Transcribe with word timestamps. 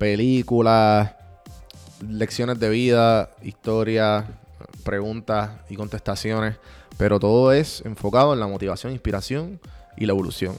películas, 0.00 1.12
lecciones 2.08 2.58
de 2.58 2.70
vida, 2.70 3.28
historias, 3.42 4.24
preguntas 4.82 5.50
y 5.68 5.76
contestaciones, 5.76 6.56
pero 6.96 7.20
todo 7.20 7.52
es 7.52 7.82
enfocado 7.84 8.32
en 8.32 8.40
la 8.40 8.46
motivación, 8.46 8.92
inspiración 8.92 9.60
y 9.98 10.06
la 10.06 10.12
evolución. 10.12 10.56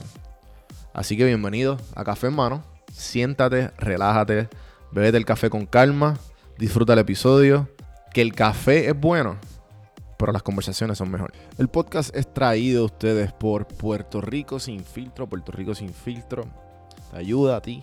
Así 0.94 1.16
que 1.16 1.24
bienvenido 1.24 1.76
a 1.96 2.04
Café 2.04 2.28
en 2.28 2.36
Mano. 2.36 2.62
Siéntate, 2.92 3.72
relájate, 3.78 4.48
bebete 4.92 5.16
el 5.16 5.24
café 5.24 5.50
con 5.50 5.66
calma, 5.66 6.18
disfruta 6.56 6.92
el 6.92 7.00
episodio. 7.00 7.68
Que 8.14 8.22
el 8.22 8.34
café 8.34 8.90
es 8.90 9.00
bueno, 9.00 9.38
pero 10.18 10.30
las 10.30 10.44
conversaciones 10.44 10.98
son 10.98 11.10
mejores. 11.10 11.36
El 11.58 11.66
podcast 11.66 12.14
es 12.14 12.32
traído 12.32 12.82
a 12.82 12.86
ustedes 12.86 13.32
por 13.32 13.66
Puerto 13.66 14.20
Rico 14.20 14.60
Sin 14.60 14.84
Filtro. 14.84 15.28
Puerto 15.28 15.50
Rico 15.50 15.74
Sin 15.74 15.92
Filtro 15.92 16.44
te 17.10 17.16
ayuda 17.16 17.56
a 17.56 17.60
ti 17.62 17.82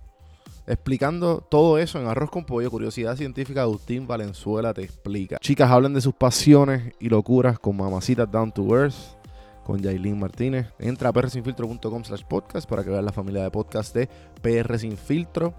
explicando 0.71 1.41
todo 1.41 1.77
eso 1.77 1.99
en 1.99 2.07
Arroz 2.07 2.29
con 2.31 2.45
Pollo, 2.45 2.71
Curiosidad 2.71 3.17
Científica, 3.17 3.63
Agustín 3.63 4.07
Valenzuela 4.07 4.73
te 4.73 4.83
explica. 4.83 5.37
Chicas 5.39 5.69
hablen 5.69 5.93
de 5.93 6.01
sus 6.01 6.13
pasiones 6.13 6.93
y 6.99 7.09
locuras 7.09 7.59
con 7.59 7.75
Mamacitas 7.75 8.31
Down 8.31 8.53
to 8.53 8.63
Earth, 8.75 8.95
con 9.65 9.81
Yailin 9.81 10.17
Martínez. 10.17 10.67
Entra 10.79 11.09
a 11.09 11.13
prsinfiltro.com 11.13 12.03
slash 12.03 12.23
podcast 12.23 12.69
para 12.69 12.83
que 12.83 12.89
veas 12.89 13.03
la 13.03 13.11
familia 13.11 13.43
de 13.43 13.51
podcast 13.51 13.93
de 13.93 14.07
PR 14.41 14.79
Sin 14.79 14.97
Filtro. 14.97 15.53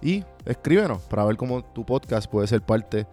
Y 0.00 0.24
escríbenos 0.44 1.02
para 1.02 1.24
ver 1.24 1.36
cómo 1.36 1.62
tu 1.62 1.84
podcast 1.84 2.30
puede 2.30 2.46
ser 2.46 2.62
parte 2.62 3.06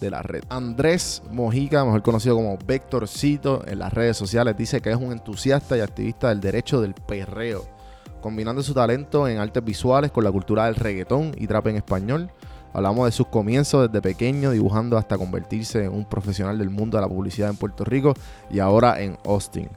de 0.00 0.10
la 0.10 0.22
red. 0.22 0.42
Andrés 0.48 1.22
Mojica, 1.30 1.84
mejor 1.84 2.02
conocido 2.02 2.34
como 2.34 2.58
Vectorcito 2.64 3.64
en 3.66 3.78
las 3.78 3.92
redes 3.92 4.16
sociales, 4.16 4.56
dice 4.56 4.80
que 4.80 4.90
es 4.90 4.96
un 4.96 5.12
entusiasta 5.12 5.76
y 5.76 5.80
activista 5.80 6.28
del 6.28 6.40
derecho 6.40 6.80
del 6.80 6.94
perreo 6.94 7.77
combinando 8.20 8.62
su 8.62 8.74
talento 8.74 9.28
en 9.28 9.38
artes 9.38 9.64
visuales 9.64 10.10
con 10.10 10.24
la 10.24 10.32
cultura 10.32 10.66
del 10.66 10.74
reggaetón 10.74 11.32
y 11.36 11.46
trap 11.46 11.68
en 11.68 11.76
español. 11.76 12.30
Hablamos 12.72 13.06
de 13.06 13.12
sus 13.12 13.28
comienzos 13.28 13.88
desde 13.88 14.02
pequeño, 14.02 14.50
dibujando 14.50 14.98
hasta 14.98 15.16
convertirse 15.16 15.84
en 15.84 15.92
un 15.92 16.04
profesional 16.04 16.58
del 16.58 16.70
mundo 16.70 16.96
de 16.96 17.02
la 17.02 17.08
publicidad 17.08 17.50
en 17.50 17.56
Puerto 17.56 17.84
Rico 17.84 18.14
y 18.50 18.58
ahora 18.58 19.00
en 19.00 19.16
Austin. 19.24 19.68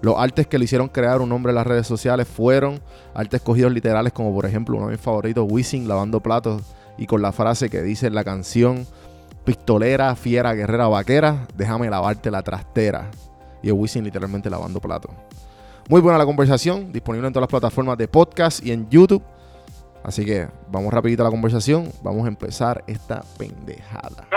Los 0.00 0.16
artes 0.16 0.46
que 0.46 0.58
le 0.58 0.64
hicieron 0.64 0.88
crear 0.88 1.20
un 1.20 1.28
nombre 1.28 1.50
en 1.50 1.56
las 1.56 1.66
redes 1.66 1.86
sociales 1.86 2.28
fueron 2.28 2.80
artes 3.14 3.40
escogidos 3.40 3.72
literales 3.72 4.12
como 4.12 4.32
por 4.32 4.46
ejemplo 4.46 4.76
uno 4.76 4.86
de 4.86 4.92
mis 4.92 5.00
favoritos, 5.00 5.46
Wisin 5.50 5.88
lavando 5.88 6.20
platos 6.20 6.62
y 6.96 7.06
con 7.06 7.20
la 7.20 7.32
frase 7.32 7.68
que 7.68 7.82
dice 7.82 8.06
en 8.06 8.14
la 8.14 8.22
canción 8.22 8.86
pistolera, 9.44 10.14
fiera, 10.14 10.52
guerrera, 10.52 10.88
vaquera, 10.88 11.48
déjame 11.56 11.88
lavarte 11.88 12.30
la 12.30 12.42
trastera. 12.42 13.10
Y 13.62 13.70
es 13.70 13.96
literalmente 13.96 14.50
lavando 14.50 14.78
platos. 14.78 15.10
Muy 15.88 16.02
buena 16.02 16.18
la 16.18 16.26
conversación, 16.26 16.92
disponible 16.92 17.28
en 17.28 17.32
todas 17.32 17.44
las 17.44 17.50
plataformas 17.50 17.96
de 17.96 18.08
podcast 18.08 18.62
y 18.64 18.72
en 18.72 18.90
YouTube. 18.90 19.22
Así 20.04 20.22
que 20.22 20.46
vamos 20.70 20.92
rapidito 20.92 21.22
a 21.22 21.24
la 21.24 21.30
conversación, 21.30 21.90
vamos 22.02 22.26
a 22.26 22.28
empezar 22.28 22.84
esta 22.86 23.24
pendejada. 23.38 24.28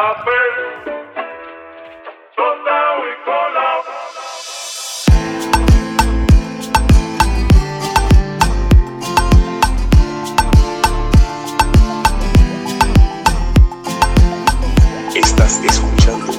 escuchando 15.63 16.33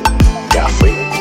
Café 0.52 1.11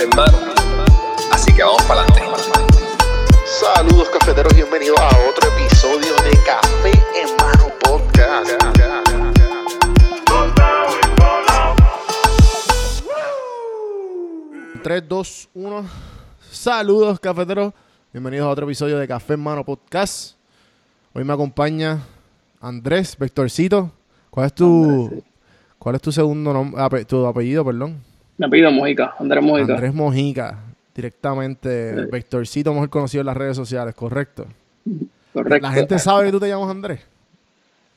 en 0.00 0.10
Mano. 0.10 0.38
Así 1.32 1.54
que 1.54 1.62
vamos 1.62 1.82
para 1.84 2.02
adelante. 2.02 2.22
Saludos 3.46 4.08
cafeteros, 4.10 4.54
bienvenidos 4.54 4.98
a 5.00 5.08
otro 5.28 5.48
episodio 5.56 6.14
de 6.22 6.38
Café 6.44 6.92
en 7.14 7.36
Mano 7.36 7.72
Podcast. 7.80 8.50
3, 14.82 15.08
2, 15.08 15.48
1. 15.54 15.88
Saludos 16.50 17.20
cafeteros, 17.20 17.72
bienvenidos 18.12 18.46
a 18.46 18.50
otro 18.50 18.66
episodio 18.66 18.98
de 18.98 19.08
Café 19.08 19.34
en 19.34 19.40
Mano 19.40 19.64
Podcast. 19.64 20.36
Hoy 21.14 21.24
me 21.24 21.32
acompaña 21.32 22.00
Andrés 22.60 23.16
Vectorcito. 23.16 23.90
¿Cuál 24.34 24.46
es 24.46 24.52
tu, 24.56 25.22
cuál 25.78 25.94
es 25.94 26.02
tu 26.02 26.10
segundo 26.10 26.52
nombre, 26.52 27.04
tu 27.04 27.24
apellido, 27.24 27.64
perdón? 27.64 28.02
Me 28.36 28.46
apellido 28.46 28.72
Mojica, 28.72 29.14
Andrés 29.20 29.44
Mojica. 29.44 29.74
Andrés 29.74 29.94
Mojica, 29.94 30.58
directamente, 30.92 31.92
Vectorcito, 32.10 32.74
mejor 32.74 32.90
conocido 32.90 33.20
en 33.20 33.26
las 33.26 33.36
redes 33.36 33.56
sociales, 33.56 33.94
¿correcto? 33.94 34.46
Correcto. 35.32 35.68
¿La 35.68 35.72
gente 35.72 36.00
sabe 36.00 36.26
que 36.26 36.32
tú 36.32 36.40
te 36.40 36.48
llamas 36.48 36.68
Andrés? 36.68 37.06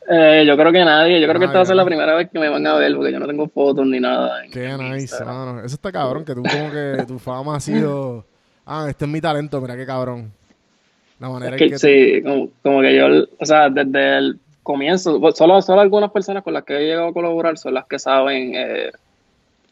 Eh, 0.08 0.44
yo 0.46 0.56
creo 0.56 0.72
que 0.72 0.86
nadie. 0.86 1.20
Yo 1.20 1.28
creo 1.28 1.40
que 1.40 1.46
esta 1.46 1.58
va 1.58 1.64
a 1.64 1.66
ser 1.66 1.76
la 1.76 1.86
primera 1.86 2.14
vez 2.14 2.30
que 2.30 2.38
me 2.38 2.50
van 2.50 2.68
a 2.68 2.76
ver 2.76 2.96
porque 2.96 3.12
yo 3.12 3.20
no 3.20 3.26
tengo 3.26 3.48
fotos 3.48 3.88
ni 3.88 4.00
nada. 4.00 4.44
Qué 4.52 4.78
nice, 4.78 5.26
mano. 5.26 5.62
Eso 5.62 5.74
está 5.74 5.92
cabrón, 5.92 6.24
que 6.24 6.36
tú 6.36 6.44
como 6.44 6.72
que 6.72 7.04
tu 7.08 7.18
fama 7.18 7.56
ha 7.56 7.60
sido... 7.60 8.24
Ah, 8.64 8.86
este 8.88 9.06
es 9.06 9.12
mi 9.12 9.22
talento, 9.22 9.60
mira 9.60 9.76
qué 9.76 9.88
cabrón. 9.88 10.32
La 11.20 11.30
manera 11.30 11.58
que, 11.58 11.80
Sí, 11.80 12.22
como, 12.62 12.82
que 12.82 12.96
yo, 12.96 13.26
o 13.40 13.46
sea, 13.46 13.72
desde 13.72 14.20
el 14.20 14.40
comienzo, 14.68 15.20
solo, 15.34 15.62
solo 15.62 15.80
algunas 15.80 16.12
personas 16.12 16.44
con 16.44 16.54
las 16.54 16.66
que 16.66 16.76
he 16.76 16.86
llegado 16.86 17.08
a 17.08 17.14
colaborar 17.14 17.58
son 17.58 17.74
las 17.74 17.86
que 17.86 17.98
saben 17.98 18.52
eh, 18.54 18.92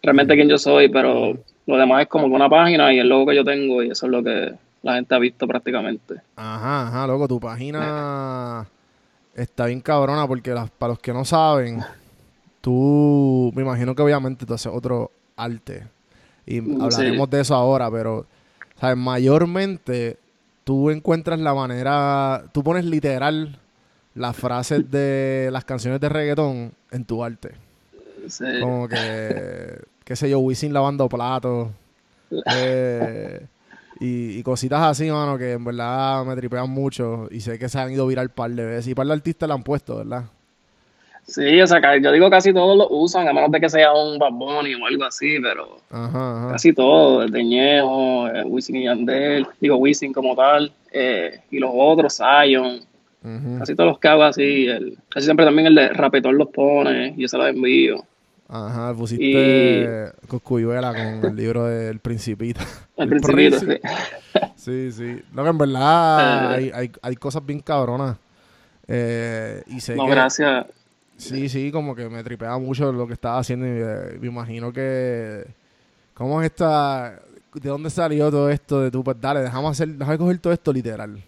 realmente 0.02 0.36
quién 0.36 0.48
yo 0.48 0.58
soy, 0.58 0.88
pero 0.88 1.38
lo 1.66 1.78
demás 1.78 2.04
es 2.04 2.08
como 2.08 2.34
una 2.34 2.48
página 2.48 2.94
y 2.94 3.00
el 3.00 3.10
logo 3.10 3.28
que 3.28 3.36
yo 3.36 3.44
tengo 3.44 3.84
y 3.84 3.92
eso 3.92 4.06
es 4.06 4.12
lo 4.14 4.24
que, 4.24 4.54
la 4.86 4.94
gente 4.96 5.16
ha 5.16 5.20
visto 5.20 5.48
prácticamente. 5.48 6.22
Ajá, 6.36 6.88
ajá, 6.88 7.08
loco, 7.08 7.28
tu 7.28 7.40
página 7.40 8.66
está 9.34 9.66
bien 9.66 9.82
cabrona 9.82 10.28
porque 10.28 10.56
para 10.78 10.92
los 10.92 11.00
que 11.00 11.12
no 11.12 11.26
saben, 11.26 11.82
tú, 12.62 13.52
me 13.54 13.64
imagino 13.64 13.96
que 13.96 14.02
obviamente 14.02 14.46
tú 14.46 14.54
haces 14.54 14.72
otro 14.74 15.12
arte 15.36 15.88
y 16.46 16.62
mm, 16.62 16.82
hablaremos 16.82 17.30
de 17.30 17.42
eso 17.42 17.56
ahora, 17.56 17.90
pero, 17.92 18.28
¿sabes? 18.80 18.96
Mayormente 18.96 20.18
tú 20.64 20.92
encuentras 20.92 21.40
la 21.40 21.54
manera, 21.54 22.46
tú 22.54 22.64
pones 22.64 22.86
literal 22.86 23.60
las 24.16 24.36
frases 24.36 24.90
de 24.90 25.50
las 25.52 25.66
canciones 25.66 26.00
de 26.00 26.10
reggaetón 26.10 26.72
en 26.92 27.06
tu 27.06 27.24
arte. 27.24 27.52
Como 28.62 28.88
que, 28.88 29.78
qué 30.04 30.16
sé 30.16 30.30
yo, 30.30 30.40
Wisin 30.40 30.74
lavando 30.74 31.08
platos. 31.08 31.70
Eh, 32.56 33.46
y, 34.00 34.42
cositas 34.44 34.82
así, 34.82 35.12
mano, 35.12 35.38
que 35.38 35.54
en 35.54 35.64
verdad 35.64 36.26
me 36.26 36.36
tripean 36.36 36.70
mucho 36.70 37.28
y 37.30 37.42
sé 37.42 37.60
que 37.60 37.70
se 37.70 37.78
han 37.78 37.92
ido 37.92 38.08
viral 38.08 38.30
par 38.30 38.52
de 38.52 38.66
veces. 38.66 38.88
Y 38.88 38.96
par 38.96 39.06
de 39.06 39.14
artistas 39.14 39.48
la 39.48 39.56
han 39.56 39.64
puesto, 39.64 39.98
¿verdad? 39.98 40.24
Sí, 41.28 41.60
o 41.60 41.66
sea, 41.66 41.98
yo 41.98 42.12
digo 42.12 42.30
casi 42.30 42.54
todos 42.54 42.78
lo 42.78 42.88
usan, 42.90 43.28
a 43.28 43.34
menos 43.34 43.52
de 43.52 43.60
que 43.60 43.68
sea 43.68 43.92
un 43.94 44.20
Bad 44.20 44.32
Bunny 44.32 44.76
o 44.76 44.86
algo 44.86 45.06
así, 45.06 45.38
pero 45.42 45.80
casi 46.52 46.72
todo, 46.72 47.24
el 47.24 47.32
Deñejo, 47.32 48.28
eh, 48.28 48.44
Wisin 48.46 48.76
y 48.76 48.84
Yandel, 48.84 49.48
digo 49.60 49.78
Wisin 49.78 50.14
como 50.14 50.36
tal, 50.36 50.72
eh, 50.92 51.40
y 51.50 51.58
los 51.58 51.72
otros, 51.74 52.18
Zion, 52.18 52.82
casi 53.60 53.76
todos 53.76 53.90
los 53.92 54.00
que 54.00 54.08
hago 54.08 54.24
así, 54.24 54.68
el, 54.68 54.98
casi 55.10 55.26
siempre 55.26 55.46
también 55.46 55.68
el 55.68 55.76
de 55.76 55.90
Rapetón 55.90 56.38
los 56.38 56.50
pone 56.50 57.14
y 57.18 57.22
yo 57.22 57.28
se 57.28 57.38
los 57.38 57.48
envío. 57.48 58.04
Ajá, 58.48 58.94
pusiste 58.94 59.26
y... 60.24 60.28
Coscuyuela 60.28 60.94
con 60.94 61.32
el 61.32 61.36
libro 61.36 61.66
del 61.66 62.00
Principito. 62.00 62.62
El, 62.96 63.10
Principito, 63.22 63.60
sí. 63.60 63.80
Sí, 64.56 64.92
sí. 64.92 65.22
No, 65.34 65.44
que 65.44 65.50
en 65.50 65.58
verdad 65.58 66.52
eh. 66.52 66.56
hay, 66.56 66.72
hay, 66.74 66.92
hay, 67.02 67.16
cosas 67.16 67.44
bien 67.46 67.60
cabronas. 67.60 68.18
Eh, 68.88 69.64
y 69.68 69.80
sé 69.80 69.96
no, 69.96 70.06
gracias. 70.06 70.68
Sí, 71.18 71.50
sí, 71.50 71.72
como 71.72 71.96
que 71.96 72.08
me 72.10 72.24
tripea 72.24 72.58
mucho 72.58 72.92
lo 72.92 73.08
que 73.08 73.14
estaba 73.14 73.40
haciendo 73.40 73.66
y 73.66 73.70
eh, 73.72 74.20
me 74.20 74.28
imagino 74.28 74.72
que... 74.72 75.46
¿Cómo 76.14 76.42
es 76.42 76.48
esta...? 76.48 77.20
¿De 77.54 77.70
dónde 77.70 77.90
salió 77.90 78.30
todo 78.30 78.50
esto 78.50 78.82
de 78.82 78.92
tu... 78.92 79.04
Pues 79.04 79.20
dale, 79.20 79.40
dejamos 79.40 79.72
hacer, 79.72 79.88
déjame 79.88 80.18
coger 80.18 80.38
todo 80.40 80.54
esto 80.54 80.74
literal. 80.74 81.24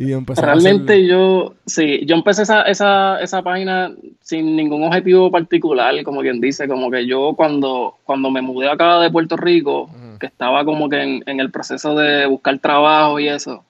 Realmente 0.00 1.06
yo, 1.06 1.56
sí, 1.66 2.06
yo 2.06 2.16
empecé 2.16 2.42
esa, 2.42 2.62
esa, 2.62 3.20
esa 3.20 3.42
página 3.42 3.92
sin 4.22 4.56
ningún 4.56 4.82
objetivo 4.84 5.30
particular, 5.30 6.02
como 6.04 6.22
quien 6.22 6.40
dice, 6.40 6.66
como 6.66 6.90
que 6.90 7.06
yo 7.06 7.34
cuando, 7.36 7.96
cuando 8.04 8.30
me 8.30 8.40
mudé 8.40 8.70
acá 8.70 8.98
de 8.98 9.10
Puerto 9.10 9.36
Rico, 9.36 9.90
que 10.18 10.26
estaba 10.26 10.64
como 10.64 10.88
que 10.88 11.02
en, 11.02 11.22
en, 11.26 11.38
el 11.38 11.50
proceso 11.50 11.94
de 11.94 12.24
buscar 12.24 12.58
trabajo 12.60 13.20
y 13.20 13.28
eso, 13.28 13.62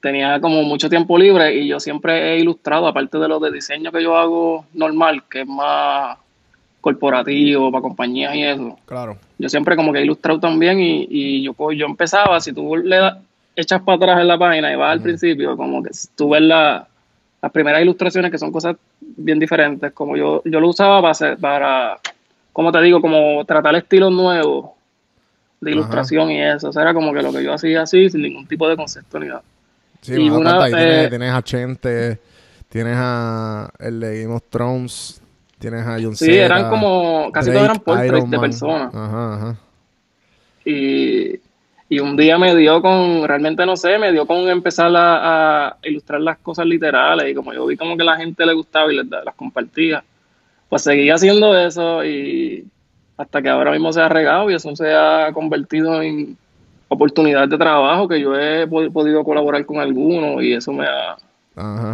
tenía 0.00 0.40
como 0.40 0.64
mucho 0.64 0.90
tiempo 0.90 1.16
libre 1.16 1.54
y 1.54 1.68
yo 1.68 1.78
siempre 1.78 2.32
he 2.32 2.40
ilustrado, 2.40 2.88
aparte 2.88 3.18
de 3.18 3.28
lo 3.28 3.38
de 3.38 3.52
diseño 3.52 3.92
que 3.92 4.02
yo 4.02 4.16
hago 4.16 4.66
normal, 4.74 5.22
que 5.30 5.42
es 5.42 5.46
más 5.46 6.18
corporativo, 6.80 7.70
para 7.70 7.82
compañías 7.82 8.34
y 8.34 8.42
eso. 8.42 8.76
Claro. 8.86 9.16
Yo 9.38 9.48
siempre 9.48 9.76
como 9.76 9.92
que 9.92 10.00
he 10.00 10.04
ilustrado 10.04 10.40
también 10.40 10.80
y, 10.80 11.06
y 11.08 11.42
yo, 11.44 11.54
yo 11.70 11.86
empezaba, 11.86 12.40
si 12.40 12.52
tú 12.52 12.76
le 12.76 12.96
das 12.96 13.14
echas 13.56 13.82
para 13.82 13.96
atrás 13.96 14.20
en 14.20 14.28
la 14.28 14.38
página 14.38 14.72
y 14.72 14.76
vas 14.76 14.92
al 14.92 15.02
principio, 15.02 15.56
como 15.56 15.82
que 15.82 15.90
tú 16.14 16.30
ves 16.30 16.42
las 16.42 16.86
primeras 17.52 17.82
ilustraciones 17.82 18.30
que 18.30 18.38
son 18.38 18.52
cosas 18.52 18.76
bien 19.00 19.38
diferentes, 19.38 19.92
como 19.92 20.16
yo, 20.16 20.42
yo 20.44 20.60
lo 20.60 20.68
usaba 20.68 21.02
para, 21.02 21.36
para, 21.36 21.98
como 22.52 22.72
te 22.72 22.80
digo, 22.80 23.00
como 23.00 23.44
tratar 23.44 23.74
estilos 23.76 24.12
nuevos 24.12 24.70
de 25.60 25.70
ilustración 25.70 26.30
y 26.30 26.42
eso. 26.42 26.68
O 26.68 26.72
sea, 26.72 26.82
era 26.82 26.92
como 26.92 27.12
que 27.12 27.22
lo 27.22 27.32
que 27.32 27.42
yo 27.42 27.52
hacía 27.52 27.82
así, 27.82 28.10
sin 28.10 28.22
ningún 28.22 28.46
tipo 28.46 28.68
de 28.68 28.76
concepto 28.76 29.18
ni 29.18 29.28
nada. 29.28 29.42
Sí, 30.00 30.14
y 30.14 30.30
una, 30.30 30.66
eh, 30.68 31.08
tienes, 31.08 31.32
a 31.32 31.42
Chente, 31.42 32.18
tienes 32.68 32.96
a 32.96 33.70
el 33.78 34.00
de 34.00 34.22
Game 34.22 34.34
of 34.34 34.42
Thrones, 34.50 35.22
tienes 35.60 35.86
a 35.86 35.98
John 36.02 36.16
Sí, 36.16 36.32
eran 36.34 36.68
como, 36.68 37.30
casi 37.32 37.52
todos 37.52 37.64
eran 37.64 37.78
portraits 37.78 38.30
de 38.30 38.38
personas. 38.38 38.92
Ajá, 38.92 39.34
ajá. 39.34 39.56
Y 40.64 41.38
y 41.92 42.00
un 42.00 42.16
día 42.16 42.38
me 42.38 42.56
dio 42.56 42.80
con, 42.80 43.28
realmente 43.28 43.66
no 43.66 43.76
sé, 43.76 43.98
me 43.98 44.12
dio 44.12 44.26
con 44.26 44.48
empezar 44.48 44.90
a, 44.96 45.76
ilustrar 45.82 46.22
las 46.22 46.38
cosas 46.38 46.64
literales 46.64 47.30
y 47.30 47.34
como 47.34 47.52
yo 47.52 47.66
vi 47.66 47.76
como 47.76 47.98
que 47.98 48.02
la 48.02 48.16
gente 48.16 48.46
le 48.46 48.54
gustaba 48.54 48.90
y 48.90 48.96
les, 48.96 49.06
las 49.06 49.34
compartía, 49.34 50.02
pues 50.70 50.84
seguí 50.84 51.10
haciendo 51.10 51.54
eso 51.54 52.02
y 52.02 52.66
hasta 53.18 53.42
que 53.42 53.50
ahora 53.50 53.72
mismo 53.72 53.92
se 53.92 54.00
ha 54.00 54.08
regado 54.08 54.50
y 54.50 54.54
eso 54.54 54.74
se 54.74 54.90
ha 54.90 55.34
convertido 55.34 56.00
en 56.00 56.38
oportunidades 56.88 57.50
de 57.50 57.58
trabajo 57.58 58.08
que 58.08 58.22
yo 58.22 58.38
he 58.38 58.66
podido 58.66 59.22
colaborar 59.22 59.66
con 59.66 59.78
algunos 59.78 60.42
y 60.42 60.54
eso 60.54 60.72
me 60.72 60.86
ha, 60.86 61.18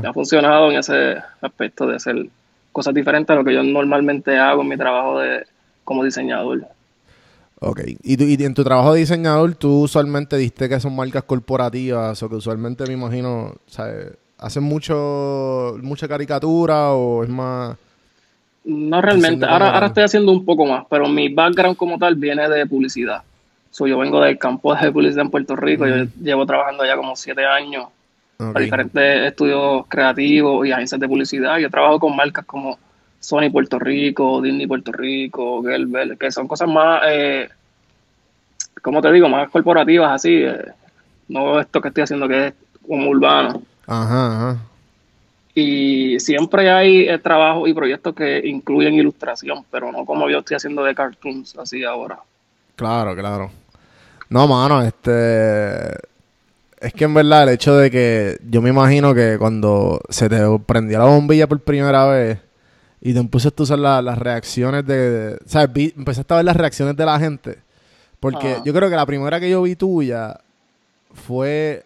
me 0.00 0.06
ha 0.06 0.12
funcionado 0.12 0.70
en 0.70 0.78
ese 0.78 1.16
aspecto 1.40 1.88
de 1.88 1.96
hacer 1.96 2.24
cosas 2.70 2.94
diferentes 2.94 3.34
a 3.34 3.36
lo 3.36 3.44
que 3.44 3.54
yo 3.54 3.64
normalmente 3.64 4.38
hago 4.38 4.62
en 4.62 4.68
mi 4.68 4.76
trabajo 4.76 5.18
de 5.18 5.44
como 5.82 6.04
diseñador. 6.04 6.68
Ok. 7.60 7.80
¿Y, 8.02 8.44
en 8.44 8.54
tu 8.54 8.62
trabajo 8.62 8.92
de 8.92 9.00
diseñador, 9.00 9.54
tú 9.54 9.82
usualmente 9.82 10.36
diste 10.36 10.68
que 10.68 10.78
son 10.80 10.94
marcas 10.94 11.24
corporativas 11.24 12.22
o 12.22 12.28
que 12.28 12.36
usualmente 12.36 12.84
me 12.86 12.94
imagino, 12.94 13.54
¿sabes? 13.66 14.12
¿Hacen 14.38 14.62
mucho, 14.62 15.76
mucha 15.82 16.06
caricatura 16.06 16.92
o 16.92 17.24
es 17.24 17.28
más...? 17.28 17.76
No 18.64 19.00
realmente. 19.00 19.46
Ahora, 19.46 19.70
ahora 19.70 19.86
estoy 19.86 20.04
haciendo 20.04 20.30
un 20.30 20.44
poco 20.44 20.66
más, 20.66 20.84
pero 20.88 21.08
mi 21.08 21.32
background 21.32 21.76
como 21.76 21.98
tal 21.98 22.14
viene 22.14 22.48
de 22.48 22.66
publicidad. 22.66 23.22
yo 23.72 23.98
vengo 23.98 24.20
del 24.20 24.38
campo 24.38 24.74
de 24.74 24.92
publicidad 24.92 25.24
en 25.24 25.30
Puerto 25.30 25.56
Rico. 25.56 25.86
Yo 25.86 26.04
llevo 26.20 26.46
trabajando 26.46 26.84
ya 26.84 26.96
como 26.96 27.16
siete 27.16 27.44
años 27.44 27.86
para 28.36 28.60
diferentes 28.60 29.26
estudios 29.26 29.84
creativos 29.88 30.66
y 30.66 30.70
agencias 30.70 31.00
de 31.00 31.08
publicidad. 31.08 31.58
Yo 31.58 31.70
trabajo 31.70 31.98
con 31.98 32.14
marcas 32.14 32.44
como 32.44 32.78
Sony 33.20 33.50
Puerto 33.50 33.78
Rico, 33.78 34.40
Disney 34.40 34.66
Puerto 34.66 34.92
Rico, 34.92 35.62
Gelbel, 35.62 36.16
que 36.16 36.30
son 36.30 36.46
cosas 36.46 36.68
más, 36.68 37.02
eh, 37.08 37.48
como 38.82 39.02
te 39.02 39.12
digo, 39.12 39.28
más 39.28 39.50
corporativas 39.50 40.12
así, 40.12 40.42
eh, 40.42 40.64
no 41.28 41.60
esto 41.60 41.80
que 41.80 41.88
estoy 41.88 42.04
haciendo 42.04 42.28
que 42.28 42.48
es 42.48 42.54
como 42.86 43.10
urbano. 43.10 43.62
Ajá, 43.86 44.26
ajá. 44.26 44.56
Y 45.54 46.20
siempre 46.20 46.70
hay 46.70 47.08
eh, 47.08 47.18
trabajos 47.18 47.68
y 47.68 47.74
proyectos 47.74 48.14
que 48.14 48.40
incluyen 48.44 48.94
ilustración, 48.94 49.64
pero 49.70 49.90
no 49.90 50.04
como 50.04 50.30
yo 50.30 50.38
estoy 50.38 50.56
haciendo 50.56 50.84
de 50.84 50.94
cartoons 50.94 51.56
así 51.58 51.84
ahora. 51.84 52.18
Claro, 52.76 53.16
claro. 53.16 53.50
No, 54.28 54.46
mano, 54.46 54.82
este... 54.82 55.96
Es 56.80 56.92
que 56.94 57.04
en 57.04 57.14
verdad 57.14 57.42
el 57.42 57.48
hecho 57.48 57.76
de 57.76 57.90
que 57.90 58.38
yo 58.48 58.62
me 58.62 58.70
imagino 58.70 59.12
que 59.12 59.36
cuando 59.36 60.00
se 60.10 60.28
te 60.28 60.38
prendió 60.64 61.00
la 61.00 61.06
bombilla 61.06 61.48
por 61.48 61.58
primera 61.58 62.06
vez, 62.06 62.38
y 63.00 63.12
te 63.12 63.20
empezaste 63.20 63.62
a 63.62 63.64
usar 63.64 63.78
las 63.78 64.18
reacciones 64.18 64.86
de, 64.86 65.38
¿sabes? 65.46 65.92
empezaste 65.96 66.34
a 66.34 66.36
ver 66.38 66.46
las 66.46 66.56
reacciones 66.56 66.96
de 66.96 67.04
la 67.04 67.18
gente. 67.18 67.58
Porque 68.20 68.56
yo 68.64 68.72
creo 68.74 68.90
que 68.90 68.96
la 68.96 69.06
primera 69.06 69.38
que 69.38 69.48
yo 69.48 69.62
vi 69.62 69.76
tuya 69.76 70.40
fue 71.12 71.84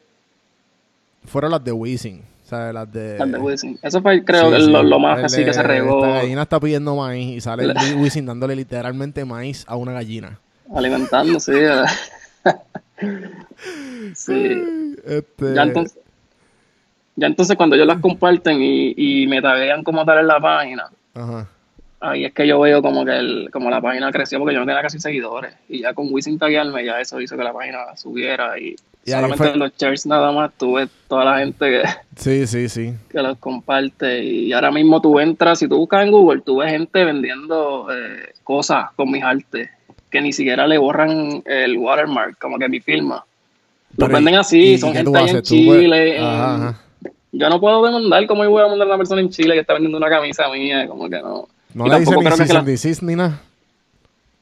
fueron 1.24 1.50
las 1.50 1.62
de 1.62 1.72
Wisin. 1.72 2.22
¿sabes? 2.44 2.74
Las 2.74 2.92
de... 2.92 3.18
Las 3.18 3.32
de 3.32 3.38
Wisin. 3.38 3.78
Eso 3.82 4.02
fue, 4.02 4.24
creo, 4.24 4.50
Lo, 4.50 4.98
más 4.98 5.24
así 5.24 5.44
que 5.44 5.52
se 5.52 5.62
regó. 5.62 6.04
La 6.04 6.14
gallina 6.14 6.42
está 6.42 6.60
pidiendo 6.60 6.94
maíz 6.96 7.36
y 7.36 7.40
sale 7.40 7.72
Wisin 7.96 8.26
dándole 8.26 8.56
literalmente 8.56 9.24
maíz 9.24 9.64
a 9.66 9.76
una 9.76 9.92
gallina. 9.92 10.38
Alimentándose. 10.74 11.82
sí. 14.14 14.62
Este... 15.04 15.54
Ya 15.54 15.62
entonces, 15.62 15.98
ya 17.16 17.26
entonces 17.26 17.56
cuando 17.56 17.74
ellos 17.74 17.88
las 17.88 17.98
comparten 17.98 18.62
y, 18.62 18.94
y 18.96 19.26
me 19.26 19.42
taguean 19.42 19.82
como 19.82 20.04
tal 20.04 20.18
en 20.20 20.28
la 20.28 20.40
página, 20.40 20.90
Ajá. 21.14 21.48
Ahí 22.00 22.24
es 22.24 22.32
que 22.32 22.48
yo 22.48 22.58
veo 22.58 22.82
como 22.82 23.04
que 23.04 23.16
el, 23.16 23.48
como 23.52 23.70
la 23.70 23.80
página 23.80 24.10
creció 24.10 24.40
porque 24.40 24.54
yo 24.54 24.60
no 24.60 24.66
tenía 24.66 24.82
casi 24.82 24.98
seguidores. 24.98 25.54
Y 25.68 25.82
ya 25.82 25.94
con 25.94 26.08
Wisin 26.10 26.36
taguearme, 26.36 26.84
ya 26.84 27.00
eso 27.00 27.20
hizo 27.20 27.36
que 27.36 27.44
la 27.44 27.52
página 27.52 27.96
subiera. 27.96 28.58
Y, 28.58 28.74
solamente 29.06 29.50
en 29.50 29.58
los 29.60 29.72
shares 29.76 30.04
nada 30.06 30.32
más 30.32 30.50
tuve 30.58 30.88
toda 31.06 31.24
la 31.24 31.38
gente 31.38 31.64
que, 31.70 31.82
sí, 32.16 32.46
sí, 32.48 32.68
sí. 32.68 32.94
que 33.08 33.22
los 33.22 33.38
comparte. 33.38 34.20
Y 34.24 34.52
ahora 34.52 34.72
mismo 34.72 35.00
tú 35.00 35.20
entras, 35.20 35.60
si 35.60 35.68
tú 35.68 35.76
buscas 35.76 36.02
en 36.04 36.10
Google, 36.10 36.42
tú 36.44 36.56
ves 36.56 36.72
gente 36.72 37.04
vendiendo 37.04 37.86
eh, 37.92 38.32
cosas 38.42 38.90
con 38.96 39.10
mis 39.10 39.22
artes 39.22 39.70
que 40.10 40.20
ni 40.20 40.32
siquiera 40.32 40.66
le 40.66 40.78
borran 40.78 41.42
el 41.46 41.78
watermark, 41.78 42.36
como 42.38 42.58
que 42.58 42.68
mi 42.68 42.80
firma. 42.80 43.24
Los 43.96 44.08
venden 44.08 44.34
así, 44.34 44.76
son 44.76 44.92
gente 44.92 45.18
en 45.18 45.42
Chile. 45.42 46.18
ajá 46.18 46.80
yo 47.32 47.48
no 47.48 47.60
puedo 47.60 47.84
demandar 47.84 48.26
como 48.26 48.44
yo 48.44 48.50
voy 48.50 48.62
a 48.62 48.68
mandar 48.68 48.86
a 48.86 48.90
una 48.90 48.98
persona 48.98 49.20
en 49.20 49.30
Chile 49.30 49.54
que 49.54 49.60
está 49.60 49.72
vendiendo 49.72 49.98
una 49.98 50.08
camisa 50.08 50.48
mía, 50.50 50.86
como 50.86 51.08
que 51.08 51.20
no. 51.20 51.48
No 51.74 51.86
le 51.86 52.00
dicen 52.00 52.18
ni 52.64 52.76
si 52.76 53.04
ni 53.04 53.16
nada. 53.16 53.40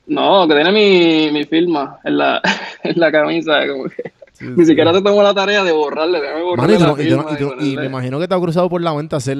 No, 0.06 0.46
que 0.48 0.54
tiene 0.54 0.72
mi, 0.72 1.30
mi 1.32 1.44
firma 1.44 2.00
en 2.04 2.18
la, 2.18 2.42
en 2.82 2.98
la 2.98 3.12
camisa, 3.12 3.66
como 3.68 3.84
que 3.84 4.12
ni 4.40 4.64
siquiera 4.64 4.92
te 4.92 5.02
tomó 5.02 5.22
la 5.22 5.34
tarea 5.34 5.62
de 5.62 5.70
borrarle, 5.70 6.18
y, 7.60 7.76
me 7.76 7.86
imagino 7.86 8.18
que 8.18 8.26
te 8.26 8.34
ha 8.34 8.40
cruzado 8.40 8.68
por 8.68 8.80
la 8.80 8.94
mente 8.94 9.16
hacer... 9.16 9.36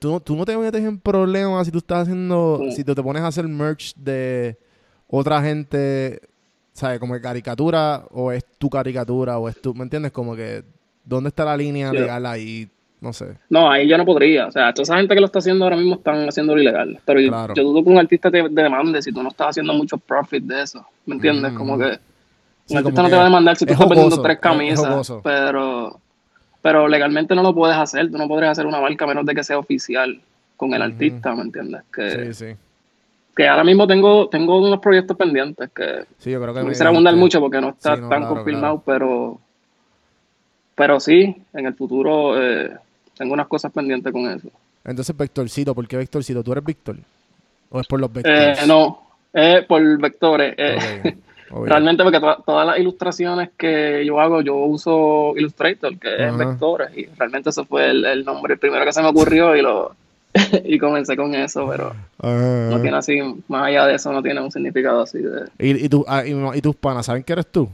¿Tú, 0.00 0.18
tú 0.18 0.34
no 0.34 0.44
te 0.44 0.56
metes 0.56 0.82
en 0.82 0.98
problemas 0.98 1.66
si 1.66 1.72
tú 1.72 1.78
estás 1.78 2.02
haciendo... 2.02 2.60
Si 2.74 2.82
tú 2.82 2.94
te 2.94 3.02
pones 3.02 3.22
a 3.22 3.28
hacer 3.28 3.46
merch 3.46 3.94
de 3.94 4.58
otra 5.06 5.40
gente 5.40 6.20
¿sabes? 6.76 7.00
Como 7.00 7.14
que 7.14 7.20
caricatura 7.20 8.04
o 8.10 8.30
es 8.30 8.44
tu 8.58 8.68
caricatura 8.68 9.38
o 9.38 9.48
es 9.48 9.60
tu, 9.60 9.74
¿me 9.74 9.82
entiendes? 9.84 10.12
Como 10.12 10.36
que, 10.36 10.62
¿dónde 11.06 11.28
está 11.28 11.44
la 11.46 11.56
línea 11.56 11.90
legal 11.92 12.26
ahí? 12.26 12.68
No 13.00 13.12
sé. 13.12 13.26
No, 13.48 13.70
ahí 13.70 13.86
yo 13.88 13.96
no 13.98 14.04
podría. 14.04 14.46
O 14.46 14.50
sea, 14.52 14.72
toda 14.72 14.82
esa 14.82 14.96
gente 14.96 15.14
que 15.14 15.20
lo 15.20 15.26
está 15.26 15.38
haciendo 15.38 15.64
ahora 15.64 15.76
mismo 15.76 15.94
están 15.94 16.28
haciendo 16.28 16.54
lo 16.54 16.60
ilegal. 16.60 16.98
Pero 17.04 17.20
Claro. 17.28 17.54
yo 17.54 17.62
dudo 17.62 17.84
que 17.84 17.90
un 17.90 17.98
artista 17.98 18.30
te, 18.30 18.42
demande 18.48 19.00
si 19.02 19.12
tú 19.12 19.22
no 19.22 19.28
estás 19.28 19.48
haciendo 19.50 19.72
mucho 19.74 19.96
profit 19.98 20.42
de 20.44 20.62
eso. 20.62 20.84
¿Me 21.06 21.14
entiendes? 21.14 21.52
Mm. 21.52 21.56
Como 21.56 21.78
que 21.78 21.98
Sí, 22.64 22.72
un 22.74 22.78
artista 22.78 23.02
no 23.02 23.06
que 23.06 23.10
te 23.10 23.16
va 23.16 23.22
a 23.22 23.26
demandar 23.26 23.56
si 23.56 23.64
tú 23.66 23.72
es 23.72 23.78
estás 23.78 23.88
vendiendo 23.88 24.22
tres 24.22 24.32
es- 24.32 24.36
es 24.38 24.40
camisas. 24.42 25.12
pero, 25.22 26.00
pero 26.62 26.88
legalmente 26.88 27.34
no 27.34 27.42
lo 27.42 27.54
puedes 27.54 27.76
hacer. 27.76 28.10
Tú 28.10 28.18
no 28.18 28.26
podrías 28.26 28.52
hacer 28.52 28.66
una 28.66 28.80
marca 28.80 29.04
a 29.04 29.08
menos 29.08 29.24
de 29.24 29.34
que 29.34 29.44
sea 29.44 29.58
oficial 29.58 30.20
con 30.56 30.72
el 30.74 30.82
artista, 30.82 31.34
¿me 31.34 31.42
entiendes? 31.42 31.82
Que, 31.94 32.32
Sí, 32.32 32.46
sí. 32.46 32.56
que 33.36 33.46
ahora 33.46 33.62
mismo 33.62 33.86
tengo, 33.86 34.28
tengo 34.30 34.58
unos 34.58 34.80
proyectos 34.80 35.16
pendientes 35.16 35.68
que 35.72 36.06
Sí, 36.18 36.30
yo 36.30 36.40
creo 36.40 36.54
que 36.54 36.60
no 36.60 36.64
me 36.66 36.70
quisiera 36.72 36.88
abundar 36.90 37.14
mucho 37.14 37.38
porque 37.40 37.60
no 37.60 37.68
está 37.68 37.94
Sí, 37.96 38.00
no, 38.00 38.08
tan 38.08 38.20
claro, 38.22 38.34
confirmado, 38.34 38.82
pero 38.84 39.38
pero 40.76 41.00
sí, 41.00 41.34
en 41.52 41.66
el 41.66 41.74
futuro 41.74 42.40
eh, 42.40 42.70
tengo 43.16 43.34
unas 43.34 43.48
cosas 43.48 43.72
pendientes 43.72 44.12
con 44.12 44.30
eso. 44.30 44.48
Entonces, 44.84 45.16
Vectorcito, 45.16 45.74
¿por 45.74 45.88
qué 45.88 45.96
Vectorcito? 45.96 46.44
¿Tú 46.44 46.52
eres 46.52 46.64
Víctor? 46.64 46.96
¿O 47.70 47.80
es 47.80 47.86
por 47.88 47.98
los 47.98 48.08
Eh, 48.10 48.12
vectores? 48.14 48.66
no, 48.68 49.02
es 49.32 49.64
por 49.66 49.98
vectores. 50.00 50.54
eh, 50.56 50.76
Ok, 50.76 51.14
obvio. 51.50 51.66
realmente 51.70 52.02
porque 52.04 52.20
to- 52.20 52.42
todas 52.46 52.66
las 52.66 52.78
ilustraciones 52.78 53.50
que 53.56 54.04
yo 54.06 54.20
hago, 54.20 54.42
yo 54.42 54.54
uso 54.56 55.32
Illustrator, 55.36 55.98
que 55.98 56.28
es 56.28 56.36
vectores, 56.36 56.96
y 56.96 57.06
realmente 57.06 57.50
eso 57.50 57.64
fue 57.64 57.90
el, 57.90 58.04
el 58.04 58.24
nombre 58.24 58.54
el 58.54 58.60
primero 58.60 58.84
que 58.84 58.92
se 58.92 59.02
me 59.02 59.08
ocurrió 59.08 59.56
y 59.56 59.62
lo 59.62 59.92
y 60.64 60.78
comencé 60.78 61.16
con 61.16 61.34
eso, 61.34 61.66
pero 61.68 61.94
Ajá. 62.18 62.68
no 62.70 62.80
tiene 62.82 62.96
así, 62.98 63.18
más 63.48 63.64
allá 63.68 63.86
de 63.86 63.94
eso, 63.94 64.12
no 64.12 64.22
tiene 64.22 64.40
un 64.40 64.52
significado 64.52 65.00
así 65.02 65.18
de... 65.18 65.46
¿Y, 65.58 65.86
y, 65.86 65.88
tú- 65.88 66.04
ah, 66.06 66.24
y, 66.26 66.32
y 66.58 66.60
tus 66.60 66.76
panas 66.76 67.06
saben 67.06 67.22
que 67.24 67.32
eres 67.32 67.46
tú? 67.50 67.68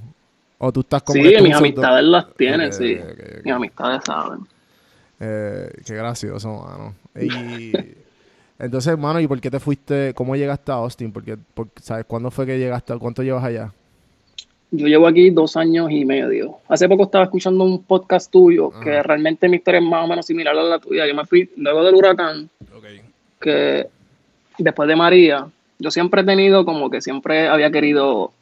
¿O 0.64 0.72
tú 0.72 0.80
estás 0.80 1.02
como 1.02 1.20
Sí, 1.20 1.34
mis 1.42 1.56
amistades 1.56 2.04
las 2.04 2.32
tienen, 2.36 2.72
sí. 2.72 2.96
Mis 3.42 3.52
amistades 3.52 4.02
saben. 4.06 4.46
Eh, 5.18 5.68
qué 5.84 5.94
gracioso, 5.96 6.64
mano. 6.64 6.94
Y 7.20 7.72
entonces, 8.60 8.92
hermano, 8.92 9.18
¿y 9.18 9.26
por 9.26 9.40
qué 9.40 9.50
te 9.50 9.58
fuiste? 9.58 10.14
¿Cómo 10.14 10.36
llegaste 10.36 10.70
a 10.70 10.76
Austin? 10.76 11.10
Porque, 11.10 11.36
porque, 11.54 11.72
¿sabes 11.82 12.04
cuándo 12.04 12.30
fue 12.30 12.46
que 12.46 12.60
llegaste? 12.60 12.96
¿Cuánto 12.98 13.24
llevas 13.24 13.42
allá? 13.42 13.72
Yo 14.70 14.86
llevo 14.86 15.08
aquí 15.08 15.30
dos 15.30 15.56
años 15.56 15.90
y 15.90 16.04
medio. 16.04 16.58
Hace 16.68 16.88
poco 16.88 17.02
estaba 17.02 17.24
escuchando 17.24 17.64
un 17.64 17.82
podcast 17.82 18.30
tuyo 18.30 18.70
que 18.70 19.02
realmente 19.02 19.48
mi 19.48 19.56
historia 19.56 19.80
es 19.80 19.84
más 19.84 20.04
o 20.04 20.06
menos 20.06 20.24
similar 20.24 20.56
a 20.56 20.62
la 20.62 20.78
tuya. 20.78 21.08
Yo 21.08 21.14
me 21.16 21.26
fui 21.26 21.50
luego 21.56 21.82
del 21.82 21.96
huracán, 21.96 22.48
que 23.40 23.88
después 24.58 24.88
de 24.88 24.94
María, 24.94 25.48
yo 25.80 25.90
siempre 25.90 26.20
he 26.20 26.24
tenido 26.24 26.64
como 26.64 26.88
que 26.88 27.00
siempre 27.00 27.48
había 27.48 27.72
querido 27.72 28.32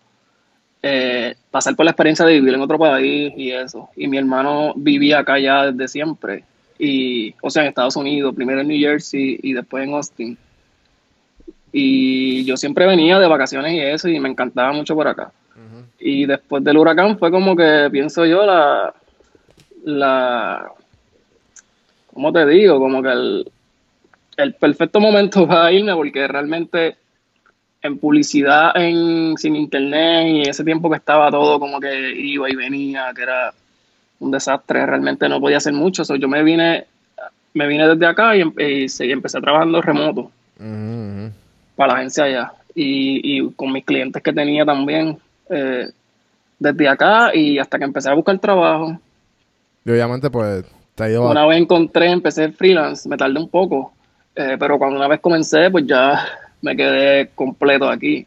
eh, 0.82 1.34
pasar 1.50 1.76
por 1.76 1.84
la 1.84 1.90
experiencia 1.90 2.24
de 2.24 2.34
vivir 2.34 2.54
en 2.54 2.62
otro 2.62 2.78
país 2.78 3.32
y 3.36 3.50
eso. 3.50 3.90
Y 3.96 4.08
mi 4.08 4.18
hermano 4.18 4.72
vivía 4.76 5.18
acá 5.18 5.38
ya 5.38 5.70
desde 5.70 5.88
siempre. 5.88 6.44
Y, 6.78 7.34
o 7.42 7.50
sea, 7.50 7.62
en 7.62 7.68
Estados 7.68 7.96
Unidos, 7.96 8.34
primero 8.34 8.60
en 8.60 8.68
New 8.68 8.78
Jersey 8.78 9.38
y 9.42 9.52
después 9.52 9.84
en 9.84 9.94
Austin. 9.94 10.38
Y 11.72 12.44
yo 12.44 12.56
siempre 12.56 12.86
venía 12.86 13.18
de 13.18 13.28
vacaciones 13.28 13.72
y 13.74 13.80
eso, 13.80 14.08
y 14.08 14.18
me 14.18 14.28
encantaba 14.28 14.72
mucho 14.72 14.94
por 14.94 15.06
acá. 15.06 15.32
Y 15.98 16.24
después 16.24 16.64
del 16.64 16.78
huracán 16.78 17.18
fue 17.18 17.30
como 17.30 17.54
que, 17.54 17.88
pienso 17.92 18.24
yo, 18.24 18.46
la, 18.46 18.94
la, 19.84 20.72
¿cómo 22.12 22.32
te 22.32 22.46
digo? 22.46 22.78
Como 22.78 23.02
que 23.02 23.10
el, 23.10 23.52
el 24.38 24.54
perfecto 24.54 24.98
momento 24.98 25.46
para 25.48 25.70
irme, 25.70 25.94
porque 25.94 26.26
realmente 26.26 26.96
en 27.82 27.98
publicidad, 27.98 28.72
en, 28.76 29.36
sin 29.38 29.56
internet 29.56 30.26
y 30.28 30.48
ese 30.48 30.64
tiempo 30.64 30.90
que 30.90 30.96
estaba 30.96 31.30
todo 31.30 31.58
como 31.58 31.80
que 31.80 32.12
iba 32.18 32.50
y 32.50 32.54
venía, 32.54 33.10
que 33.14 33.22
era 33.22 33.52
un 34.18 34.30
desastre, 34.30 34.84
realmente 34.84 35.28
no 35.28 35.40
podía 35.40 35.56
hacer 35.56 35.72
mucho. 35.72 36.04
So, 36.04 36.16
yo 36.16 36.28
me 36.28 36.42
vine, 36.42 36.84
me 37.54 37.66
vine 37.66 37.88
desde 37.88 38.06
acá 38.06 38.36
y, 38.36 38.42
y 38.42 38.88
seguí- 38.88 39.12
empecé 39.12 39.40
trabajando 39.40 39.80
remoto 39.80 40.30
ujú. 40.58 41.30
para 41.74 41.94
la 41.94 41.98
agencia 42.00 42.24
allá 42.24 42.52
y, 42.74 43.38
y 43.38 43.50
con 43.54 43.72
mis 43.72 43.84
clientes 43.84 44.22
que 44.22 44.32
tenía 44.32 44.64
también 44.66 45.16
eh, 45.48 45.88
desde 46.58 46.88
acá 46.88 47.34
y 47.34 47.58
hasta 47.58 47.78
que 47.78 47.84
empecé 47.84 48.10
a 48.10 48.14
buscar 48.14 48.38
trabajo. 48.38 48.98
Y 49.86 49.90
obviamente, 49.90 50.28
pues, 50.28 50.66
te 50.94 51.04
ha 51.04 51.08
ido 51.10 51.26
a- 51.26 51.30
Una 51.30 51.46
vez 51.46 51.58
encontré, 51.58 52.10
empecé 52.10 52.50
freelance, 52.52 53.08
me 53.08 53.16
tardé 53.16 53.38
un 53.40 53.48
poco, 53.48 53.94
eh, 54.36 54.56
pero 54.60 54.78
cuando 54.78 54.96
una 54.98 55.08
vez 55.08 55.20
comencé, 55.20 55.70
pues 55.70 55.86
ya 55.86 56.26
me 56.62 56.76
quedé 56.76 57.28
completo 57.34 57.88
aquí. 57.88 58.26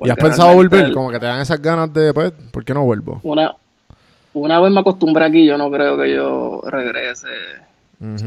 ¿Y 0.00 0.10
has 0.10 0.16
pensado 0.16 0.54
volver? 0.54 0.86
el- 0.86 0.92
Como 0.94 1.10
que 1.10 1.18
te 1.20 1.26
dan 1.26 1.40
esas 1.40 1.60
ganas 1.60 1.92
de, 1.92 2.12
pues, 2.14 2.32
¿por 2.50 2.64
qué 2.64 2.72
no 2.74 2.84
vuelvo? 2.84 3.20
Una, 3.22 3.54
una 4.32 4.60
vez 4.60 4.70
me 4.72 4.80
acostumbré 4.80 5.24
aquí, 5.24 5.44
yo 5.46 5.56
no 5.58 5.70
creo 5.70 5.96
que 5.98 6.14
yo 6.14 6.62
regrese. 6.66 7.28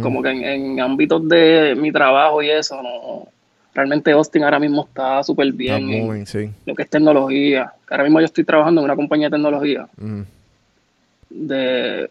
Como 0.02 0.22
que 0.24 0.30
en, 0.30 0.44
en 0.44 0.80
ámbitos 0.82 1.28
de 1.30 1.76
mi 1.76 1.92
trabajo 1.92 2.42
y 2.42 2.50
eso, 2.50 2.82
no. 2.82 3.28
Realmente 3.74 4.12
Austin 4.12 4.44
ahora 4.44 4.58
mismo 4.60 4.86
está 4.88 5.24
súper 5.24 5.52
bien. 5.54 5.90
en- 5.92 6.06
moving, 6.08 6.26
sí. 6.26 6.50
lo 6.66 6.74
que 6.74 6.84
es 6.84 6.90
tecnología. 6.90 7.72
Ahora 7.90 8.04
mismo 8.04 8.20
yo 8.20 8.26
estoy 8.26 8.44
trabajando 8.44 8.82
en 8.82 8.86
una 8.86 8.96
compañía 8.96 9.28
de 9.30 9.36
tecnología 9.36 9.88
de 11.30 12.10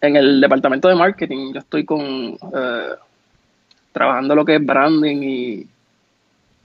en 0.00 0.16
el 0.16 0.40
departamento 0.40 0.88
de 0.88 0.94
marketing. 0.94 1.52
Yo 1.52 1.60
estoy 1.60 1.84
con 1.84 2.00
eh, 2.00 2.88
trabajando 3.92 4.34
lo 4.34 4.44
que 4.44 4.56
es 4.56 4.64
branding 4.64 5.22
y, 5.22 5.66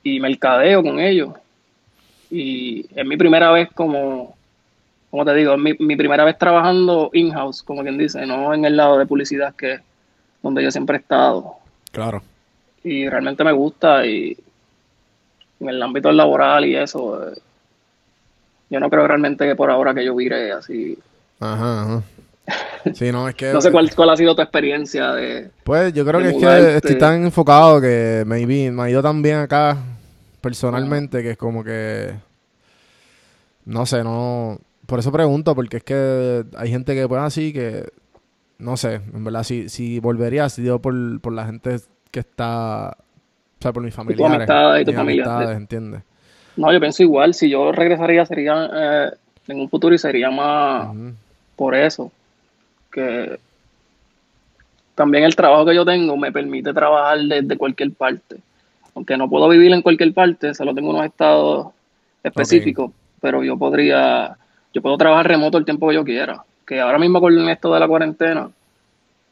y 0.03 0.19
mercadeo 0.19 0.83
con 0.83 0.99
ellos. 0.99 1.33
Y 2.29 2.85
es 2.95 3.05
mi 3.05 3.17
primera 3.17 3.51
vez 3.51 3.69
como, 3.73 4.35
como 5.09 5.25
te 5.25 5.33
digo, 5.33 5.53
es 5.53 5.59
mi, 5.59 5.73
mi 5.79 5.95
primera 5.95 6.23
vez 6.23 6.37
trabajando 6.37 7.09
in-house, 7.13 7.63
como 7.63 7.81
quien 7.81 7.97
dice, 7.97 8.25
no 8.25 8.53
en 8.53 8.65
el 8.65 8.77
lado 8.77 8.97
de 8.97 9.05
publicidad 9.05 9.55
que 9.55 9.73
es 9.73 9.81
donde 10.41 10.63
yo 10.63 10.71
siempre 10.71 10.97
he 10.97 10.99
estado. 10.99 11.55
Claro. 11.91 12.21
Y 12.83 13.09
realmente 13.09 13.43
me 13.43 13.51
gusta 13.51 14.05
y 14.05 14.37
en 15.59 15.69
el 15.69 15.81
ámbito 15.81 16.11
laboral 16.11 16.65
y 16.65 16.75
eso, 16.75 17.29
eh, 17.29 17.37
yo 18.69 18.79
no 18.79 18.89
creo 18.89 19.07
realmente 19.07 19.45
que 19.45 19.55
por 19.55 19.71
ahora 19.71 19.93
que 19.93 20.05
yo 20.05 20.15
vire 20.15 20.51
así. 20.51 20.97
Ajá, 21.39 21.81
ajá. 21.81 22.03
Sí, 22.93 23.11
no, 23.11 23.27
es 23.27 23.35
que... 23.35 23.51
No 23.51 23.61
sé 23.61 23.71
cuál, 23.71 23.93
cuál 23.95 24.11
ha 24.11 24.17
sido 24.17 24.35
tu 24.35 24.41
experiencia 24.41 25.11
de... 25.13 25.49
Pues 25.63 25.93
yo 25.93 26.05
creo 26.05 26.21
que 26.21 26.29
es 26.29 26.35
que 26.35 26.75
estoy 26.77 26.97
tan 26.97 27.23
enfocado 27.23 27.81
que 27.81 28.23
maybe 28.25 28.71
me 28.71 28.83
ha 28.83 28.89
ido 28.89 29.01
tan 29.01 29.21
bien 29.21 29.37
acá 29.37 29.77
personalmente 30.45 31.23
que 31.23 31.31
es 31.31 31.37
como 31.37 31.63
que 31.63 32.13
no 33.65 33.87
sé, 33.87 34.03
no 34.03 34.59
por 34.85 34.99
eso 34.99 35.11
pregunto 35.11 35.55
porque 35.55 35.77
es 35.77 35.83
que 35.83 36.43
hay 36.55 36.69
gente 36.69 36.93
que 36.93 37.07
pues 37.07 37.19
así 37.21 37.51
que 37.51 37.89
no 38.59 38.77
sé, 38.77 39.01
en 39.11 39.23
verdad 39.23 39.41
si 39.41 39.69
si 39.69 39.99
volvería 39.99 40.45
ha 40.45 40.49
sido 40.49 40.79
por, 40.79 40.93
por 41.19 41.33
la 41.33 41.47
gente 41.47 41.77
que 42.11 42.19
está 42.19 42.89
o 42.89 43.61
sea, 43.61 43.73
por 43.73 43.81
mis 43.81 43.95
familiares, 43.95 44.35
amistades 44.35 44.81
y 44.83 44.85
tu 44.85 44.93
familia. 44.93 45.51
¿entiendes? 45.53 46.03
No, 46.57 46.71
yo 46.71 46.79
pienso 46.79 47.01
igual, 47.01 47.33
si 47.33 47.49
yo 47.49 47.71
regresaría 47.71 48.23
sería 48.27 48.69
eh, 48.71 49.11
en 49.47 49.59
un 49.59 49.67
futuro 49.67 49.95
y 49.95 49.97
sería 49.97 50.29
más 50.29 50.89
Ujú. 50.89 51.13
por 51.55 51.73
eso, 51.73 52.11
que 52.95 53.37
también 54.95 55.25
el 55.25 55.35
trabajo 55.35 55.65
que 55.65 55.75
yo 55.75 55.83
tengo 55.85 56.15
me 56.15 56.31
permite 56.31 56.73
trabajar 56.73 57.19
desde 57.19 57.57
cualquier 57.57 57.91
parte. 57.91 58.37
Aunque 58.95 59.17
no 59.17 59.29
puedo 59.29 59.49
vivir 59.49 59.73
en 59.73 59.81
cualquier 59.81 60.13
parte, 60.13 60.53
solo 60.53 60.73
tengo 60.73 60.89
unos 60.91 61.05
estados 61.05 61.67
específicos, 62.23 62.91
pero 63.21 63.43
yo 63.43 63.57
podría, 63.57 64.37
yo 64.73 64.81
puedo 64.81 64.97
trabajar 64.97 65.27
remoto 65.27 65.57
el 65.57 65.65
tiempo 65.65 65.89
que 65.89 65.95
yo 65.95 66.05
quiera. 66.05 66.43
Que 66.65 66.79
ahora 66.79 66.97
mismo 66.97 67.19
con 67.19 67.49
esto 67.49 67.73
de 67.73 67.79
la 67.81 67.87
cuarentena, 67.87 68.49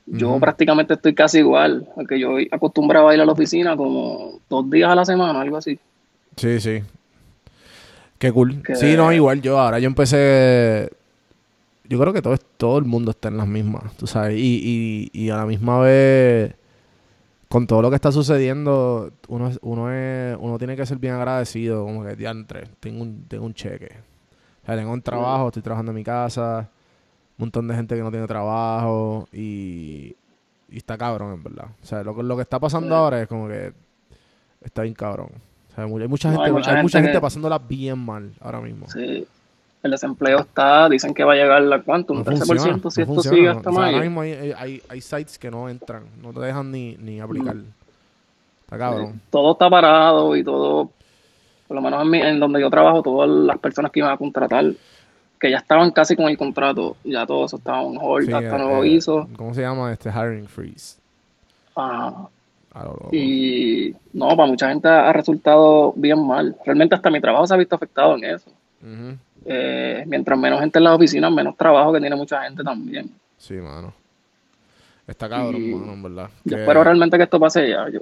yo 0.06 0.38
prácticamente 0.42 0.96
estoy 0.96 1.16
casi 1.16 1.40
igual, 1.40 1.88
aunque 1.96 2.20
yo 2.20 2.36
acostumbraba 2.52 3.12
a 3.12 3.16
ir 3.16 3.22
a 3.22 3.26
la 3.26 3.32
oficina 3.32 3.78
como 3.78 4.40
dos 4.50 4.70
días 4.70 4.92
a 4.92 4.96
la 4.96 5.06
semana, 5.06 5.40
algo 5.40 5.56
así. 5.58 5.80
Sí, 6.36 6.60
sí. 6.60 6.82
Qué 8.20 8.32
cool. 8.34 8.62
Que- 8.64 8.76
Sí, 8.76 8.96
no, 8.98 9.12
igual 9.14 9.42
yo 9.42 9.58
ahora 9.58 9.80
yo 9.80 9.88
empecé. 9.88 10.90
Yo 11.90 12.00
creo 12.00 12.14
que 12.14 12.22
todo, 12.22 12.38
todo 12.58 12.78
el 12.78 12.86
mundo 12.86 13.12
está 13.12 13.28
en 13.28 13.38
las 13.38 13.48
mismas, 13.48 13.96
tú 13.98 14.08
sabes. 14.08 14.38
Y, 14.40 15.10
y, 15.14 15.20
y 15.26 15.30
a 15.30 15.36
la 15.38 15.46
misma 15.46 15.80
vez, 15.80 16.56
con 17.50 17.68
todo 17.68 17.82
lo 17.82 17.90
que 17.90 17.96
está 17.98 18.12
sucediendo, 18.12 19.12
uno, 19.28 19.48
es- 19.50 19.60
uno, 19.62 19.92
es, 19.92 20.38
uno 20.40 20.58
tiene 20.58 20.76
que 20.76 20.86
ser 20.86 20.98
bien 20.98 21.14
agradecido. 21.14 21.84
Como 21.86 22.04
que, 22.06 22.16
diantre, 22.16 22.68
tengo 22.80 23.02
un, 23.04 23.26
tengo 23.28 23.46
un 23.46 23.54
cheque. 23.54 23.90
O 24.64 24.66
sea, 24.66 24.76
tengo 24.78 24.94
un 24.94 25.02
trabajo, 25.02 25.48
estoy 25.48 25.62
trabajando 25.62 25.92
en 25.92 25.96
mi 25.98 26.04
casa. 26.04 26.70
Un 27.38 27.46
montón 27.46 27.68
de 27.68 27.76
gente 27.76 27.96
que 27.96 28.02
no 28.02 28.12
tiene 28.12 28.28
trabajo. 28.28 29.28
Y, 29.34 30.16
y 30.70 30.78
está 30.78 30.98
cabrón, 30.98 31.34
en 31.34 31.44
verdad. 31.44 31.68
O 31.82 31.86
sea, 31.86 32.02
lo, 32.04 32.16
que- 32.16 32.24
lo 32.24 32.36
que 32.38 32.44
está 32.44 32.60
pasando 32.60 32.88
Sí. 32.88 32.94
ahora 32.96 33.22
es 33.22 33.28
como 33.28 33.48
que 33.50 33.74
está 34.62 34.84
bien 34.84 34.94
cabrón. 34.96 35.30
O 35.72 35.76
sea, 35.76 35.84
hay 35.84 36.08
mucha 36.08 36.30
No, 36.30 36.36
gente, 36.36 36.46
hay 36.48 36.52
mucha 36.54 36.72
hay 36.78 36.82
mucha 36.82 36.98
gente 37.00 37.08
gente 37.10 37.18
que- 37.18 37.22
pasándola 37.22 37.60
bien 37.60 38.00
mal 38.00 38.32
ahora 38.40 38.62
mismo. 38.62 38.88
Sí. 38.90 39.28
El 39.84 39.92
desempleo 39.92 40.40
está, 40.40 40.88
dicen 40.90 41.14
que 41.14 41.24
va 41.26 41.34
a 41.34 41.36
llegar 41.36 41.62
a 41.74 41.82
cuánto, 41.82 42.14
un 42.14 42.20
No 42.20 42.26
13% 42.26 42.38
funciona, 42.46 42.64
si 42.64 42.70
no 42.70 42.76
esto 42.78 42.90
funciona, 43.06 43.36
sigue 43.36 43.44
no. 43.50 43.52
hasta 43.58 43.70
O 43.70 43.74
sea, 43.74 43.86
ahora 43.86 44.00
mismo 44.02 44.22
hay, 44.22 44.32
hay, 44.58 44.82
hay 44.90 45.02
sites 45.02 45.38
que 45.38 45.52
no 45.52 45.68
entran, 45.70 46.04
no 46.22 46.32
te 46.34 46.40
dejan 46.40 46.72
ni, 46.72 46.96
ni 46.96 47.20
aplicar. 47.20 47.58
Está 48.64 48.78
cabrón. 48.78 49.22
Todo 49.30 49.52
está 49.52 49.70
parado 49.70 50.36
y 50.38 50.44
todo 50.44 50.90
por 51.68 51.76
lo 51.76 51.82
menos 51.82 52.02
en, 52.04 52.10
mi- 52.10 52.22
en 52.22 52.40
donde 52.40 52.62
yo 52.62 52.70
trabajo, 52.70 53.02
todas 53.04 53.30
las 53.30 53.58
personas 53.60 53.92
que 53.92 54.00
iban 54.00 54.12
a 54.12 54.18
contratar, 54.18 54.66
que 55.40 55.52
ya 55.52 55.58
estaban 55.58 55.92
casi 55.92 56.16
con 56.16 56.26
el 56.30 56.38
contrato, 56.38 56.96
ya 57.04 57.26
todo 57.26 57.46
eso 57.46 57.58
estaba 57.58 57.82
en 57.84 57.98
hold, 58.00 58.28
Sí, 58.28 58.32
hasta 58.34 58.56
eh, 58.56 58.60
nuevo 58.60 58.84
eh, 58.84 58.88
hizo. 58.90 59.28
¿Cómo 59.36 59.54
se 59.54 59.62
llama 59.62 59.92
este 59.92 60.10
hiring 60.10 60.48
freeze? 60.48 60.98
Ajá. 61.76 62.28
A 62.74 62.84
lo 62.84 62.90
loco. 62.92 63.10
Y 63.12 63.94
no, 64.14 64.30
para 64.30 64.46
mucha 64.48 64.70
gente 64.70 64.88
ha 64.88 65.12
resultado 65.14 65.94
bien 65.96 66.26
mal. 66.26 66.56
Realmente 66.66 66.96
hasta 66.96 67.10
mi 67.10 67.20
trabajo 67.22 67.46
se 67.48 67.54
ha 67.54 67.58
visto 67.58 67.76
afectado 67.76 68.16
en 68.16 68.24
eso. 68.24 68.50
Ujú. 68.82 69.18
Eh, 69.46 70.04
mientras 70.08 70.38
menos 70.40 70.60
gente 70.60 70.78
en 70.80 70.84
las 70.86 70.96
oficinas, 70.96 71.32
menos 71.32 71.56
trabajo 71.58 71.92
que 71.94 72.00
tiene 72.00 72.16
mucha 72.16 72.42
gente 72.44 72.64
también. 72.64 73.10
Sí, 73.38 73.56
mano. 73.56 73.94
Está 75.06 75.28
cabrón, 75.28 75.62
Y 75.62 75.74
mano, 75.76 75.94
en 75.94 76.04
verdad. 76.04 76.30
Yo 76.46 76.56
Que- 76.56 76.62
espero 76.62 76.84
realmente 76.84 77.18
que 77.18 77.24
esto 77.24 77.40
pase 77.40 77.68
ya. 77.70 77.90
Yo, 77.90 78.00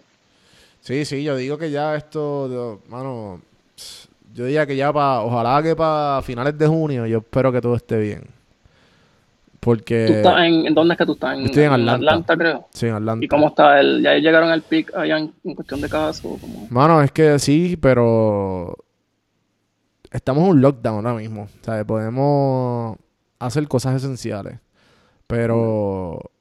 Sí, 0.81 1.05
sí, 1.05 1.23
yo 1.23 1.35
digo 1.35 1.57
que 1.59 1.69
ya 1.71 1.95
esto, 1.95 2.47
yo- 2.49 2.79
mano, 2.89 3.39
yo 4.33 4.45
diría 4.45 4.65
que 4.65 4.75
ya 4.75 4.91
para, 4.91 5.21
ojalá 5.21 5.61
que 5.61 5.75
para 5.75 6.21
finales 6.23 6.57
de 6.57 6.65
junio, 6.67 7.05
yo 7.05 7.19
espero 7.19 7.51
que 7.51 7.61
todo 7.61 7.75
esté 7.75 7.99
bien. 7.99 8.23
Porque... 9.59 10.05
¿Tú 10.07 10.13
estás 10.13 10.39
en, 10.43 10.65
en 10.65 10.73
dónde 10.73 10.95
es 10.95 10.97
que 10.97 11.05
tú 11.05 11.11
estás? 11.13 11.37
En, 11.37 11.45
estoy 11.45 11.63
en 11.65 11.71
Atlanta. 11.87 12.35
creo. 12.35 12.67
Sí, 12.71 12.87
en 12.87 12.95
Atlanta. 12.95 13.23
¿Y 13.23 13.27
cómo 13.27 13.49
está 13.49 13.79
el? 13.79 14.01
¿Ya 14.01 14.15
llegaron 14.15 14.49
al 14.49 14.63
pic 14.63 14.91
allá 14.95 15.19
en, 15.19 15.31
en 15.43 15.53
cuestión 15.53 15.81
de 15.81 15.89
casos? 15.89 16.39
Mano, 16.71 16.99
es 17.03 17.11
que 17.11 17.37
sí, 17.37 17.77
pero 17.79 18.75
estamos 20.11 20.43
en 20.43 20.49
un 20.51 20.61
lockdown 20.61 21.05
ahora 21.05 21.19
mismo. 21.19 21.47
¿sabes? 21.61 21.85
Podemos 21.85 22.97
hacer 23.39 23.67
cosas 23.67 23.95
esenciales. 23.95 24.59
Pero, 25.27 25.59
o 26.17 26.31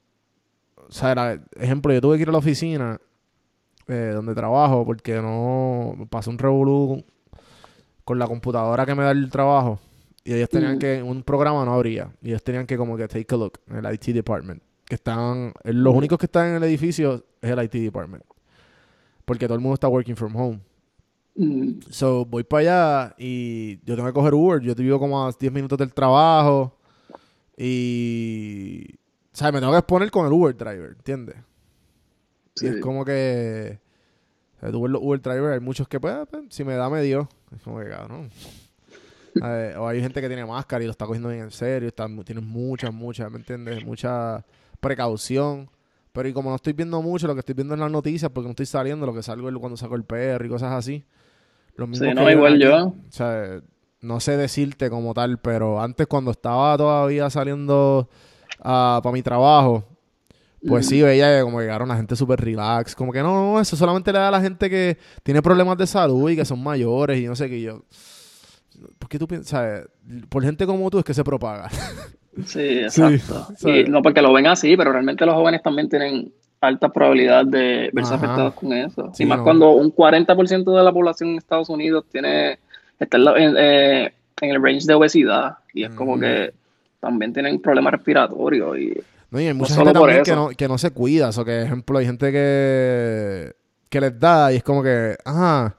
sea, 0.88 1.14
la- 1.14 1.40
ejemplo, 1.58 1.92
yo 1.92 2.00
tuve 2.00 2.16
que 2.16 2.22
ir 2.22 2.28
a 2.28 2.32
la 2.32 2.38
oficina 2.38 3.00
eh, 3.86 4.12
donde 4.14 4.34
trabajo 4.34 4.84
porque 4.84 5.20
no 5.20 6.06
pasó 6.10 6.30
un 6.30 6.38
revolú 6.38 7.04
con 8.04 8.18
la 8.18 8.26
computadora 8.26 8.84
que 8.86 8.94
me 8.94 9.04
da 9.04 9.10
el 9.12 9.30
trabajo. 9.30 9.78
Y 10.24 10.34
ellos 10.34 10.48
tenían 10.48 10.72
Ujú. 10.72 10.78
que, 10.80 11.02
un 11.02 11.22
programa 11.22 11.64
no 11.64 11.72
abría. 11.74 12.10
Y 12.22 12.28
ellos 12.28 12.42
tenían 12.44 12.66
que 12.66 12.76
como 12.76 12.96
que 12.96 13.08
take 13.08 13.34
a 13.34 13.38
look 13.38 13.58
en 13.68 13.84
el 13.84 13.94
IT 13.94 14.12
department. 14.12 14.62
Que 14.84 14.96
están, 14.96 15.52
los 15.64 15.94
únicos 15.94 16.18
que 16.18 16.26
están 16.26 16.48
en 16.48 16.54
el 16.56 16.64
edificio 16.64 17.24
es 17.40 17.50
el 17.50 17.62
IT 17.62 17.72
department. 17.74 18.24
Porque 19.24 19.46
todo 19.46 19.54
el 19.54 19.60
mundo 19.60 19.74
está 19.74 19.88
working 19.88 20.16
from 20.16 20.34
home. 20.36 20.60
Mm, 21.40 21.80
So, 21.88 22.26
voy 22.26 22.44
para 22.44 22.60
allá 22.60 23.14
y 23.16 23.78
yo 23.86 23.96
tengo 23.96 24.06
que 24.08 24.12
coger 24.12 24.34
Uber. 24.34 24.60
Yo 24.60 24.76
te 24.76 24.82
vivo 24.82 24.98
como 24.98 25.26
a 25.26 25.32
10 25.32 25.50
minutos 25.50 25.78
del 25.78 25.94
trabajo. 25.94 26.76
Y. 27.56 28.86
¿Sabes? 29.32 29.54
Me 29.54 29.60
tengo 29.60 29.72
que 29.72 29.78
exponer 29.78 30.10
con 30.10 30.26
el 30.26 30.32
Uber 30.32 30.54
driver, 30.54 30.90
¿entiendes? 30.90 31.36
sí. 32.56 32.66
Y 32.66 32.68
es 32.68 32.80
como 32.80 33.04
que. 33.06 33.78
o 34.58 34.60
sea, 34.60 34.70
tú 34.70 34.82
ves 34.82 34.92
los 34.92 35.02
Uber 35.02 35.20
drivers, 35.22 35.54
hay 35.54 35.60
muchos 35.60 35.88
que, 35.88 35.98
pues, 35.98 36.14
pues, 36.30 36.44
si 36.50 36.62
me 36.62 36.74
da, 36.74 36.90
me 36.90 37.00
dio. 37.02 37.26
Es 37.54 37.62
como 37.62 37.78
que, 37.80 37.88
cabrón. 37.88 38.30
Eh, 39.42 39.74
o 39.78 39.86
hay 39.86 40.00
gente 40.02 40.20
que 40.20 40.26
tiene 40.26 40.44
máscara 40.44 40.82
y 40.82 40.86
lo 40.88 40.90
está 40.90 41.06
cogiendo 41.06 41.30
bien 41.30 41.44
en 41.44 41.50
serio. 41.50 41.88
Está, 41.88 42.06
tienen 42.24 42.46
muchas, 42.46 42.92
muchas, 42.92 43.30
¿me 43.30 43.38
entiendes? 43.38 43.82
Mucha 43.82 44.44
precaución. 44.80 45.70
Pero 46.12 46.28
y 46.28 46.32
como 46.34 46.50
no 46.50 46.56
estoy 46.56 46.72
viendo 46.74 47.00
mucho, 47.00 47.26
lo 47.26 47.34
que 47.34 47.40
estoy 47.40 47.54
viendo 47.54 47.72
en 47.72 47.80
las 47.80 47.90
noticias, 47.90 48.30
porque 48.30 48.46
no 48.48 48.50
estoy 48.50 48.66
saliendo, 48.66 49.06
lo 49.06 49.14
que 49.14 49.22
salgo 49.22 49.48
es 49.48 49.56
cuando 49.56 49.76
saco 49.78 49.94
el 49.94 50.04
perro 50.04 50.44
y 50.44 50.48
cosas 50.48 50.72
así. 50.72 51.04
Lo 51.80 51.86
mismo 51.86 52.06
Sí, 52.06 52.14
no, 52.14 52.30
igual 52.30 52.58
yo. 52.58 52.88
O 52.88 52.94
sea, 53.08 53.62
no 54.02 54.20
sé 54.20 54.36
decirte 54.36 54.90
como 54.90 55.14
tal, 55.14 55.38
pero 55.38 55.80
antes 55.80 56.06
cuando 56.06 56.30
estaba 56.30 56.76
todavía 56.76 57.30
saliendo 57.30 58.06
para 58.62 59.12
mi 59.12 59.22
trabajo, 59.22 59.86
pues 60.66 60.86
sí, 60.86 61.00
veía 61.00 61.38
que 61.38 61.42
como 61.42 61.56
que 61.56 61.64
llegaron 61.64 61.88
la 61.88 61.96
gente 61.96 62.16
súper 62.16 62.38
relax. 62.38 62.94
Como 62.94 63.12
que 63.12 63.22
no, 63.22 63.54
no, 63.54 63.60
eso 63.60 63.76
solamente 63.76 64.12
le 64.12 64.18
da 64.18 64.28
a 64.28 64.30
la 64.30 64.42
gente 64.42 64.68
que 64.68 64.98
tiene 65.22 65.40
problemas 65.40 65.78
de 65.78 65.86
salud 65.86 66.28
y 66.28 66.36
que 66.36 66.44
son 66.44 66.62
mayores 66.62 67.18
y 67.18 67.24
no 67.24 67.34
sé 67.34 67.48
qué. 67.48 67.56
Y 67.56 67.62
yo, 67.62 67.82
¿por 68.98 69.08
qué 69.08 69.18
tú 69.18 69.26
piensas? 69.26 69.86
Por 70.28 70.42
gente 70.42 70.66
como 70.66 70.90
tú 70.90 70.98
es 70.98 71.04
que 71.04 71.14
se 71.14 71.24
propaga. 71.24 71.70
Sí, 72.44 72.80
exacto. 72.80 73.48
sí. 73.56 73.70
Y 73.70 73.84
no 73.84 74.02
porque 74.02 74.22
lo 74.22 74.32
ven 74.32 74.46
así, 74.46 74.76
pero 74.76 74.92
realmente 74.92 75.26
los 75.26 75.34
jóvenes 75.34 75.62
también 75.62 75.88
tienen 75.88 76.32
alta 76.60 76.88
probabilidad 76.90 77.44
de 77.46 77.90
verse 77.92 78.14
Ajá. 78.14 78.24
afectados 78.24 78.54
con 78.54 78.72
eso. 78.72 79.10
Sí, 79.14 79.22
y 79.22 79.26
más 79.26 79.38
no. 79.38 79.44
cuando 79.44 79.70
un 79.70 79.94
40% 79.94 80.76
de 80.76 80.84
la 80.84 80.92
población 80.92 81.30
en 81.30 81.38
Estados 81.38 81.68
Unidos 81.70 82.04
tiene 82.10 82.58
está 82.98 83.16
en, 83.16 83.54
eh, 83.58 84.12
en 84.42 84.50
el 84.50 84.62
range 84.62 84.86
de 84.86 84.94
obesidad 84.94 85.56
y 85.72 85.84
es 85.84 85.90
como 85.90 86.12
Ujú. 86.12 86.20
que 86.20 86.52
también 87.00 87.32
tienen 87.32 87.60
problemas 87.60 87.92
respiratorios 87.94 88.78
y 88.78 89.00
No, 89.30 89.40
y 89.40 89.46
hay 89.46 89.54
mucha 89.54 89.74
gente 89.74 89.92
también 89.92 90.22
que 90.22 90.34
no, 90.34 90.48
que 90.50 90.68
no 90.68 90.76
se 90.76 90.90
cuida. 90.90 91.28
O 91.28 91.32
sea, 91.32 91.44
que, 91.44 91.62
ejemplo, 91.62 91.98
hay 91.98 92.06
gente 92.06 92.30
que, 92.30 93.52
que 93.88 94.00
les 94.00 94.18
da 94.20 94.52
y 94.52 94.56
es 94.56 94.62
como 94.62 94.82
que, 94.82 95.16
ajá, 95.24 95.76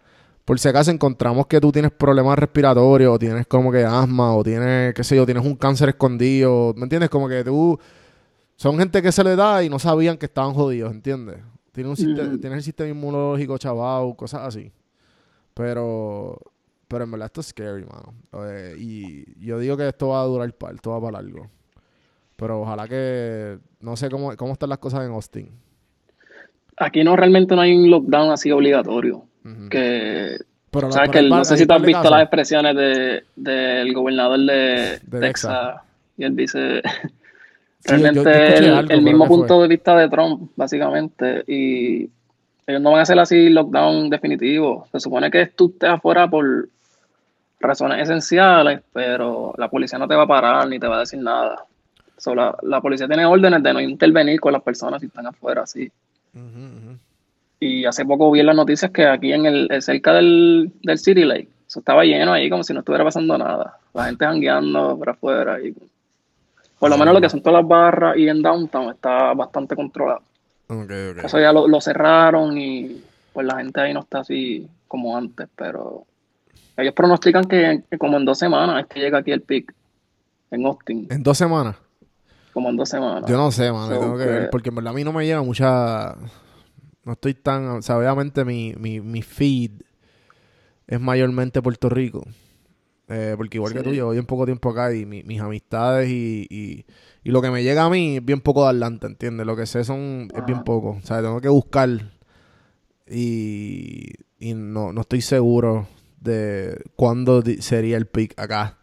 por 0.51 0.59
si 0.59 0.67
acaso 0.67 0.91
encontramos 0.91 1.47
que 1.47 1.61
tú 1.61 1.71
tienes 1.71 1.91
problemas 1.91 2.37
respiratorios 2.37 3.15
o 3.15 3.17
tienes 3.17 3.47
como 3.47 3.71
que 3.71 3.85
asma 3.85 4.35
o 4.35 4.43
tienes, 4.43 4.93
qué 4.93 5.01
sé 5.01 5.15
yo, 5.15 5.25
tienes 5.25 5.45
un 5.45 5.55
cáncer 5.55 5.87
escondido. 5.87 6.73
¿Me 6.75 6.83
entiendes? 6.83 7.09
Como 7.09 7.29
que 7.29 7.41
tú... 7.41 7.79
Son 8.57 8.77
gente 8.77 9.01
que 9.01 9.13
se 9.13 9.23
le 9.23 9.37
da 9.37 9.63
y 9.63 9.69
no 9.69 9.79
sabían 9.79 10.17
que 10.17 10.25
estaban 10.25 10.53
jodidos, 10.53 10.91
¿entiendes? 10.91 11.37
Tienen, 11.71 11.93
un 11.93 11.93
Ujú. 11.93 12.37
tienen 12.37 12.57
el 12.57 12.63
sistema 12.63 12.89
inmunológico 12.89 13.57
chaval, 13.57 14.13
cosas 14.17 14.41
así. 14.41 14.69
Pero... 15.53 16.37
Pero 16.89 17.05
en 17.05 17.11
verdad 17.11 17.27
esto 17.27 17.39
es 17.39 17.47
scary, 17.47 17.85
mano. 17.85 18.13
Eh, 18.45 18.75
y 18.77 19.45
yo 19.45 19.57
digo 19.57 19.77
que 19.77 19.87
esto 19.87 20.09
va 20.09 20.21
a 20.21 20.25
durar 20.25 20.51
para, 20.51 20.75
esto 20.75 20.91
va 20.91 20.99
para 20.99 21.21
largo. 21.21 21.49
Pero 22.35 22.59
ojalá 22.59 22.89
que... 22.89 23.57
No 23.79 23.95
sé 23.95 24.09
cómo, 24.09 24.35
cómo 24.35 24.51
están 24.51 24.67
las 24.67 24.79
cosas 24.79 25.05
en 25.05 25.13
Austin. 25.13 25.49
aquí 26.75 27.05
no 27.05 27.15
realmente 27.15 27.55
no 27.55 27.61
hay 27.61 27.73
un 27.73 27.89
lockdown 27.89 28.31
así 28.31 28.51
obligatorio. 28.51 29.30
Que, 29.69 30.37
Pero 30.71 30.87
la- 30.87 30.93
¿sabes 30.93 31.09
pero 31.09 31.11
que 31.11 31.19
el- 31.19 31.29
no 31.29 31.43
sé 31.45 31.57
si 31.57 31.65
tú 31.65 31.73
has 31.73 31.81
de 31.81 31.87
visto 31.87 32.09
las 32.09 32.21
expresiones 32.21 32.75
de, 32.75 33.23
del 33.35 33.93
gobernador 33.93 34.39
de, 34.39 34.99
De 35.03 35.19
Texas 35.19 35.19
Texas. 35.19 35.81
y 36.17 36.23
él 36.23 36.35
dice 36.35 36.81
Sí, 37.83 37.93
yo- 37.93 37.97
yo 37.97 38.23
realmente 38.23 38.57
el, 38.57 38.65
algo, 38.65 38.79
el 38.81 38.87
pero 38.87 39.01
mismo 39.01 39.27
punto 39.27 39.61
de 39.63 39.67
vista 39.67 39.97
de 39.97 40.07
Trump, 40.09 40.51
básicamente. 40.55 41.43
Y 41.47 42.09
ellos 42.67 42.79
no 42.81 42.91
van 42.91 42.99
a 42.99 43.03
hacer 43.03 43.17
así 43.19 43.49
lockdown 43.49 44.07
definitivo. 44.09 44.87
Se 44.91 44.99
supone 44.99 45.31
que 45.31 45.47
tú 45.47 45.71
estés 45.73 45.89
afuera 45.89 46.29
por 46.29 46.69
razones 47.59 48.03
esenciales, 48.03 48.81
pero 48.93 49.53
la 49.57 49.67
policía 49.67 49.97
no 49.97 50.07
te 50.07 50.13
va 50.15 50.23
a 50.23 50.27
parar 50.27 50.67
ni 50.67 50.79
te 50.79 50.85
va 50.87 50.97
a 50.97 50.99
decir 50.99 51.19
nada. 51.19 51.65
So, 52.17 52.35
la, 52.35 52.55
la 52.61 52.79
policía 52.81 53.07
tiene 53.07 53.25
órdenes 53.25 53.63
de 53.63 53.73
no 53.73 53.79
intervenir 53.81 54.39
con 54.39 54.53
las 54.53 54.61
personas 54.61 54.99
si 55.01 55.07
están 55.07 55.25
afuera, 55.25 55.63
así. 55.63 55.91
Y 57.63 57.85
hace 57.85 58.03
poco 58.05 58.31
vi 58.31 58.39
en 58.39 58.47
las 58.47 58.55
noticias 58.55 58.89
que 58.91 59.05
aquí 59.05 59.31
en 59.31 59.45
el 59.45 59.69
cerca 59.83 60.13
del, 60.13 60.71
del 60.81 60.97
City 60.97 61.23
Lake, 61.23 61.47
eso 61.67 61.79
estaba 61.79 62.03
lleno 62.03 62.33
ahí 62.33 62.49
como 62.49 62.63
si 62.63 62.73
no 62.73 62.79
estuviera 62.79 63.03
pasando 63.05 63.37
nada. 63.37 63.77
La 63.93 64.05
gente 64.05 64.25
jangueando 64.25 64.97
por 64.97 65.09
afuera. 65.11 65.59
Y, 65.61 65.73
por 66.79 66.89
lo 66.89 66.97
menos 66.97 67.13
lo 67.13 67.21
que 67.21 67.29
son 67.29 67.41
todas 67.41 67.61
las 67.61 67.69
barras 67.69 68.17
y 68.17 68.27
en 68.27 68.41
downtown 68.41 68.89
está 68.91 69.33
bastante 69.35 69.75
controlado. 69.75 70.23
Ok, 70.67 70.91
ok. 71.11 71.23
Eso 71.23 71.39
ya 71.39 71.53
lo, 71.53 71.67
lo 71.67 71.79
cerraron 71.79 72.57
y 72.57 72.99
pues 73.31 73.45
la 73.45 73.57
gente 73.57 73.79
ahí 73.79 73.93
no 73.93 73.99
está 73.99 74.21
así 74.21 74.67
como 74.87 75.15
antes, 75.15 75.47
pero 75.55 76.03
ellos 76.75 76.93
pronostican 76.95 77.43
que, 77.45 77.83
que 77.89 77.97
como 77.99 78.17
en 78.17 78.25
dos 78.25 78.39
semanas 78.39 78.81
es 78.81 78.87
que 78.87 78.99
llega 78.99 79.19
aquí 79.19 79.31
el 79.31 79.41
pic 79.41 79.71
en 80.49 80.65
Austin, 80.65 81.07
En 81.11 81.21
dos 81.21 81.37
semanas. 81.37 81.75
como 82.53 82.69
en 82.69 82.75
dos 82.77 82.89
semanas. 82.89 83.29
Yo 83.29 83.37
no 83.37 83.51
sé, 83.51 83.71
mano. 83.71 83.93
So, 83.93 83.99
tengo 83.99 84.17
que 84.17 84.23
que- 84.23 84.29
ver. 84.29 84.49
Porque 84.49 84.69
en 84.69 84.75
verdad 84.75 84.91
a 84.93 84.95
mí 84.95 85.03
no 85.03 85.13
me 85.13 85.25
llega 85.25 85.43
mucha... 85.43 86.15
No 87.05 87.13
estoy 87.13 87.33
tan... 87.33 87.67
O 87.69 87.81
sea, 87.81 87.97
obviamente 87.97 88.45
mi, 88.45 88.73
mi, 88.77 89.01
mi 89.01 89.21
feed 89.21 89.71
es 90.87 90.99
mayormente 90.99 91.61
Puerto 91.61 91.89
Rico. 91.89 92.23
Eh, 93.09 93.35
porque 93.37 93.57
igual 93.57 93.73
que 93.73 93.83
tú, 93.83 93.93
llevo 93.93 94.11
bien 94.11 94.25
poco 94.25 94.45
tiempo 94.45 94.69
acá 94.69 94.93
y 94.93 95.05
mi- 95.05 95.23
mis 95.23 95.41
amistades 95.41 96.09
y, 96.09 96.47
y, 96.49 96.85
y 97.23 97.31
lo 97.31 97.41
que 97.41 97.51
me 97.51 97.63
llega 97.63 97.85
a 97.85 97.89
mí 97.89 98.17
es 98.17 98.25
bien 98.25 98.41
poco 98.41 98.63
de 98.63 98.69
Atlanta, 98.71 99.07
¿entiendes? 99.07 99.45
Lo 99.45 99.55
que 99.57 99.65
sé 99.65 99.83
son 99.83 100.29
es 100.33 100.45
bien 100.45 100.61
poco. 100.61 100.91
O 100.91 101.05
sea, 101.05 101.21
tengo 101.21 101.41
que 101.41 101.49
buscar 101.49 101.89
y, 103.09 104.07
y 104.39 104.53
no, 104.53 104.93
no 104.93 105.01
estoy 105.01 105.21
seguro 105.21 105.87
de 106.21 106.81
cuándo 106.95 107.43
sería 107.59 107.97
el 107.97 108.07
pick 108.07 108.39
acá. 108.39 108.77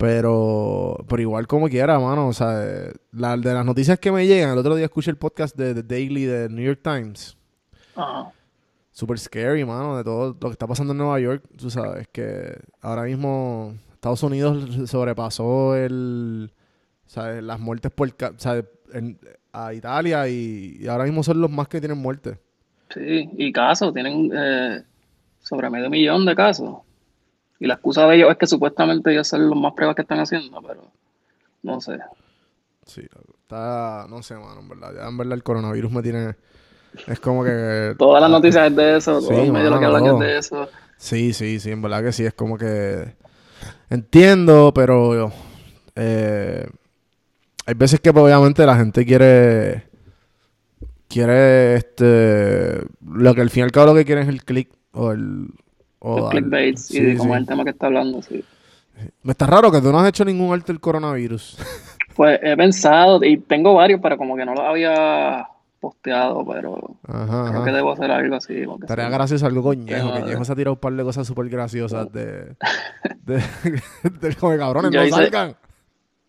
Pero, 0.00 0.96
pero 1.06 1.20
igual 1.20 1.46
como 1.46 1.68
quiera, 1.68 1.98
mano. 1.98 2.28
O 2.28 2.32
sea, 2.32 2.64
la, 3.12 3.36
de 3.36 3.52
las 3.52 3.66
noticias 3.66 3.98
que 3.98 4.10
me 4.10 4.26
llegan, 4.26 4.50
el 4.52 4.58
otro 4.58 4.74
día 4.74 4.86
escuché 4.86 5.10
el 5.10 5.18
podcast 5.18 5.54
de 5.58 5.74
The 5.74 5.82
Daily 5.82 6.24
de 6.24 6.48
New 6.48 6.64
York 6.64 6.80
Times. 6.82 7.36
Ajá. 7.94 8.32
Super 8.92 9.18
scary, 9.18 9.62
mano, 9.66 9.98
de 9.98 10.02
todo 10.04 10.28
lo 10.40 10.48
que 10.48 10.52
está 10.52 10.66
pasando 10.66 10.92
en 10.92 10.98
Nueva 10.98 11.20
York. 11.20 11.44
Tú 11.54 11.68
sabes 11.68 12.08
que 12.08 12.58
ahora 12.80 13.02
mismo 13.02 13.74
Estados 13.92 14.22
Unidos 14.22 14.88
sobrepasó 14.90 15.76
el, 15.76 16.50
¿sabes? 17.04 17.42
las 17.42 17.60
muertes 17.60 17.92
por, 17.92 18.08
¿sabes? 18.38 18.64
En- 18.94 19.18
a 19.52 19.74
Italia 19.74 20.26
y, 20.28 20.78
y 20.80 20.86
ahora 20.86 21.04
mismo 21.04 21.22
son 21.22 21.40
los 21.42 21.50
más 21.50 21.68
que 21.68 21.78
tienen 21.80 21.98
muertes. 21.98 22.38
Sí, 22.94 23.28
y 23.36 23.52
casos, 23.52 23.92
tienen 23.92 24.30
eh, 24.34 24.82
sobre 25.40 25.68
medio 25.68 25.90
millón 25.90 26.24
de 26.24 26.34
casos. 26.34 26.76
Y 27.60 27.66
la 27.66 27.74
excusa 27.74 28.06
de 28.06 28.16
ellos 28.16 28.30
es 28.30 28.38
que 28.38 28.46
supuestamente 28.46 29.12
ellos 29.12 29.28
son 29.28 29.48
los 29.48 29.56
más 29.56 29.74
pruebas 29.74 29.94
que 29.94 30.02
están 30.02 30.18
haciendo, 30.18 30.60
pero 30.66 30.82
no 31.62 31.80
sé. 31.80 31.98
Sí, 32.86 33.02
está, 33.42 34.06
no 34.08 34.22
sé, 34.22 34.34
mano, 34.34 34.60
en 34.60 34.68
verdad. 34.68 34.94
Ya 34.96 35.06
en 35.06 35.16
verdad 35.16 35.34
el 35.34 35.42
coronavirus 35.42 35.92
me 35.92 36.02
tiene, 36.02 36.34
es 37.06 37.20
como 37.20 37.44
que... 37.44 37.94
Todas 37.98 38.22
las 38.22 38.30
noticias 38.30 38.70
es 38.70 38.76
de 38.76 38.96
eso, 38.96 39.12
todos 39.20 39.28
Sí, 39.28 39.34
los 39.36 39.50
medios 39.50 39.70
lo 39.70 39.78
que 39.78 39.84
hablan 39.84 40.06
es 40.06 40.18
de 40.18 40.38
eso. 40.38 40.68
Sí, 40.96 41.32
sí, 41.34 41.60
sí, 41.60 41.70
en 41.70 41.82
verdad 41.82 42.02
que 42.02 42.12
sí, 42.12 42.24
es 42.24 42.34
como 42.34 42.56
que 42.56 43.14
entiendo, 43.90 44.72
pero 44.74 45.30
eh, 45.96 46.66
hay 47.66 47.74
veces 47.74 48.00
que 48.00 48.12
pues, 48.12 48.24
obviamente 48.24 48.64
la 48.64 48.76
gente 48.76 49.04
quiere 49.04 49.88
quiere 51.08 51.74
este 51.74 52.82
lo 53.04 53.34
que 53.34 53.40
al 53.40 53.50
fin 53.50 53.62
y 53.62 53.64
al 53.64 53.72
cabo 53.72 53.86
lo 53.88 53.94
que 53.94 54.04
quieren 54.04 54.24
es 54.24 54.28
el 54.28 54.44
click 54.44 54.70
o 54.92 55.10
el 55.12 55.48
o 56.00 56.18
Los 56.18 56.30
clickbaits 56.30 56.86
sí, 56.86 56.98
y 57.12 57.16
como 57.16 57.34
sí. 57.34 57.40
el 57.40 57.46
tema 57.46 57.64
que 57.64 57.70
está 57.70 57.86
hablando, 57.86 58.20
sí. 58.22 58.44
Me 59.22 59.32
está 59.32 59.46
raro 59.46 59.70
que 59.70 59.80
tú 59.80 59.90
no 59.92 60.00
has 60.00 60.08
hecho 60.08 60.24
ningún 60.24 60.52
arte 60.52 60.72
del 60.72 60.80
coronavirus. 60.80 61.56
Pues 62.16 62.38
he 62.42 62.54
pensado, 62.54 63.24
y 63.24 63.38
tengo 63.38 63.72
varios, 63.72 63.98
pero 64.02 64.18
como 64.18 64.36
que 64.36 64.44
no 64.44 64.52
los 64.52 64.60
había 64.64 65.46
posteado, 65.78 66.44
pero 66.44 66.96
Ajá, 67.08 67.26
creo 67.48 67.60
ajá. 67.60 67.64
que 67.64 67.70
debo 67.72 67.92
hacer 67.92 68.10
algo 68.10 68.34
así. 68.36 68.62
Estaría 68.82 69.06
sí. 69.06 69.12
gracioso 69.12 69.46
algo 69.46 69.62
con 69.62 69.82
Ñejo, 69.86 70.12
que 70.12 70.22
Ñejo 70.24 70.44
se 70.44 70.52
ha 70.52 70.56
tirado 70.56 70.74
un 70.74 70.80
par 70.80 70.92
de 70.92 71.02
cosas 71.02 71.26
súper 71.26 71.48
graciosas 71.48 72.12
de, 72.12 72.56
de, 73.24 73.42
de 74.20 74.34
como 74.38 74.52
de 74.52 74.58
cabrones, 74.58 74.90
Yo 74.90 75.00
no 75.00 75.06
hice- 75.06 75.14
salgan. 75.16 75.56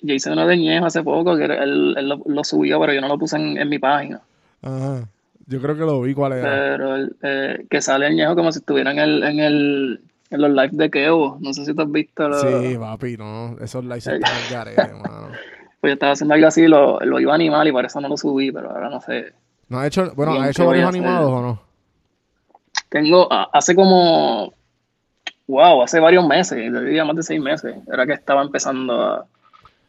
Yo 0.02 0.14
hice 0.14 0.32
uno 0.32 0.48
de 0.48 0.58
Ñejo 0.58 0.86
hace 0.86 1.04
poco, 1.04 1.36
que 1.36 1.46
él, 1.46 1.96
él 1.98 2.08
lo, 2.08 2.22
lo 2.26 2.44
subió, 2.46 2.80
pero 2.80 2.94
yo 2.94 3.02
no 3.02 3.10
lo 3.10 3.18
puse 3.18 3.36
en, 3.36 3.58
en 3.58 3.68
mi 3.68 3.80
página. 3.80 4.22
Ajá. 4.62 5.02
Yo 5.48 5.62
creo 5.62 5.76
que 5.76 5.82
lo 5.82 6.02
vi 6.02 6.14
cuál 6.14 6.34
era. 6.34 6.50
Pero 6.50 6.96
él, 6.96 7.16
eh, 7.24 7.66
que 7.70 7.82
sale 7.82 8.08
el 8.08 8.16
Ñejo 8.16 8.36
como 8.36 8.52
si 8.52 8.60
estuviera 8.60 8.92
en, 8.92 9.00
el, 9.00 9.24
en, 9.24 9.40
el, 9.40 10.02
en 10.30 10.42
los 10.42 10.50
lives 10.52 10.78
de 10.78 10.90
Kevo. 10.90 11.38
No 11.42 11.54
sé 11.54 11.66
si 11.66 11.74
tú 11.74 11.82
has 11.82 11.92
visto. 11.92 12.28
lo- 12.30 12.40
Sí, 12.40 12.78
papi, 12.78 13.18
no. 13.18 13.58
Esos 13.60 13.84
likes 13.86 14.10
están 14.12 14.34
al 14.34 14.48
garete, 14.48 14.94
mano. 14.94 15.28
Pues 15.82 15.90
yo 15.90 15.94
estaba 15.96 16.12
haciendo 16.14 16.36
algo 16.36 16.46
así, 16.46 16.68
lo, 16.68 17.00
lo 17.00 17.20
iba 17.20 17.32
a 17.32 17.36
animar 17.36 17.66
y 17.66 17.72
por 17.72 17.84
eso 17.84 18.00
no 18.00 18.08
lo 18.08 18.16
subí, 18.16 18.52
pero 18.52 18.70
ahora 18.70 18.88
no 18.88 19.02
sé. 19.02 19.34
¿No 19.68 19.80
ha 19.80 19.88
hecho, 19.88 20.14
bueno, 20.14 20.34
¿ha 20.40 20.44
¿qué 20.44 20.50
hecho 20.52 20.68
varios 20.68 20.88
animados 20.88 21.32
o 21.32 21.42
no? 21.42 21.62
Tengo, 22.90 23.28
hace 23.32 23.74
como, 23.74 24.54
wow, 25.48 25.82
hace 25.82 26.00
varios 26.00 26.28
meses, 26.28 26.60
yo 26.72 26.82
diría 26.82 27.04
más 27.06 27.16
de 27.16 27.24
seis 27.24 27.42
meses, 27.42 27.76
era 27.92 28.06
que 28.06 28.14
estaba 28.14 28.42
empezando 28.44 28.94
a, 29.02 29.26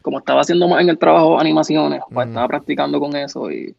como 0.01 0.19
estaba 0.19 0.41
haciendo 0.41 0.67
más 0.69 0.81
en 0.81 0.89
el 0.89 0.99
trabajo 0.99 1.39
animaciones, 1.39 2.01
pues 2.11 2.29
estaba 2.29 2.49
practicando 2.49 2.99
con 3.01 3.15
eso 3.17 3.51
y 3.51 3.75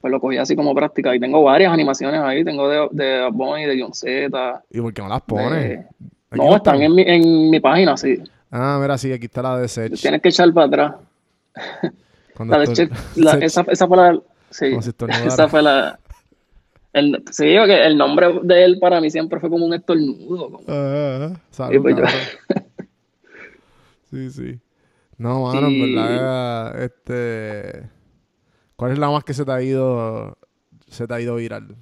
pues 0.00 0.10
lo 0.10 0.20
cogí 0.20 0.36
así 0.38 0.56
como 0.56 0.74
práctica. 0.74 1.14
Y 1.14 1.20
tengo 1.20 1.42
varias 1.42 1.72
animaciones 1.72 2.20
ahí, 2.20 2.42
tengo 2.44 2.68
de, 2.68 2.88
de 2.92 3.28
Bunny, 3.30 3.64
de 3.66 3.80
John 3.80 3.92
Z. 3.94 4.62
¿Y 4.70 4.80
por 4.80 4.92
qué 4.94 5.02
no 5.02 5.08
las 5.08 5.20
pones? 5.22 5.62
de- 5.68 5.86
No, 6.32 6.56
están 6.56 6.80
en 6.82 6.94
mi, 6.94 7.02
en 7.02 7.50
mi 7.50 7.60
página, 7.60 7.96
sí. 7.96 8.22
Ah, 8.50 8.78
mira, 8.80 8.96
sí, 8.98 9.12
aquí 9.12 9.26
está 9.26 9.42
la 9.42 9.58
de 9.58 9.68
Sech. 9.68 9.94
Tienes 10.00 10.20
que 10.22 10.28
echar 10.30 10.52
para 10.52 10.66
atrás. 10.66 10.94
Cuando 12.36 12.56
La 12.56 12.60
de 12.64 12.66
la- 13.16 13.32
Sech, 13.32 13.42
esa, 13.42 13.64
esa 13.68 13.86
fue 13.88 13.96
la, 13.96 14.20
sí, 14.50 14.66
esa 15.26 15.48
fue 15.48 15.62
la, 15.62 15.98
el, 16.92 17.22
sí, 17.30 17.54
porque 17.58 17.84
el 17.86 17.96
nombre 17.98 18.40
de 18.42 18.64
él 18.64 18.78
para 18.80 19.00
mí 19.00 19.10
siempre 19.10 19.38
fue 19.40 19.50
como 19.50 19.66
un 19.66 19.74
estornudo. 19.74 20.50
como- 20.50 20.60
ajá. 20.66 21.40
Salud, 21.50 21.82
pues 21.82 21.96
yo-. 21.96 22.04
Sí, 24.10 24.30
sí. 24.30 24.58
No, 25.18 25.42
mano, 25.44 25.68
en 25.68 25.94
verdad, 25.94 26.82
este... 26.82 27.82
¿Cuál 28.80 28.92
es 28.92 28.98
la 28.98 29.10
más 29.10 29.24
que 29.24 29.34
se 29.34 29.44
te 29.44 29.52
ha 29.52 29.60
ido, 29.60 30.38
se 30.88 31.06
te 31.06 31.12
ha 31.12 31.20
ido 31.20 31.36
viral? 31.36 31.76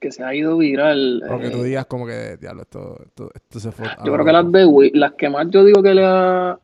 que 0.00 0.10
se 0.10 0.24
ha 0.24 0.34
ido 0.34 0.58
viral. 0.58 1.22
O 1.30 1.38
que 1.38 1.46
eh, 1.46 1.50
tú 1.50 1.62
digas 1.62 1.86
como 1.86 2.04
que, 2.04 2.36
diablo, 2.36 2.62
esto, 2.62 3.00
esto, 3.04 3.30
esto 3.32 3.60
se 3.60 3.70
fue... 3.70 3.86
yo 4.04 4.12
creo 4.12 4.24
que 4.24 4.32
las 4.32 4.44
loco". 4.46 4.80
de 4.82 4.90
las 4.94 5.12
que 5.12 5.30
más 5.30 5.46
yo 5.50 5.64
digo 5.64 5.84
que 5.84 5.94
le 5.94 6.04
ha 6.04 6.58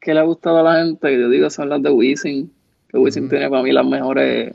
que 0.00 0.14
le 0.14 0.18
ha 0.18 0.24
gustado 0.24 0.58
a 0.58 0.62
la 0.64 0.82
gente, 0.82 1.16
yo 1.16 1.28
digo 1.28 1.48
son 1.48 1.68
las 1.68 1.80
de 1.80 1.90
Wisin. 1.90 2.52
Que 2.88 2.98
Wisin 2.98 3.28
tiene 3.28 3.48
para 3.48 3.62
mí 3.62 3.70
las 3.70 3.86
mejores, 3.86 4.52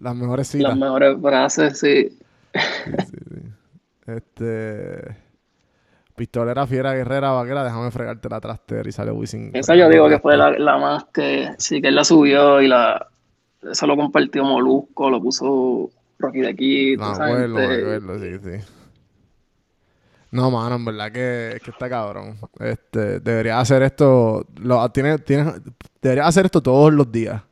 Las 0.00 0.14
mejores 0.14 0.46
citas. 0.46 0.68
las 0.68 0.78
mejores 0.78 1.16
frases, 1.20 1.80
sí. 1.80 2.08
Sí, 2.84 2.92
sí, 3.00 3.16
sí. 3.28 3.40
Este... 4.06 5.27
Pistolera, 6.18 6.66
fiera, 6.66 6.92
guerrera, 6.92 7.30
vaquera, 7.30 7.64
déjame 7.64 7.90
fregarte 7.90 8.28
la 8.28 8.40
trastera 8.40 8.86
y 8.86 8.92
sale 8.92 9.10
Wisin. 9.10 9.52
Esa 9.54 9.74
yo 9.74 9.88
digo 9.88 10.06
que 10.10 10.18
fue 10.18 10.36
la, 10.36 10.50
la 10.50 10.76
más 10.76 11.06
que 11.06 11.48
sí 11.56 11.80
que 11.80 11.88
él 11.88 11.94
la 11.94 12.04
subió 12.04 12.60
y 12.60 12.68
la 12.68 13.08
eso 13.62 13.86
lo 13.86 13.96
compartió 13.96 14.44
Molusco, 14.44 15.10
lo 15.10 15.20
puso 15.20 15.90
Rocky 16.18 16.40
de 16.40 16.48
aquí, 16.48 16.92
esa 16.94 17.12
acuerdo, 17.12 17.54
me 17.54 17.66
gente. 17.66 17.82
acuerdo, 17.82 18.18
sí, 18.18 18.38
sí. 18.42 18.72
No, 20.30 20.50
mano, 20.50 20.76
en 20.76 20.84
verdad 20.84 21.10
que, 21.10 21.52
es 21.56 21.62
que 21.62 21.70
está 21.70 21.88
cabrón. 21.88 22.36
Este, 22.60 23.20
debería 23.20 23.58
hacer 23.60 23.82
esto, 23.82 24.44
lo, 24.60 24.86
tiene, 24.90 25.18
tiene, 25.18 25.54
debería 26.02 26.26
hacer 26.26 26.44
esto 26.44 26.62
todos 26.62 26.92
los 26.92 27.10
días. 27.10 27.42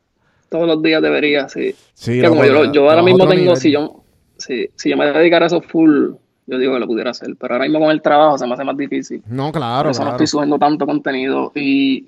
Todos 0.49 0.67
los 0.67 0.81
días 0.81 1.01
debería, 1.01 1.49
sí. 1.49 1.75
Sí, 1.93 2.21
que 2.21 2.27
como 2.29 2.45
yo, 2.45 2.71
yo 2.71 2.89
ahora 2.89 3.01
mismo 3.01 3.27
tengo, 3.27 3.41
nivel. 3.41 3.57
si 3.57 3.71
yo, 3.71 4.03
si, 4.37 4.69
si 4.75 4.89
yo 4.91 4.97
me 4.97 5.11
dedicara 5.11 5.45
a 5.45 5.47
eso 5.47 5.61
full, 5.61 6.11
yo 6.47 6.57
digo 6.57 6.73
que 6.73 6.79
lo 6.79 6.87
pudiera 6.87 7.11
hacer, 7.11 7.35
pero 7.39 7.53
ahora 7.55 7.65
mismo 7.65 7.79
con 7.79 7.91
el 7.91 8.01
trabajo 8.01 8.37
se 8.37 8.47
me 8.47 8.53
hace 8.53 8.63
más 8.63 8.75
difícil. 8.77 9.21
No, 9.27 9.51
Por 9.51 9.53
claro, 9.53 9.89
eso 9.91 10.03
no 10.03 10.11
estoy 10.11 10.27
subiendo 10.27 10.57
tanto 10.57 10.85
contenido. 10.85 11.51
Y 11.53 12.05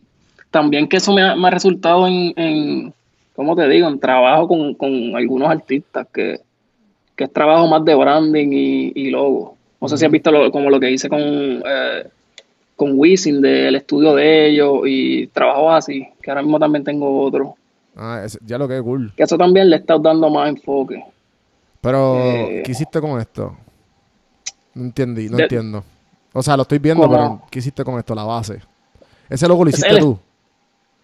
también 0.50 0.88
que 0.88 0.98
eso 0.98 1.14
me 1.14 1.22
ha, 1.22 1.36
me 1.36 1.48
ha 1.48 1.52
resultado 1.52 2.08
en, 2.08 2.34
en, 2.38 2.94
¿cómo 3.36 3.56
te 3.56 3.68
digo? 3.68 3.88
En 3.88 4.00
trabajo 4.00 4.48
con, 4.48 4.74
con 4.76 5.16
algunos 5.16 5.50
artistas, 5.50 6.08
que, 6.14 6.40
que 7.16 7.26
es 7.26 7.34
trabajo 7.34 7.68
más 7.68 7.84
de 7.86 7.94
branding 7.96 8.48
y, 8.52 8.92
y 8.96 9.10
logo. 9.12 9.56
No 9.82 9.88
sé 9.88 9.98
si 9.98 10.06
has 10.06 10.12
visto 10.12 10.32
lo- 10.32 10.52
como 10.52 10.70
lo 10.70 10.80
que 10.80 10.90
hice 10.92 11.08
con, 11.10 11.20
eh, 11.22 12.08
con 12.76 12.94
Wisin 12.98 13.42
del 13.42 13.76
estudio 13.76 14.16
de 14.16 14.48
ellos 14.50 14.80
y 14.86 15.28
trabajos 15.28 15.74
así, 15.74 16.08
que 16.22 16.32
ahora 16.32 16.42
mismo 16.42 16.58
también 16.60 16.84
tengo 16.84 17.22
otro. 17.24 17.56
Ah, 17.96 18.22
es- 18.26 18.40
ya 18.46 18.58
lo 18.58 18.68
que 18.70 18.78
es 18.78 18.82
cool. 18.82 19.12
Que 19.18 19.24
eso 19.24 19.38
también 19.38 19.70
le 19.70 19.76
está 19.78 19.98
dando 19.98 20.30
más 20.30 20.48
enfoque. 20.50 21.04
Pero, 21.82 22.16
Eh, 22.18 22.64
¿qué 22.66 22.72
hiciste 22.72 23.00
con 23.02 23.20
esto? 23.20 23.56
No 24.76 24.84
entendí, 24.86 25.30
no 25.30 25.38
De- 25.38 25.44
entiendo. 25.44 25.84
O 26.34 26.44
sea, 26.44 26.56
lo 26.56 26.62
estoy 26.64 26.78
viendo, 26.80 27.10
pero 27.10 27.42
¿qué 27.50 27.60
hiciste 27.60 27.84
con 27.84 27.98
esto? 27.98 28.14
La 28.14 28.24
base. 28.24 28.60
Ese 29.30 29.48
logo 29.48 29.64
lo 29.64 29.70
Ese 29.72 29.80
hiciste 29.80 30.00
tú. 30.00 30.18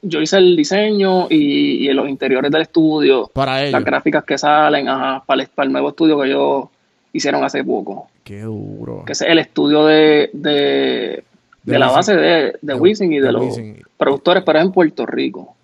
Yo 0.02 0.22
hice 0.22 0.38
el 0.38 0.56
diseño 0.56 1.28
y, 1.32 1.88
y 1.90 1.94
los 1.94 2.08
interiores 2.08 2.52
del 2.52 2.62
estudio, 2.62 3.28
Para 3.34 3.62
ellos. 3.64 3.72
las 3.72 3.84
gráficas 3.84 4.24
que 4.24 4.38
salen, 4.38 4.88
ajá, 4.88 5.24
para 5.26 5.42
el, 5.42 5.48
para 5.50 5.66
el 5.66 5.72
nuevo 5.72 5.90
estudio 5.90 6.20
que 6.20 6.28
ellos 6.28 6.66
hicieron 7.12 7.44
hace 7.44 7.64
poco. 7.64 8.08
Qué 8.24 8.42
duro. 8.42 9.04
que 9.06 9.14
ese 9.14 9.26
es 9.26 9.32
el 9.32 9.40
estudio 9.40 9.86
de, 9.86 10.30
de, 10.34 10.52
De 10.52 11.24
de 11.64 11.80
la 11.80 11.90
base 11.90 12.16
de, 12.16 12.56
de 12.62 12.74
Wisin 12.76 13.14
y 13.14 13.18
de, 13.20 13.26
de 13.28 13.32
los 13.32 13.46
Wisin. 13.46 13.82
productores, 13.98 14.44
pero 14.46 14.60
es 14.60 14.66
en 14.66 14.72
Puerto 14.72 15.06
Rico. 15.08 15.56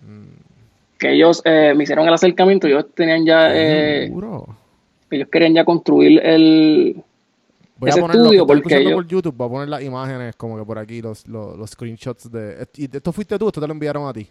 Mm. 0.00 0.24
Que 0.98 1.12
ellos 1.12 1.40
eh, 1.44 1.72
me 1.76 1.84
hicieron 1.84 2.08
el 2.08 2.14
acercamiento, 2.14 2.66
ellos 2.66 2.86
tenían 2.94 3.24
ya, 3.24 3.48
eh, 3.54 4.12
ellos 5.10 5.28
querían 5.30 5.54
ya 5.54 5.64
construir 5.64 6.20
el... 6.24 6.96
Voy 7.84 7.90
ese 7.90 7.98
a 7.98 8.02
poner 8.02 8.16
lo 8.16 8.22
que 8.30 8.36
estudio, 8.36 8.46
porque 8.46 8.84
yo- 8.84 8.94
por 8.96 9.06
YouTube, 9.06 9.34
voy 9.36 9.46
a 9.46 9.50
poner 9.50 9.68
las 9.68 9.82
imágenes 9.82 10.36
como 10.36 10.58
que 10.58 10.64
por 10.64 10.78
aquí, 10.78 11.00
los, 11.02 11.26
los, 11.28 11.56
los 11.56 11.70
screenshots 11.70 12.30
de... 12.30 12.66
¿Y 12.76 12.84
esto 12.96 13.12
fuiste 13.12 13.38
tú? 13.38 13.46
¿Esto 13.48 13.60
te 13.60 13.66
lo 13.66 13.72
enviaron 13.72 14.06
a 14.08 14.12
ti? 14.12 14.26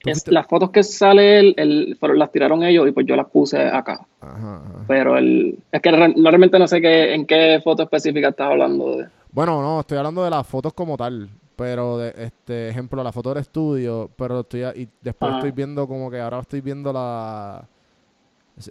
¿Tú 0.00 0.10
Es, 0.10 0.28
las 0.28 0.46
fotos 0.46 0.70
que 0.70 0.82
sale, 0.84 1.40
el, 1.40 1.54
el- 1.56 1.98
las 2.18 2.30
tiraron 2.30 2.62
ellos 2.62 2.86
y 2.88 2.92
pues 2.92 3.04
yo 3.06 3.16
las 3.16 3.26
puse 3.26 3.58
acá. 3.60 4.06
Ajá, 4.20 4.56
ajá. 4.64 4.84
Pero 4.86 5.16
el, 5.18 5.58
es 5.72 5.82
que 5.82 5.90
re- 5.90 6.14
realmente 6.16 6.58
no 6.58 6.68
sé 6.68 6.80
qué, 6.80 7.14
en 7.14 7.26
qué 7.26 7.60
foto 7.64 7.82
específica 7.82 8.28
estás 8.28 8.48
hablando 8.50 8.96
de. 8.96 9.08
Bueno, 9.32 9.60
no, 9.60 9.80
estoy 9.80 9.98
hablando 9.98 10.22
de 10.22 10.30
las 10.30 10.46
fotos 10.46 10.72
como 10.72 10.96
tal, 10.96 11.28
pero 11.56 11.98
de 11.98 12.14
este 12.16 12.68
ejemplo, 12.68 13.02
la 13.02 13.10
foto 13.10 13.30
del 13.30 13.38
estudio, 13.42 14.08
pero 14.16 14.40
estoy 14.40 14.60
y 14.76 14.88
después 15.02 15.30
Ajá. 15.30 15.38
estoy 15.38 15.50
viendo 15.50 15.88
como 15.88 16.08
que 16.12 16.20
ahora 16.20 16.38
estoy 16.38 16.60
viendo 16.60 16.92
la 16.92 17.64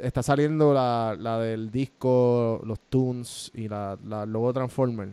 está 0.02 0.24
saliendo 0.24 0.74
la, 0.74 1.16
la 1.20 1.40
del 1.40 1.72
disco, 1.72 2.62
los 2.66 2.80
tunes 2.90 3.52
y 3.54 3.68
la, 3.68 3.98
la 4.06 4.26
logo 4.26 4.54
Transformer. 4.54 5.10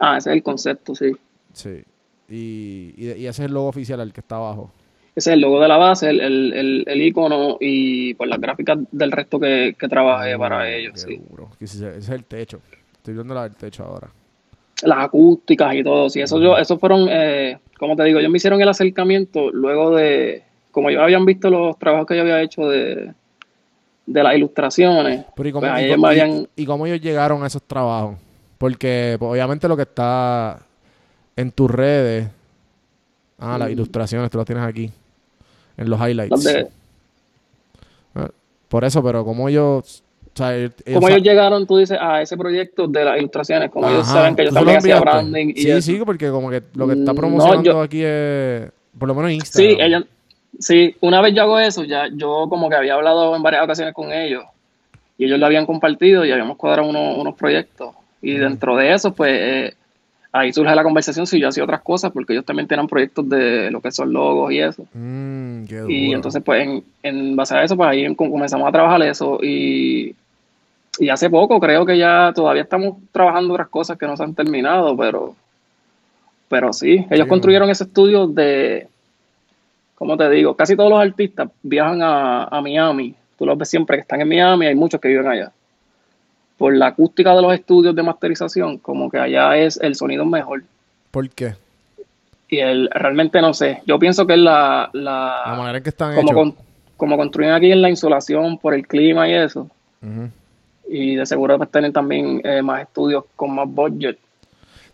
Ah, 0.00 0.16
ese 0.18 0.30
es 0.30 0.36
el 0.36 0.42
concepto, 0.42 0.94
sí. 0.94 1.12
Sí. 1.52 1.82
Y, 2.28 2.94
y, 2.96 3.12
y 3.12 3.26
ese 3.26 3.42
es 3.42 3.46
el 3.48 3.52
logo 3.52 3.68
oficial, 3.68 4.00
el 4.00 4.12
que 4.12 4.20
está 4.20 4.36
abajo. 4.36 4.70
Ese 5.16 5.30
es 5.30 5.34
el 5.34 5.40
logo 5.40 5.60
de 5.60 5.68
la 5.68 5.76
base, 5.76 6.10
el, 6.10 6.20
el, 6.20 6.52
el, 6.52 6.84
el 6.88 7.02
icono 7.02 7.56
y 7.60 8.14
pues 8.14 8.28
las 8.28 8.40
gráficas 8.40 8.78
del 8.90 9.12
resto 9.12 9.38
que, 9.38 9.76
que 9.78 9.88
trabajé 9.88 10.36
para 10.36 10.68
ellos, 10.68 11.00
sí. 11.00 11.20
ese 11.60 11.96
es 11.96 12.08
el 12.08 12.24
techo. 12.24 12.60
Estoy 12.94 13.14
viendo 13.14 13.32
la 13.32 13.44
del 13.44 13.54
techo 13.54 13.84
ahora. 13.84 14.08
Las 14.82 15.04
acústicas 15.04 15.72
y 15.76 15.84
todo, 15.84 16.10
sí. 16.10 16.20
Eso 16.20 16.40
yo, 16.40 16.58
esos 16.58 16.80
fueron, 16.80 17.06
eh, 17.08 17.58
como 17.78 17.94
te 17.94 18.02
digo, 18.02 18.18
ellos 18.18 18.30
me 18.30 18.38
hicieron 18.38 18.60
el 18.60 18.68
acercamiento 18.68 19.50
luego 19.52 19.94
de, 19.94 20.42
como 20.72 20.90
ellos 20.90 21.02
habían 21.02 21.24
visto 21.24 21.48
los 21.48 21.78
trabajos 21.78 22.08
que 22.08 22.16
yo 22.16 22.22
había 22.22 22.42
hecho 22.42 22.68
de, 22.68 23.12
de 24.06 24.22
las 24.22 24.36
ilustraciones, 24.36 25.24
Pero 25.34 25.48
¿y 25.48 25.52
cómo, 25.52 25.66
pues 25.68 25.80
y 25.80 25.84
ellos 25.84 25.96
cómo- 25.96 26.08
me 26.08 26.16
y- 26.16 26.20
habían, 26.20 26.48
y 26.56 26.66
cómo 26.66 26.86
ellos 26.86 27.00
llegaron 27.00 27.42
a 27.42 27.46
esos 27.46 27.62
trabajos? 27.62 28.16
Porque 28.58 29.16
pues, 29.18 29.30
obviamente 29.30 29.66
lo 29.68 29.76
que 29.76 29.82
está 29.82 30.58
en 31.36 31.50
tus 31.52 31.70
redes, 31.70 32.28
ah, 33.38 33.56
las 33.58 33.68
Mm. 33.68 33.72
ilustraciones, 33.72 34.30
tú 34.30 34.38
las 34.38 34.46
tienes 34.46 34.64
aquí, 34.64 34.90
en 35.76 35.90
los 35.90 35.98
highlights. 36.00 36.44
de, 36.44 36.68
Ah, 38.14 38.28
Por 38.68 38.84
eso, 38.84 39.02
pero 39.02 39.24
como 39.24 39.48
ellos... 39.48 40.02
O 40.26 40.36
sea, 40.36 40.56
ellos- 40.56 40.72
como 40.92 41.08
ellos 41.08 41.22
llegaron, 41.22 41.64
tú 41.66 41.76
dices, 41.78 41.96
a 42.00 42.20
ese 42.20 42.36
proyecto 42.36 42.88
de 42.88 43.04
las 43.04 43.18
ilustraciones, 43.18 43.70
como 43.70 43.88
ellos 43.88 44.06
saben 44.06 44.34
que 44.34 44.42
yo 44.44 44.48
¿tú 44.50 44.54
se 44.56 44.60
lo 44.60 44.66
también 44.72 44.78
hacía 44.78 45.00
branding 45.00 45.48
y 45.54 45.62
Sí, 45.62 45.70
eso. 45.70 45.80
sí, 45.82 46.00
porque 46.04 46.28
como 46.30 46.50
que 46.50 46.60
lo 46.74 46.86
que 46.88 46.94
está 46.94 47.12
Mm, 47.12 47.14
no, 47.14 47.20
promocionando 47.20 47.62
yo- 47.70 47.80
aquí 47.80 48.02
es... 48.04 48.70
Por 48.98 49.08
lo 49.08 49.14
menos 49.14 49.30
Sí, 49.30 49.36
Instagram. 49.36 50.04
Sí, 50.58 50.96
una 51.00 51.20
vez 51.20 51.34
yo 51.34 51.42
hago 51.42 51.58
eso, 51.58 51.84
ya 51.84 52.08
yo 52.12 52.46
como 52.48 52.68
que 52.68 52.76
había 52.76 52.94
hablado 52.94 53.34
en 53.36 53.42
varias 53.42 53.64
ocasiones 53.64 53.94
con 53.94 54.12
ellos 54.12 54.44
y 55.18 55.24
ellos 55.26 55.38
lo 55.38 55.46
habían 55.46 55.66
compartido 55.66 56.24
y 56.24 56.32
habíamos 56.32 56.56
cuadrado 56.56 56.88
unos, 56.88 57.18
unos 57.18 57.34
proyectos. 57.34 57.94
Y 58.22 58.34
dentro 58.34 58.76
de 58.76 58.92
eso, 58.92 59.12
pues 59.14 59.32
eh, 59.38 59.74
ahí 60.32 60.52
surge 60.52 60.74
la 60.74 60.82
conversación 60.82 61.26
si 61.26 61.38
yo 61.38 61.48
hacía 61.48 61.62
otras 61.62 61.82
cosas, 61.82 62.10
porque 62.10 62.32
ellos 62.32 62.44
también 62.44 62.66
tenían 62.66 62.88
proyectos 62.88 63.28
de 63.28 63.70
lo 63.70 63.80
que 63.80 63.92
son 63.92 64.12
logos 64.12 64.50
y 64.52 64.60
eso. 64.60 64.82
Mm, 64.94 65.64
qué 65.66 65.84
Y 65.88 66.06
duro. 66.06 66.16
entonces, 66.16 66.42
pues, 66.42 66.66
en, 66.66 66.84
en 67.02 67.36
base 67.36 67.54
a 67.54 67.62
eso, 67.62 67.76
pues 67.76 67.88
ahí 67.90 68.14
com- 68.16 68.30
comenzamos 68.30 68.66
a 68.66 68.72
trabajar 68.72 69.02
eso. 69.02 69.38
Y, 69.42 70.14
y 70.98 71.08
hace 71.10 71.28
poco, 71.28 71.60
creo 71.60 71.84
que 71.84 71.98
ya 71.98 72.32
todavía 72.34 72.62
estamos 72.62 72.96
trabajando 73.12 73.52
otras 73.54 73.68
cosas 73.68 73.98
que 73.98 74.06
no 74.06 74.16
se 74.16 74.22
han 74.24 74.34
terminado, 74.34 74.96
pero, 74.96 75.36
pero 76.48 76.72
sí, 76.72 77.04
ellos 77.10 77.26
construyeron 77.28 77.68
ese 77.70 77.84
estudio 77.84 78.26
de, 78.26 78.88
¿cómo 79.94 80.16
te 80.16 80.28
digo? 80.30 80.54
Casi 80.54 80.76
todos 80.76 80.90
los 80.90 81.00
artistas 81.00 81.48
viajan 81.62 82.02
a, 82.02 82.44
a 82.44 82.60
Miami. 82.60 83.14
Tú 83.38 83.46
los 83.46 83.56
ves 83.58 83.68
siempre 83.68 83.96
que 83.96 84.02
están 84.02 84.20
en 84.20 84.28
Miami, 84.28 84.66
hay 84.66 84.74
muchos 84.74 85.00
que 85.00 85.08
viven 85.08 85.26
allá. 85.26 85.50
Por 86.56 86.74
la 86.76 86.86
acústica 86.88 87.34
de 87.34 87.42
los 87.42 87.52
estudios 87.52 87.94
de 87.94 88.02
masterización, 88.02 88.78
como 88.78 89.10
que 89.10 89.18
allá 89.18 89.56
es 89.56 89.76
el 89.82 89.94
sonido 89.96 90.24
mejor. 90.24 90.62
¿Por 91.10 91.28
qué? 91.30 91.54
Y 92.48 92.58
el, 92.58 92.88
realmente 92.92 93.40
no 93.40 93.52
sé. 93.54 93.82
Yo 93.86 93.98
pienso 93.98 94.26
que 94.26 94.34
es 94.34 94.38
la, 94.38 94.88
la, 94.92 95.42
La 95.46 95.54
manera 95.56 95.78
en 95.78 95.82
que 95.82 95.88
están 95.90 96.14
como, 96.14 96.32
con- 96.32 96.54
como 96.96 97.16
construyen 97.16 97.52
aquí 97.52 97.72
en 97.72 97.82
la 97.82 97.90
insolación 97.90 98.58
por 98.58 98.74
el 98.74 98.86
clima 98.86 99.28
y 99.28 99.32
eso. 99.34 99.68
Y 100.88 101.16
de 101.16 101.26
seguro 101.26 101.56
pues 101.56 101.70
tienen 101.72 101.92
también 101.92 102.40
eh, 102.44 102.62
más 102.62 102.82
estudios 102.82 103.24
con 103.34 103.54
más 103.54 103.66
budget. 103.68 104.18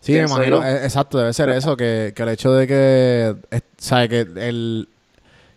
Sí, 0.01 0.13
me 0.13 0.23
imagino, 0.23 0.65
eh, 0.65 0.83
exacto, 0.83 1.19
debe 1.19 1.31
ser 1.31 1.49
eso, 1.49 1.77
que, 1.77 2.11
que 2.15 2.23
el 2.23 2.29
hecho 2.29 2.51
de 2.53 2.67
que, 2.67 3.35
es- 3.51 3.63
sabe, 3.77 4.09
que 4.09 4.19
el 4.35 4.87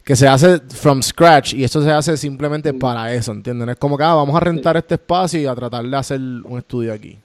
que 0.04 0.16
se 0.16 0.28
hace 0.28 0.58
from 0.60 1.02
scratch 1.02 1.54
y 1.54 1.64
eso 1.64 1.82
se 1.82 1.90
hace 1.90 2.16
simplemente 2.18 2.74
para 2.74 3.12
eso, 3.14 3.32
¿entienden? 3.32 3.70
Es 3.70 3.76
como 3.76 3.96
que, 3.96 4.04
ah, 4.04 4.12
vamos 4.14 4.36
a 4.36 4.40
rentar 4.40 4.76
este 4.76 4.96
espacio 4.96 5.40
y 5.40 5.46
a 5.46 5.54
tratar 5.54 5.82
de 5.82 5.96
hacer 5.96 6.20
un 6.20 6.58
estudio 6.58 6.92
aquí. 6.92 7.16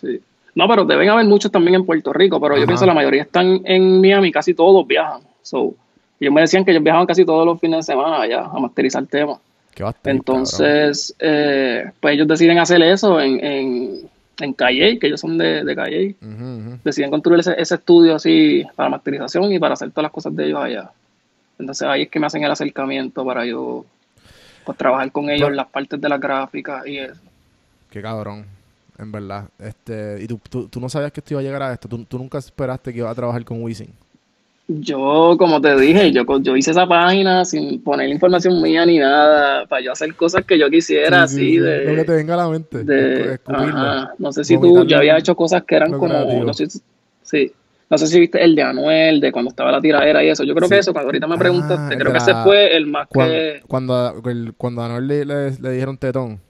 Sí. 0.00 0.18
No, 0.54 0.66
pero 0.68 0.86
deben 0.86 1.10
haber 1.10 1.26
muchos 1.26 1.50
también 1.52 1.74
en 1.74 1.84
Puerto 1.84 2.12
Rico, 2.14 2.40
pero 2.40 2.54
Ajá. 2.54 2.62
yo 2.62 2.66
pienso 2.66 2.86
la 2.86 2.94
mayoría 2.94 3.22
están 3.22 3.60
en 3.64 4.00
Miami, 4.00 4.32
casi 4.32 4.54
todos 4.54 4.86
viajan. 4.86 5.20
So, 5.42 5.74
ellos 6.18 6.32
me 6.32 6.40
decían 6.40 6.64
que 6.64 6.70
ellos 6.70 6.82
viajaban 6.82 7.06
casi 7.06 7.26
todos 7.26 7.44
los 7.44 7.60
fines 7.60 7.84
de 7.86 7.92
semana 7.92 8.22
allá 8.22 8.40
a 8.46 8.58
masterizar 8.58 9.04
temas. 9.06 9.38
Qué 9.74 9.82
cabrón. 9.82 10.00
Entonces, 10.04 11.14
eh, 11.18 11.90
pues 12.00 12.14
ellos 12.14 12.28
deciden 12.28 12.58
hacer 12.58 12.80
eso 12.82 13.20
en, 13.20 13.44
en, 13.44 13.98
en 14.40 14.52
Calle, 14.54 14.98
que 14.98 15.06
ellos 15.08 15.20
son 15.20 15.36
de, 15.38 15.64
de 15.64 15.74
Calle. 15.76 16.16
Deciden 16.84 17.10
construir 17.10 17.40
ese, 17.40 17.54
ese 17.60 17.74
estudio 17.76 18.16
así 18.16 18.64
para 18.74 18.88
masterización 18.88 19.52
y 19.52 19.58
para 19.58 19.74
hacer 19.74 19.90
todas 19.90 20.04
las 20.04 20.12
cosas 20.12 20.34
de 20.34 20.46
ellos 20.46 20.60
allá. 20.60 20.90
Entonces 21.58 21.86
ahí 21.86 22.02
es 22.02 22.08
que 22.08 22.18
me 22.18 22.26
hacen 22.26 22.42
el 22.42 22.50
acercamiento 22.50 23.24
para 23.24 23.44
yo 23.46 23.84
pues, 24.64 24.76
trabajar 24.78 25.12
con 25.12 25.28
ellos 25.30 25.46
Pero- 25.46 25.54
las 25.56 25.66
partes 25.68 26.00
de 26.00 26.08
la 26.08 26.18
gráfica 26.18 26.82
y 26.86 26.98
eso. 26.98 27.20
Qué 27.90 28.00
cabrón, 28.00 28.46
en 28.98 29.12
verdad. 29.12 29.48
Este, 29.58 30.18
y 30.22 30.26
tú, 30.26 30.40
tú, 30.48 30.66
tú 30.68 30.80
no 30.80 30.88
sabías 30.88 31.12
que 31.12 31.20
esto 31.20 31.34
iba 31.34 31.40
a 31.40 31.44
llegar 31.44 31.62
a 31.62 31.72
esto. 31.74 31.88
Tú, 31.88 32.02
tú 32.04 32.18
nunca 32.18 32.38
esperaste 32.38 32.90
que 32.92 32.98
iba 33.00 33.10
a 33.10 33.14
trabajar 33.14 33.44
con 33.44 33.62
Wisin. 33.62 33.92
Yo, 34.80 35.36
como 35.38 35.60
te 35.60 35.76
dije, 35.76 36.12
yo, 36.12 36.24
yo 36.40 36.56
hice 36.56 36.70
esa 36.70 36.86
página 36.86 37.44
sin 37.44 37.82
poner 37.82 38.08
información 38.08 38.60
mía 38.62 38.86
ni 38.86 38.98
nada, 38.98 39.66
para 39.66 39.82
yo 39.82 39.92
hacer 39.92 40.14
cosas 40.14 40.44
que 40.44 40.58
yo 40.58 40.70
quisiera, 40.70 41.26
Sí, 41.26 41.34
sí, 41.36 41.42
así 41.42 41.50
sí. 41.52 41.58
de... 41.58 41.84
Lo 41.84 41.94
que 41.96 42.04
te 42.04 42.12
venga 42.12 42.34
a 42.34 42.36
la 42.38 42.48
mente. 42.48 42.84
de- 42.84 43.38
ajá. 43.44 44.14
No 44.18 44.32
sé 44.32 44.44
si 44.44 44.58
tú, 44.58 44.84
yo 44.86 44.96
había 44.96 45.18
hecho 45.18 45.34
cosas 45.34 45.64
que 45.64 45.74
eran 45.76 45.92
como, 45.92 46.44
no 46.44 46.54
sé, 46.54 46.68
sí, 47.22 47.52
no 47.90 47.98
sé 47.98 48.06
si 48.06 48.20
viste 48.20 48.42
el 48.42 48.54
de 48.54 48.62
Anuel, 48.62 49.20
de 49.20 49.30
cuando 49.32 49.50
estaba 49.50 49.70
la 49.72 49.80
tiradera 49.80 50.24
y 50.24 50.28
eso. 50.28 50.44
Yo 50.44 50.54
creo 50.54 50.68
Sí. 50.68 50.74
que 50.74 50.80
eso, 50.80 50.92
cuando 50.92 51.08
ahorita 51.08 51.26
me 51.26 51.34
Ah, 51.34 51.38
preguntaste, 51.38 51.94
el 51.94 52.00
creo 52.00 52.12
que 52.12 52.18
ese 52.18 52.34
fue 52.42 52.76
el 52.76 52.86
más 52.86 53.08
Cuando, 53.08 53.34
que, 53.34 53.60
cuando, 53.66 54.22
el- 54.30 54.54
cuando 54.56 54.82
a 54.82 54.86
Anuel 54.86 55.08
le, 55.08 55.24
le, 55.24 55.50
le 55.58 55.70
dijeron 55.72 55.98
tetón. 55.98 56.40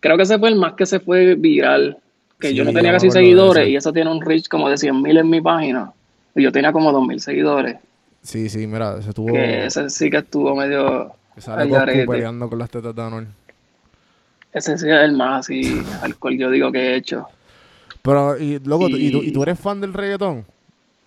creo 0.00 0.16
que 0.16 0.24
ese 0.24 0.38
fue 0.38 0.50
el 0.50 0.56
más 0.56 0.74
que 0.74 0.84
se 0.84 1.00
fue 1.00 1.34
viral, 1.34 1.96
que 2.38 2.48
Sí, 2.48 2.54
yo 2.54 2.64
no 2.64 2.72
tenía 2.72 2.92
casi 2.92 3.10
seguidores 3.10 3.68
y 3.68 3.76
eso 3.76 3.92
tiene 3.92 4.10
un 4.10 4.20
reach 4.20 4.48
como 4.48 4.68
de 4.68 4.76
100 4.76 5.00
mil 5.00 5.16
en 5.16 5.30
mi 5.30 5.40
página. 5.40 5.92
Y 6.34 6.42
yo 6.42 6.52
tenía 6.52 6.72
como 6.72 6.92
2 6.92 7.06
mil 7.06 7.20
seguidores, 7.20 7.76
Sí, 8.22 8.48
sí, 8.48 8.66
mira, 8.66 9.02
se 9.02 9.12
tuvo... 9.12 9.32
que 9.32 9.66
ese 9.66 9.90
sí 9.90 10.10
que 10.10 10.18
estuvo 10.18 10.56
medio... 10.56 11.12
que 11.34 11.40
sale 11.40 11.68
garete. 11.70 12.06
peleando 12.06 12.48
con 12.48 12.58
las 12.58 12.70
tetas 12.70 12.94
de 12.94 13.02
Anuel. 13.02 13.26
Ese 14.52 14.78
sí 14.78 14.88
es 14.88 14.94
el 14.94 15.12
más 15.12 15.40
así, 15.40 15.74
al 16.02 16.16
cual 16.16 16.38
yo 16.38 16.50
digo 16.50 16.70
que 16.72 16.78
he 16.78 16.96
hecho. 16.96 17.26
Pero, 18.02 18.38
y 18.38 18.58
luego, 18.60 18.88
¿y, 18.88 19.10
tú, 19.10 19.22
Y- 19.22 19.28
¿y 19.28 19.32
tú 19.32 19.42
eres 19.42 19.58
fan 19.58 19.80
del 19.80 19.92
reggaetón? 19.92 20.44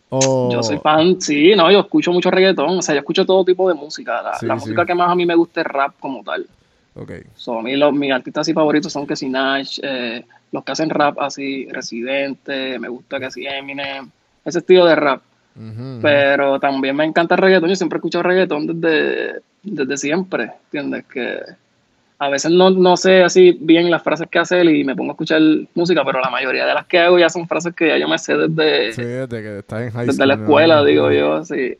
Yo 0.09 0.63
soy 0.63 0.77
fan, 0.77 1.19
sí, 1.21 1.53
no, 1.55 1.71
yo 1.71 1.79
escucho 1.81 2.11
mucho 2.11 2.31
reggaetón, 2.31 2.77
o 2.77 2.81
sea, 2.81 2.95
yo 2.95 2.99
escucho 2.99 3.25
todo 3.25 3.43
tipo 3.45 3.67
de 3.67 3.75
música. 3.75 4.21
La, 4.21 4.33
Sí, 4.39 4.45
la 4.45 4.53
sí. 4.55 4.59
música 4.61 4.85
que 4.85 4.95
más 4.95 5.09
a 5.11 5.15
mí 5.15 5.25
me 5.25 5.35
gusta 5.35 5.61
es 5.61 5.67
rap 5.67 5.93
como 5.99 6.23
tal. 6.23 6.45
Ok. 6.95 7.11
So, 7.35 7.59
a 7.59 7.61
mí 7.61 7.75
los, 7.75 7.93
mis 7.93 8.11
artistas 8.11 8.41
así 8.41 8.53
favoritos 8.53 8.91
son 8.91 9.05
que 9.05 9.15
si 9.15 9.29
Nash, 9.29 9.79
eh, 9.83 10.25
los 10.51 10.63
que 10.63 10.71
hacen 10.71 10.89
rap 10.89 11.19
así, 11.19 11.67
Residente, 11.69 12.79
me 12.79 12.87
gusta 12.87 13.19
que 13.19 13.29
si 13.31 13.45
Eminem, 13.45 14.09
ese 14.47 14.59
estilo 14.59 14.85
de 14.85 14.95
rap. 14.95 15.21
Pero 16.01 16.59
también 16.59 16.95
me 16.95 17.03
encanta 17.03 17.33
el 17.35 17.41
reggaetón, 17.41 17.69
yo 17.69 17.75
siempre 17.75 17.97
he 17.97 17.99
escuchado 17.99 18.23
reggaetón 18.23 18.67
desde, 18.79 19.41
desde 19.63 19.97
siempre, 19.97 20.51
¿entiendes? 20.65 21.05
Que 21.05 21.39
a 22.19 22.29
veces 22.29 22.51
no, 22.51 22.69
no 22.69 22.95
sé 22.97 23.23
así 23.23 23.57
bien 23.59 23.89
las 23.89 24.03
frases 24.03 24.27
que 24.29 24.39
hace 24.39 24.61
él 24.61 24.69
y 24.69 24.83
me 24.83 24.95
pongo 24.95 25.11
a 25.11 25.13
escuchar 25.13 25.41
música, 25.73 26.03
pero 26.05 26.19
la 26.21 26.29
mayoría 26.29 26.65
de 26.65 26.73
las 26.75 26.85
que 26.85 26.99
hago 26.99 27.17
ya 27.17 27.29
son 27.29 27.47
frases 27.47 27.73
que 27.75 27.87
ya 27.87 27.97
yo 27.97 28.07
me 28.07 28.17
sé 28.19 28.35
desde, 28.37 28.93
Sí, 28.93 29.01
desde 29.03 29.41
que 29.41 29.59
estás 29.59 29.81
en 29.81 29.91
high 29.91 30.05
desde 30.05 30.13
school. 30.17 30.27
la 30.27 30.33
escuela, 30.35 30.83
digo 30.83 31.11
yo, 31.11 31.43
sí. 31.43 31.75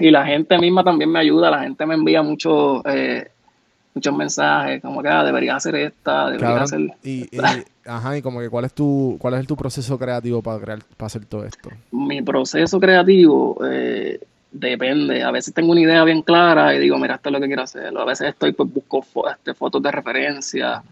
Y 0.00 0.10
la 0.10 0.24
gente 0.24 0.56
misma 0.58 0.82
también 0.84 1.10
me 1.10 1.18
ayuda, 1.18 1.50
la 1.50 1.60
gente 1.60 1.84
me 1.84 1.94
envía 1.94 2.22
mucho, 2.22 2.82
eh, 2.88 3.28
muchos 3.96 4.14
mensajes, 4.14 4.80
como 4.82 5.02
que 5.02 5.08
ah, 5.08 5.24
deberías 5.24 5.56
hacer 5.56 5.74
esta, 5.76 6.26
deberías 6.30 6.70
Cabrón, 6.70 6.90
hacer... 6.92 6.98
y, 7.02 7.22
y- 7.34 7.64
ajá, 7.88 8.16
y 8.18 8.22
como 8.22 8.40
que 8.40 8.48
cuál 8.50 8.66
es 8.66 8.72
tu, 8.74 9.16
cuál 9.18 9.34
es 9.34 9.46
tu 9.46 9.56
proceso 9.56 9.98
creativo 9.98 10.42
para 10.42 10.60
crear, 10.60 10.78
para 10.96 11.06
hacer 11.06 11.24
todo 11.24 11.44
esto. 11.44 11.70
Mi 11.90 12.20
proceso 12.22 12.78
creativo 12.78 13.58
eh, 13.68 14.20
depende. 14.52 15.22
A 15.22 15.30
veces 15.30 15.54
tengo 15.54 15.72
una 15.72 15.80
idea 15.80 16.04
bien 16.04 16.20
clara 16.22 16.74
y 16.74 16.78
digo, 16.78 16.98
mira, 16.98 17.14
esto 17.16 17.30
es 17.30 17.32
lo 17.32 17.40
que 17.40 17.46
quiero 17.46 17.62
hacer. 17.62 17.96
A 17.96 18.04
veces 18.04 18.28
estoy, 18.28 18.52
pues 18.52 18.72
busco 18.72 19.02
fo- 19.02 19.30
este, 19.32 19.54
fotos 19.54 19.82
de 19.82 19.90
referencia 19.90 20.82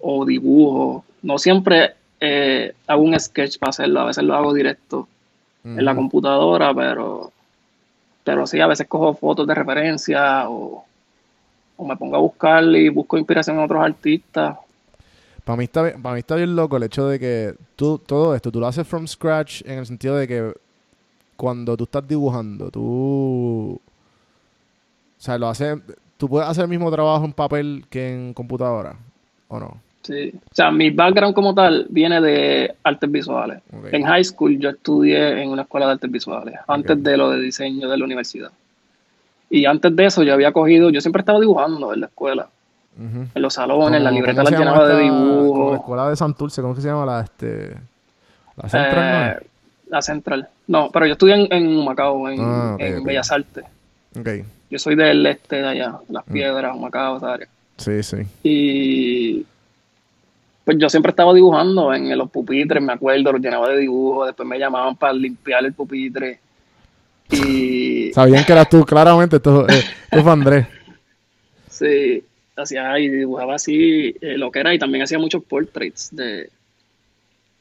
o 0.00 0.24
dibujos. 0.24 1.02
No 1.22 1.38
siempre 1.38 1.94
eh, 2.20 2.74
hago 2.86 3.02
un 3.02 3.18
sketch 3.18 3.58
para 3.58 3.70
hacerlo, 3.70 4.00
a 4.00 4.04
veces 4.06 4.22
lo 4.24 4.34
hago 4.36 4.54
directo 4.54 5.08
en 5.64 5.84
la 5.84 5.94
computadora, 5.94 6.72
pero, 6.74 7.32
pero 8.24 8.46
sí, 8.46 8.60
a 8.60 8.66
veces 8.66 8.86
cojo 8.88 9.14
fotos 9.14 9.46
de 9.46 9.54
referencia 9.54 10.48
o, 10.48 10.84
o 11.82 11.86
me 11.86 11.96
pongo 11.96 12.16
a 12.16 12.20
buscar 12.20 12.64
y 12.64 12.88
busco 12.88 13.18
inspiración 13.18 13.58
en 13.58 13.64
otros 13.64 13.82
artistas. 13.82 14.56
Para 15.44 15.56
mí, 15.56 15.64
está, 15.64 15.82
bien- 15.82 16.00
para 16.00 16.14
mí 16.14 16.20
está 16.20 16.36
bien 16.36 16.54
loco 16.54 16.76
el 16.76 16.84
hecho 16.84 17.06
de 17.08 17.18
que 17.18 17.54
tú, 17.76 17.98
todo 17.98 18.34
esto, 18.34 18.50
tú 18.52 18.60
lo 18.60 18.66
haces 18.66 18.86
from 18.86 19.06
scratch 19.06 19.62
en 19.66 19.78
el 19.80 19.86
sentido 19.86 20.16
de 20.16 20.28
que 20.28 20.52
cuando 21.36 21.76
tú 21.76 21.84
estás 21.84 22.06
dibujando, 22.06 22.70
tú... 22.70 23.80
O 23.80 23.80
sea, 25.18 25.38
lo 25.38 25.48
haces... 25.48 25.78
¿Tú 26.16 26.28
puedes 26.28 26.48
hacer 26.48 26.62
el 26.62 26.70
mismo 26.70 26.88
trabajo 26.92 27.24
en 27.24 27.32
papel 27.32 27.84
que 27.90 28.12
en 28.14 28.32
computadora? 28.32 28.94
¿O 29.48 29.58
no? 29.58 29.76
Sí. 30.02 30.32
O 30.34 30.54
sea, 30.54 30.70
mi 30.70 30.90
background 30.90 31.34
como 31.34 31.52
tal 31.54 31.86
viene 31.90 32.20
de 32.20 32.74
artes 32.84 33.10
visuales. 33.10 33.60
En 33.90 34.04
high 34.04 34.22
school 34.24 34.56
yo 34.58 34.70
estudié 34.70 35.42
en 35.42 35.50
una 35.50 35.62
escuela 35.62 35.86
de 35.86 35.92
artes 35.92 36.10
visuales, 36.10 36.54
antes 36.68 37.02
de 37.02 37.16
lo 37.16 37.30
de 37.30 37.40
diseño 37.40 37.88
de 37.88 37.96
la 37.96 38.04
universidad. 38.04 38.52
Y 39.54 39.66
antes 39.66 39.94
de 39.94 40.06
eso 40.06 40.22
yo 40.22 40.32
había 40.32 40.50
cogido, 40.50 40.88
yo 40.88 41.00
siempre 41.02 41.20
estaba 41.20 41.38
dibujando 41.38 41.92
en 41.92 42.00
la 42.00 42.06
escuela, 42.06 42.48
en 42.98 43.30
los 43.34 43.52
salones, 43.54 44.00
la 44.00 44.08
¿Cómo- 44.08 44.18
libreta 44.20 44.42
la 44.44 44.50
llenaba 44.50 44.88
de 44.88 45.08
como 45.08 45.70
la 45.72 45.76
escuela 45.76 46.08
de 46.08 46.16
Santurce, 46.16 46.62
¿cómo 46.62 46.74
que 46.74 46.80
se 46.80 46.88
llama 46.88 47.04
la, 47.04 47.20
este... 47.20 47.74
La 48.56 48.68
Central, 48.68 48.94
¿no? 48.96 49.30
Eh, 49.42 49.46
la 49.90 50.00
central. 50.02 50.48
No, 50.68 50.90
pero 50.90 51.04
yo 51.06 51.12
estudié 51.12 51.34
en, 51.34 51.52
en 51.52 51.84
Macao, 51.84 52.28
en, 52.30 52.40
Ah, 52.40 52.72
ok, 52.76 52.80
en 52.80 52.98
ok. 53.00 53.04
Bellas 53.06 53.30
Artes. 53.30 53.64
Ok, 54.18 54.28
Yo 54.70 54.78
soy 54.78 54.94
del 54.96 55.24
este 55.26 55.56
de 55.56 55.68
allá, 55.68 55.90
Mm. 55.90 56.12
Las 56.12 56.24
Piedras, 56.24 56.78
Macao, 56.78 57.18
esa 57.18 57.32
área. 57.34 57.48
sí, 57.76 58.02
sí. 58.02 58.16
Y 58.42 59.44
pues 60.64 60.78
yo 60.78 60.88
siempre 60.88 61.10
estaba 61.10 61.34
dibujando 61.34 61.92
en 61.92 62.16
los 62.16 62.30
pupitres, 62.30 62.82
me 62.82 62.92
acuerdo, 62.94 63.32
los 63.32 63.40
llenaba 63.42 63.68
de 63.68 63.78
dibujos, 63.78 64.26
después 64.28 64.48
me 64.48 64.58
llamaban 64.58 64.96
para 64.96 65.12
limpiar 65.12 65.62
el 65.64 65.72
pupitre. 65.74 66.40
Y 67.32 68.12
Sabían 68.12 68.44
que 68.44 68.52
eras 68.52 68.68
tú, 68.68 68.84
claramente, 68.84 69.36
esto, 69.36 69.66
eh, 69.68 69.82
fue 70.10 70.32
Andrés. 70.32 70.66
sí, 71.68 72.22
hacía 72.56 72.98
y 72.98 73.08
dibujaba 73.08 73.54
así 73.54 74.14
eh, 74.20 74.36
lo 74.36 74.50
que 74.50 74.60
era, 74.60 74.74
y 74.74 74.78
también 74.78 75.02
hacía 75.04 75.18
muchos 75.18 75.42
portraits 75.44 76.14
de, 76.14 76.50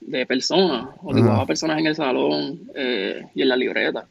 de 0.01 0.25
personas, 0.25 0.89
o 1.01 1.13
dibujaba 1.13 1.45
personas 1.45 1.79
en 1.79 1.87
el 1.87 1.95
salón 1.95 2.59
eh, 2.75 3.25
y 3.33 3.41
en 3.41 3.49
la 3.49 3.55
libreta. 3.55 4.05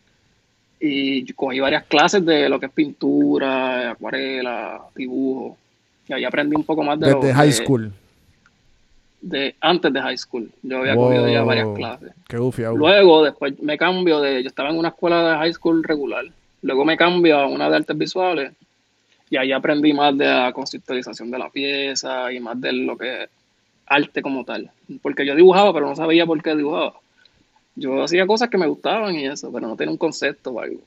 Y 0.83 1.31
cogí 1.35 1.61
varias 1.61 1.85
clases 1.85 2.25
de 2.25 2.49
lo 2.49 2.59
que 2.59 2.67
es 2.67 2.73
pintura, 2.73 3.91
acuarela, 3.91 4.81
dibujo. 4.97 5.59
Y 6.09 6.13
ahí 6.15 6.25
aprendí 6.25 6.57
un 6.57 6.65
poco 6.65 6.83
más 6.83 6.99
de 6.99 7.11
lo 7.11 7.21
Desde 7.21 7.35
high 7.35 7.49
que- 7.51 7.55
school. 7.55 7.93
De 9.21 9.55
antes 9.61 9.93
de 9.93 10.01
high 10.01 10.17
school. 10.19 10.51
Yo 10.63 10.79
había 10.79 10.95
cogido 10.97 11.29
ya 11.29 11.41
Wow. 11.41 11.47
varias 11.49 11.69
clases. 11.77 12.13
Qué 12.29 12.39
ufia. 12.39 12.71
Luego, 12.71 13.25
después 13.25 13.59
me 13.61 13.77
cambio 13.77 14.21
de. 14.21 14.43
Yo 14.43 14.49
estaba 14.49 14.71
en 14.71 14.79
una 14.79 14.89
escuela 14.89 15.31
de 15.31 15.37
high 15.37 15.53
school 15.53 15.83
regular. 15.85 16.25
Luego 16.63 16.85
me 16.85 16.97
cambio 16.97 17.39
a 17.39 17.47
una 17.47 17.69
de 17.71 17.77
artes 17.77 17.97
visuales. 17.97 18.53
Y 19.29 19.37
ahí 19.37 19.53
aprendí 19.53 19.93
más 19.93 20.17
de 20.19 20.25
la 20.27 20.53
conceptualización 20.53 21.31
de 21.31 21.39
la 21.39 21.51
pieza 21.51 22.33
y 22.33 22.41
más 22.41 22.61
de 22.61 22.73
lo 22.73 22.97
que 22.99 23.23
es 23.25 23.31
arte 23.87 24.23
como 24.23 24.45
tal. 24.45 24.71
Porque 25.03 25.25
yo 25.25 25.35
dibujaba, 25.37 25.73
pero 25.73 25.87
no 25.89 25.95
sabía 25.95 26.27
por 26.27 26.43
qué 26.43 26.57
dibujaba. 26.57 26.95
Yo 27.77 28.03
hacía 28.03 28.27
cosas 28.27 28.49
que 28.51 28.59
me 28.59 28.67
gustaban 28.67 29.15
y 29.15 29.27
eso, 29.27 29.53
pero 29.53 29.69
no 29.69 29.77
tenía 29.77 29.93
un 29.93 29.99
concepto 29.99 30.51
o 30.51 30.61
algo. 30.61 30.81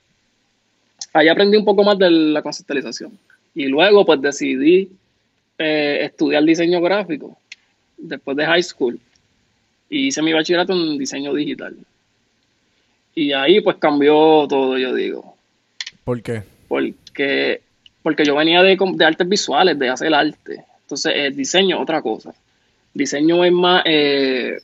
Ahí 1.14 1.28
aprendí 1.30 1.58
un 1.58 1.66
poco 1.66 1.84
más 1.84 1.98
de 1.98 2.10
la 2.10 2.42
conceptualización. 2.42 3.18
Y 3.56 3.66
luego 3.68 4.06
pues 4.06 4.22
decidí 4.22 4.90
eh, 5.58 6.00
estudiar 6.02 6.44
diseño 6.44 6.82
gráfico 6.82 7.38
después 8.04 8.38
de 8.38 8.46
high 8.46 8.64
school. 8.64 9.00
Y 9.90 10.08
hice 10.08 10.22
mi 10.22 10.34
bachillerato 10.34 10.74
en 10.74 10.98
diseño 10.98 11.34
digital. 11.34 11.76
Y 13.16 13.32
ahí 13.32 13.62
pues 13.62 13.78
cambió 13.78 14.48
todo, 14.48 14.78
yo 14.78 14.94
digo. 14.94 15.36
¿Por 16.04 16.22
qué? 16.22 16.44
Porque, 16.68 17.62
porque 18.02 18.26
yo 18.26 18.36
venía 18.36 18.62
de, 18.62 18.78
de 18.96 19.06
artes 19.06 19.30
visuales, 19.30 19.78
de 19.78 19.90
hacer 19.90 20.14
arte. 20.14 20.64
Entonces, 20.82 21.14
el 21.16 21.36
diseño 21.36 21.80
otra 21.80 22.02
cosa. 22.02 22.34
Diseño 22.94 23.44
es 23.46 23.52
más, 23.52 23.84
eh, 23.86 24.58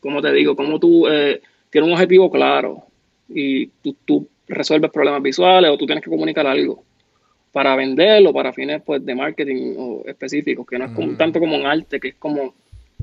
como 0.00 0.22
te 0.22 0.32
digo, 0.32 0.56
como 0.56 0.78
tú 0.78 1.06
eh, 1.08 1.40
tienes 1.70 1.86
un 1.86 1.94
objetivo 1.94 2.30
claro 2.30 2.84
y 3.28 3.66
tú, 3.66 3.96
tú, 4.04 4.28
resuelves 4.50 4.90
problemas 4.90 5.22
visuales 5.22 5.70
o 5.70 5.76
tú 5.76 5.84
tienes 5.84 6.02
que 6.02 6.08
comunicar 6.08 6.46
algo 6.46 6.82
para 7.58 7.74
venderlo, 7.74 8.32
para 8.32 8.52
fines 8.52 8.80
pues, 8.86 9.04
de 9.04 9.16
marketing 9.16 9.74
o 9.76 10.04
específicos, 10.06 10.64
que 10.64 10.78
no 10.78 10.84
es 10.84 10.92
como, 10.92 11.16
tanto 11.16 11.40
como 11.40 11.56
un 11.56 11.66
arte, 11.66 11.98
que 11.98 12.10
es 12.10 12.14
como, 12.14 12.54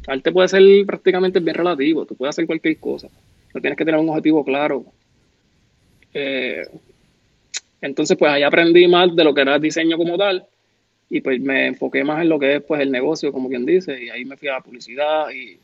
arte 0.07 0.31
puede 0.31 0.47
ser 0.47 0.63
prácticamente 0.85 1.41
bien 1.41 1.57
relativo, 1.57 2.05
tú 2.05 2.15
puedes 2.15 2.33
hacer 2.33 2.45
cualquier 2.47 2.77
cosa, 2.77 3.09
no 3.53 3.59
tienes 3.59 3.77
que 3.77 3.83
tener 3.83 3.99
un 3.99 4.07
objetivo 4.07 4.45
claro. 4.45 4.85
Eh, 6.13 6.63
entonces, 7.81 8.15
pues 8.17 8.31
ahí 8.31 8.43
aprendí 8.43 8.87
más 8.87 9.13
de 9.13 9.25
lo 9.25 9.33
que 9.33 9.41
era 9.41 9.55
el 9.55 9.61
diseño 9.61 9.97
como 9.97 10.17
tal 10.17 10.45
y 11.09 11.19
pues 11.19 11.41
me 11.41 11.67
enfoqué 11.67 12.05
más 12.05 12.21
en 12.21 12.29
lo 12.29 12.39
que 12.39 12.55
es 12.55 12.63
pues 12.63 12.79
el 12.79 12.93
negocio, 12.93 13.33
como 13.33 13.49
quien 13.49 13.65
dice, 13.65 14.01
y 14.01 14.09
ahí 14.09 14.23
me 14.23 14.37
fui 14.37 14.47
a 14.47 14.53
la 14.53 14.61
publicidad 14.61 15.31
y, 15.31 15.59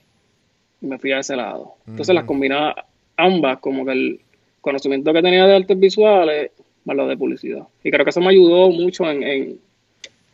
y 0.82 0.86
me 0.86 1.00
fui 1.00 1.14
a 1.14 1.20
ese 1.20 1.38
lado. 1.38 1.76
Entonces 1.88 2.14
las 2.14 2.26
combinaba 2.26 2.88
ambas, 3.16 3.60
como 3.60 3.86
que 3.86 3.94
el 3.94 4.20
conocimiento 4.60 5.14
que 5.14 5.22
tenía 5.22 5.48
de 5.48 5.56
artes 5.56 5.80
visuales 5.80 6.52
más 6.86 6.96
lo 6.98 7.08
de 7.08 7.18
publicidad. 7.18 7.68
Y 7.84 7.92
creo 7.92 8.04
que 8.04 8.10
eso 8.10 8.22
me 8.22 8.30
ayudó 8.30 8.70
mucho 8.72 9.10
en, 9.10 9.24
en, 9.24 9.60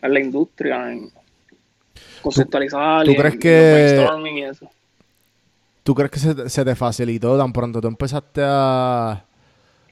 en 0.01 0.13
la 0.13 0.19
industria, 0.19 0.91
en 0.91 1.09
conceptualizar 2.21 3.05
¿Tú, 3.05 3.11
y, 3.11 3.15
crees 3.15 3.33
en- 3.35 3.39
que- 3.39 4.31
y 4.35 4.41
eso. 4.43 4.69
¿Tú 5.83 5.95
crees 5.95 6.11
que 6.11 6.19
se, 6.19 6.35
te- 6.35 6.49
se 6.49 6.65
te 6.65 6.75
facilitó 6.75 7.37
tan 7.37 7.53
pronto? 7.53 7.79
Tú 7.79 7.87
empezaste 7.87 8.41
a, 8.43 9.23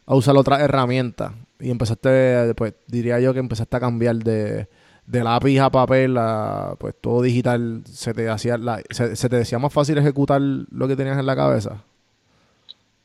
a 0.05 0.15
usar 0.15 0.35
otras 0.35 0.59
herramientas 0.61 1.31
y 1.59 1.69
empezaste, 1.71 2.53
pues 2.55 2.73
diría 2.87 3.19
yo 3.21 3.33
que 3.33 3.39
empezaste 3.39 3.77
a 3.77 3.79
cambiar 3.79 4.17
de, 4.17 4.67
de 5.05 5.23
lápiz 5.23 5.57
a 5.59 5.69
papel 5.69 6.17
a 6.17 6.75
pues 6.77 6.95
todo 6.99 7.21
digital. 7.21 7.81
¿Se 7.85 8.13
te, 8.13 8.27
hacía 8.29 8.57
la- 8.57 8.81
se, 8.89 9.15
se 9.15 9.29
te 9.29 9.37
decía 9.37 9.57
más 9.57 9.71
fácil 9.71 9.97
ejecutar 9.97 10.41
lo 10.41 10.87
que 10.87 10.97
tenías 10.97 11.17
en 11.17 11.25
la 11.25 11.35
cabeza? 11.35 11.81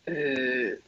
Eh, 0.07 0.79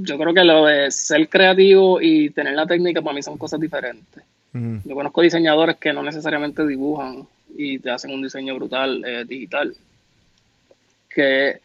yo 0.00 0.16
creo 0.16 0.32
que 0.32 0.44
lo 0.44 0.66
de 0.66 0.90
ser 0.90 1.28
creativo 1.28 2.00
y 2.00 2.30
tener 2.30 2.54
la 2.54 2.66
técnica 2.66 3.02
para 3.02 3.14
mí 3.14 3.22
son 3.22 3.36
cosas 3.36 3.60
diferentes. 3.60 4.22
Yo 4.52 4.94
conozco 4.94 5.22
diseñadores 5.22 5.76
que 5.76 5.92
no 5.92 6.02
necesariamente 6.02 6.66
dibujan 6.66 7.26
y 7.56 7.78
te 7.78 7.90
hacen 7.90 8.12
un 8.12 8.22
diseño 8.22 8.54
brutal 8.56 9.04
eh, 9.04 9.24
digital. 9.24 9.74
Que 11.08 11.60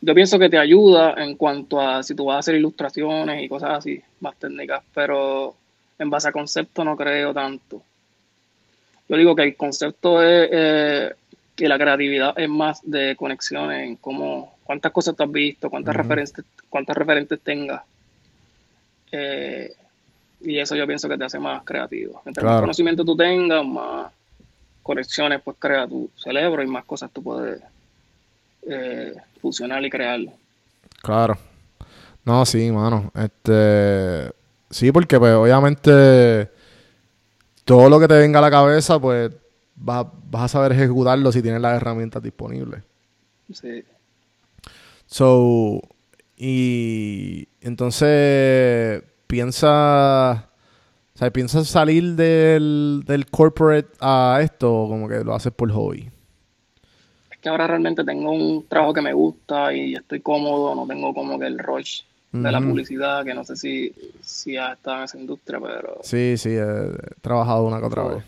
yo 0.00 0.14
pienso 0.14 0.38
que 0.38 0.48
te 0.48 0.58
ayuda 0.58 1.14
en 1.18 1.36
cuanto 1.36 1.80
a 1.80 2.02
si 2.02 2.14
tú 2.14 2.24
vas 2.24 2.36
a 2.36 2.38
hacer 2.40 2.56
ilustraciones 2.56 3.42
y 3.44 3.48
cosas 3.48 3.70
así, 3.78 4.02
más 4.20 4.34
técnicas, 4.36 4.82
pero 4.92 5.54
en 5.98 6.10
base 6.10 6.28
a 6.28 6.32
concepto 6.32 6.84
no 6.84 6.96
creo 6.96 7.32
tanto. 7.32 7.82
Yo 9.08 9.16
digo 9.16 9.36
que 9.36 9.42
el 9.42 9.56
concepto 9.56 10.22
es 10.22 10.48
eh, 10.50 11.12
que 11.54 11.68
la 11.68 11.78
creatividad 11.78 12.34
es 12.36 12.48
más 12.48 12.80
de 12.82 13.14
conexiones 13.14 13.88
en 13.88 13.96
cómo, 13.96 14.51
cuántas 14.64 14.92
cosas 14.92 15.16
tú 15.16 15.22
has 15.22 15.32
visto, 15.32 15.70
cuántas, 15.70 15.94
referentes, 15.94 16.44
cuántas 16.68 16.96
referentes 16.96 17.40
tengas. 17.40 17.82
Eh, 19.10 19.72
y 20.40 20.58
eso 20.58 20.74
yo 20.74 20.86
pienso 20.86 21.08
que 21.08 21.18
te 21.18 21.24
hace 21.24 21.38
más 21.38 21.62
creativo. 21.64 22.20
Claro. 22.24 22.48
más 22.48 22.60
conocimiento 22.60 23.04
tú 23.04 23.16
tengas, 23.16 23.64
más 23.64 24.12
conexiones 24.82 25.40
pues 25.42 25.56
crea 25.58 25.86
tu 25.86 26.10
cerebro 26.16 26.62
y 26.62 26.66
más 26.66 26.84
cosas 26.84 27.10
tú 27.12 27.22
puedes 27.22 27.62
eh, 28.68 29.14
fusionar 29.40 29.84
y 29.84 29.90
crear. 29.90 30.20
Claro. 31.02 31.36
No, 32.24 32.46
sí, 32.46 32.70
mano. 32.70 33.10
Este. 33.14 34.32
Sí, 34.70 34.90
porque 34.90 35.18
pues 35.18 35.34
obviamente 35.34 36.48
todo 37.64 37.88
lo 37.88 38.00
que 38.00 38.08
te 38.08 38.14
venga 38.14 38.38
a 38.38 38.42
la 38.42 38.50
cabeza, 38.50 38.98
pues 38.98 39.30
vas, 39.76 40.06
vas 40.30 40.44
a 40.44 40.48
saber 40.48 40.72
ejecutarlo 40.72 41.30
si 41.30 41.42
tienes 41.42 41.60
las 41.60 41.76
herramientas 41.76 42.22
disponibles. 42.22 42.82
Sí. 43.52 43.84
So, 45.12 45.82
y 46.38 47.46
entonces 47.60 49.02
piensa, 49.26 50.48
o 51.14 51.18
sea, 51.18 51.30
piensas 51.30 51.68
salir 51.68 52.14
del, 52.14 53.02
del 53.06 53.26
corporate 53.26 53.90
a 54.00 54.40
esto 54.42 54.74
o 54.74 54.88
como 54.88 55.08
que 55.08 55.22
lo 55.22 55.34
haces 55.34 55.52
por 55.52 55.70
hobby. 55.70 56.08
Es 57.30 57.36
que 57.42 57.48
ahora 57.50 57.66
realmente 57.66 58.04
tengo 58.04 58.32
un 58.32 58.66
trabajo 58.66 58.94
que 58.94 59.02
me 59.02 59.12
gusta 59.12 59.74
y 59.74 59.94
estoy 59.96 60.20
cómodo, 60.20 60.74
no 60.74 60.86
tengo 60.86 61.12
como 61.12 61.38
que 61.38 61.46
el 61.46 61.58
rush 61.58 62.00
de 62.32 62.50
la 62.50 62.62
publicidad, 62.62 63.22
que 63.22 63.34
no 63.34 63.44
sé 63.44 63.54
si, 63.56 63.92
si 64.22 64.56
has 64.56 64.78
estado 64.78 64.96
en 65.00 65.04
esa 65.04 65.18
industria, 65.18 65.60
pero 65.60 65.98
Sí, 66.02 66.38
sí, 66.38 66.52
he, 66.52 66.88
trabajado 67.20 67.64
una 67.64 67.80
que 67.80 67.84
otra 67.84 68.04
vez. 68.04 68.24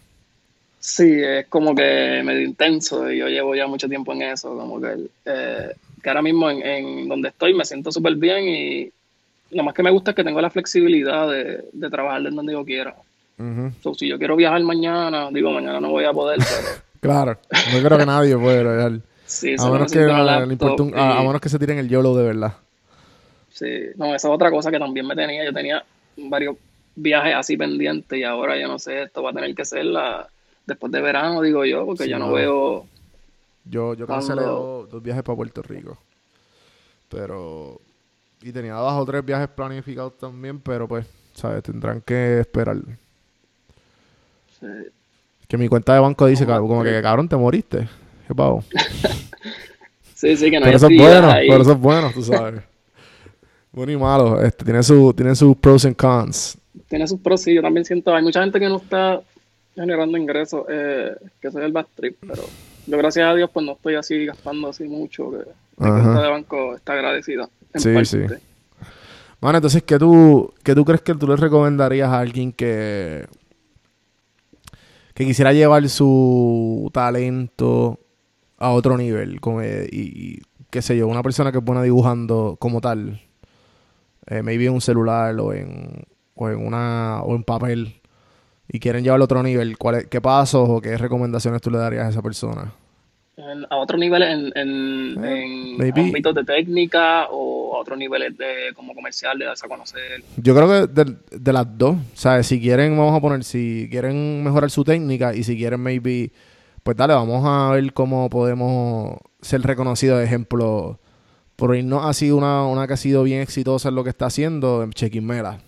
sí, 0.79 1.23
es 1.23 1.47
como 1.47 1.75
que 1.75 2.21
medio 2.23 2.43
intenso 2.43 3.11
y 3.11 3.21
yo 3.21 3.29
llevo 3.29 3.55
ya 3.55 3.67
mucho 3.67 3.89
tiempo 3.89 4.13
en 4.13 4.21
eso, 4.21 4.55
como 4.55 4.79
que, 4.79 5.09
eh, 5.25 5.75
que 6.05 6.11
ahora 6.11 6.23
mismo 6.23 6.51
en, 6.51 6.63
en 6.63 7.09
donde 7.09 7.31
estoy 7.31 7.55
me 7.55 7.65
siento 7.65 7.91
súper 7.91 8.15
bien 8.17 8.47
y 8.47 8.91
lo 9.51 9.65
más 9.65 9.75
que 9.75 9.83
me 9.83 9.91
gusta 9.91 10.11
es 10.11 10.15
que 10.17 10.23
tengo 10.23 10.41
la 10.41 10.51
flexibilidad 10.51 11.29
de, 11.31 11.65
de 11.73 11.91
trabajar 11.91 12.23
desde 12.23 12.37
donde 12.37 12.53
yo 12.53 12.65
quiera. 12.65 12.95
Ujú. 13.39 13.73
So, 13.83 13.95
si 13.95 14.07
yo 14.09 14.19
quiero 14.19 14.37
viajar 14.37 14.63
mañana, 14.63 15.31
digo 15.33 15.51
mañana 15.51 15.81
no 15.81 15.91
voy 15.91 16.05
a 16.05 16.13
poder, 16.13 16.39
pero 16.39 16.85
Claro, 17.01 17.39
no 17.51 17.83
creo 17.87 17.99
que 17.99 18.07
nadie 18.07 18.37
puede 18.37 18.63
real. 18.63 19.03
sí, 19.27 19.55
A 19.59 19.71
menos, 19.71 19.93
que, 19.93 19.99
a, 20.01 20.47
menos 21.23 21.41
que 21.41 21.49
se 21.49 21.59
tiren 21.59 21.79
el 21.79 21.89
YOLO 21.89 22.15
de 22.17 22.25
verdad. 22.25 22.53
Sí, 23.51 23.67
no, 23.97 24.15
esa 24.15 24.29
es 24.29 24.35
otra 24.35 24.51
cosa 24.51 24.71
que 24.71 24.79
también 24.79 25.07
me 25.07 25.15
tenía. 25.15 25.45
Yo 25.45 25.53
tenía 25.53 25.85
varios 26.17 26.57
viajes 26.97 27.35
así 27.35 27.57
pendientes 27.57 28.19
y 28.19 28.25
ahora 28.25 28.59
yo 28.59 28.69
no 28.69 28.79
sé, 28.79 29.03
esto 29.03 29.23
va 29.23 29.31
a 29.31 29.35
tener 29.35 29.55
que 29.55 29.65
ser 29.65 29.85
la, 29.85 30.29
después 30.67 30.91
de 30.93 31.01
verano, 31.01 31.43
digo 31.43 31.65
yo, 31.65 31.85
porque 31.87 32.05
Sí, 32.05 32.11
ya 32.11 32.19
no 32.19 32.33
veo. 32.33 32.87
Yo, 33.65 33.95
yo 33.95 34.07
cancelé 34.07 34.43
dos, 34.43 34.91
dos 34.91 35.03
viajes 35.03 35.23
para 35.23 35.37
Puerto 35.37 35.63
Rico. 35.63 35.97
Pero. 37.09 37.81
Y 38.43 38.53
tenía 38.53 38.75
dos 38.75 38.93
o 38.93 39.05
tres 39.07 39.25
viajes 39.25 39.49
planificados 39.49 40.19
también, 40.19 40.61
pero 40.61 40.87
pues, 40.87 41.07
¿sabes? 41.35 41.63
Tendrán 41.63 42.01
que 42.03 42.41
esperar. 42.41 42.77
sí. 44.61 44.67
Que 45.49 45.57
mi 45.59 45.69
cuenta 45.69 45.95
de 45.95 46.01
banco 46.01 46.27
dice, 46.27 46.47
ca- 46.47 46.59
como 46.59 46.83
que 46.83 47.01
cabrón, 47.03 47.29
te 47.29 47.37
moriste. 47.37 47.89
¿Qué 48.27 48.35
pavo? 48.35 48.65
Sí, 50.15 50.37
sí, 50.39 50.51
que 50.51 50.59
no 50.59 50.65
Pero 50.65 50.71
hay 50.71 50.77
eso 50.77 50.87
es 50.89 50.97
bueno, 50.99 51.31
ahí. 51.31 51.49
pero 51.51 51.63
eso 51.63 51.73
es 51.73 51.79
bueno, 51.79 52.11
tú 52.15 52.23
sabes. 52.23 52.63
bueno 53.73 53.93
y 53.93 53.97
malo. 53.97 54.41
Este, 54.41 54.65
tiene, 54.65 54.83
su, 54.83 55.13
tiene 55.13 55.35
sus 55.35 55.55
pros 55.57 55.85
and 55.85 55.97
cons. 55.97 56.57
Tiene 56.89 57.07
sus 57.07 57.21
pros, 57.21 57.43
sí, 57.43 57.53
yo 57.53 57.61
también 57.61 57.85
siento, 57.85 58.15
hay 58.15 58.23
mucha 58.23 58.41
gente 58.41 58.59
que 58.59 58.69
no 58.69 58.77
está 58.77 59.21
generando 59.75 60.17
ingresos, 60.17 60.65
eh, 60.71 61.15
que 61.43 61.51
soy 61.51 61.65
el 61.65 61.73
bad 61.73 61.87
trip, 61.95 62.17
pero 62.27 62.43
yo 62.87 62.99
gracias 62.99 63.27
a 63.27 63.35
Dios 63.35 63.51
pues 63.53 63.65
no 63.65 63.73
estoy 63.73 63.95
así 63.95 64.27
gastando 64.27 64.69
así 64.69 64.85
mucho, 64.85 65.31
que 65.31 65.39
mi 65.79 65.91
cuenta 65.91 66.23
de 66.23 66.29
banco 66.31 66.75
está 66.75 66.93
agradecida. 66.95 67.49
En 67.73 67.81
Sí, 67.81 67.93
parte. 67.95 68.07
sí. 68.07 68.35
Bueno, 69.41 69.59
entonces, 69.59 69.83
¿qué 69.83 69.99
tú, 69.99 70.53
¿qué 70.63 70.75
tú 70.75 70.85
crees 70.85 71.03
que 71.03 71.15
tú 71.15 71.27
le 71.27 71.37
recomendarías 71.37 72.09
a 72.09 72.21
alguien 72.21 72.51
que, 72.53 73.27
que 75.13 75.25
quisiera 75.27 75.53
llevar 75.53 75.87
su 75.89 76.91
talento 76.95 78.01
a 78.59 78.71
otro 78.71 78.97
nivel? 78.97 79.39
Eh, 79.63 79.89
y, 79.93 80.01
y, 80.01 80.43
qué 80.71 80.81
sé 80.81 80.97
yo, 80.97 81.09
una 81.09 81.23
persona 81.23 81.53
que 81.53 81.59
es 81.59 81.65
buena 81.65 81.83
dibujando 81.83 82.57
como 82.59 82.81
tal, 82.81 83.21
eh, 84.27 84.43
maybe 84.43 84.67
en 84.67 84.73
un 84.73 84.81
celular 84.81 85.39
o 85.39 85.53
en, 85.53 86.05
o 86.35 86.49
en 86.49 86.67
una 86.67 87.23
o 87.23 87.35
en 87.37 87.45
papel, 87.45 88.01
y 88.69 88.79
quieren 88.81 89.05
llevarlo 89.05 89.25
a 89.25 89.27
otro 89.27 89.43
nivel, 89.43 89.77
¿cuál 89.79 89.97
es- 89.97 90.07
¿qué 90.07 90.21
pasos 90.21 90.69
o 90.69 90.81
qué 90.81 90.97
recomendaciones 90.97 91.61
tú 91.61 91.71
le 91.71 91.79
darías 91.79 92.07
a 92.07 92.09
esa 92.11 92.23
persona? 92.23 92.73
En- 93.37 93.67
a 93.69 93.77
otros 93.77 93.99
niveles 93.99 94.29
en, 94.31 94.53
en, 94.57 95.25
Eh, 95.25 95.79
en 95.89 95.99
ámbitos 95.99 96.35
de 96.37 96.45
técnica 96.45 97.27
o 97.31 97.75
a 97.77 97.81
otros 97.81 97.99
niveles 97.99 98.39
de 98.39 98.73
como 98.77 98.95
comercial, 98.95 99.37
de 99.39 99.45
darse 99.47 99.67
a 99.67 99.69
conocer. 99.69 100.23
Yo 100.37 100.55
creo 100.55 100.69
que 100.69 101.05
de, 101.05 101.17
de 101.33 101.53
las 101.53 101.67
dos, 101.77 101.97
¿sabes? 102.15 102.47
Si 102.47 102.61
quieren, 102.61 102.97
vamos 102.97 103.17
a 103.17 103.21
poner, 103.21 103.43
si 103.43 103.89
quieren 103.91 104.45
mejorar 104.45 104.71
su 104.71 104.85
técnica 104.85 105.35
y 105.35 105.43
si 105.43 105.57
quieren, 105.57 105.81
maybe, 105.81 106.31
pues 106.85 106.97
dale, 106.97 107.15
vamos 107.15 107.43
a 107.45 107.73
ver 107.73 107.93
cómo 107.93 108.31
podemos 108.31 109.19
ser 109.41 109.63
reconocidos. 109.63 110.23
Ejemplo, 110.23 111.01
por 111.57 111.75
irnos 111.75 112.05
así 112.07 112.31
una, 112.31 112.65
una 112.67 112.87
que 112.87 112.93
ha 112.95 112.97
sido 112.97 113.25
bien 113.25 113.41
exitosa 113.41 113.89
en 113.89 113.97
lo 113.97 114.05
que 114.05 114.11
está 114.11 114.27
haciendo, 114.27 114.89
Chequimela, 114.93 115.59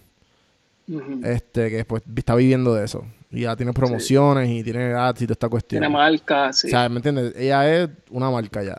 Este, 1.25 1.71
que 1.71 1.85
pues 1.85 2.03
está 2.17 2.35
viviendo 2.35 2.75
de 2.75 2.85
eso. 2.85 3.05
Y 3.31 3.41
ya 3.43 3.57
tiene 3.57 3.73
promociones 3.73 4.49
y 4.49 4.63
tiene 4.63 4.93
ads 4.95 5.23
y 5.23 5.25
toda 5.27 5.33
esta 5.33 5.49
cuestión. 5.49 5.81
Tiene 5.81 5.93
marca, 5.93 6.53
sí. 6.53 6.69
O 6.69 6.71
sea, 6.71 6.89
¿me 6.89 6.97
entiendes? 6.97 7.35
Ella 7.37 7.83
es 7.83 7.89
una 8.11 8.31
marca 8.31 8.63
ya. 8.63 8.79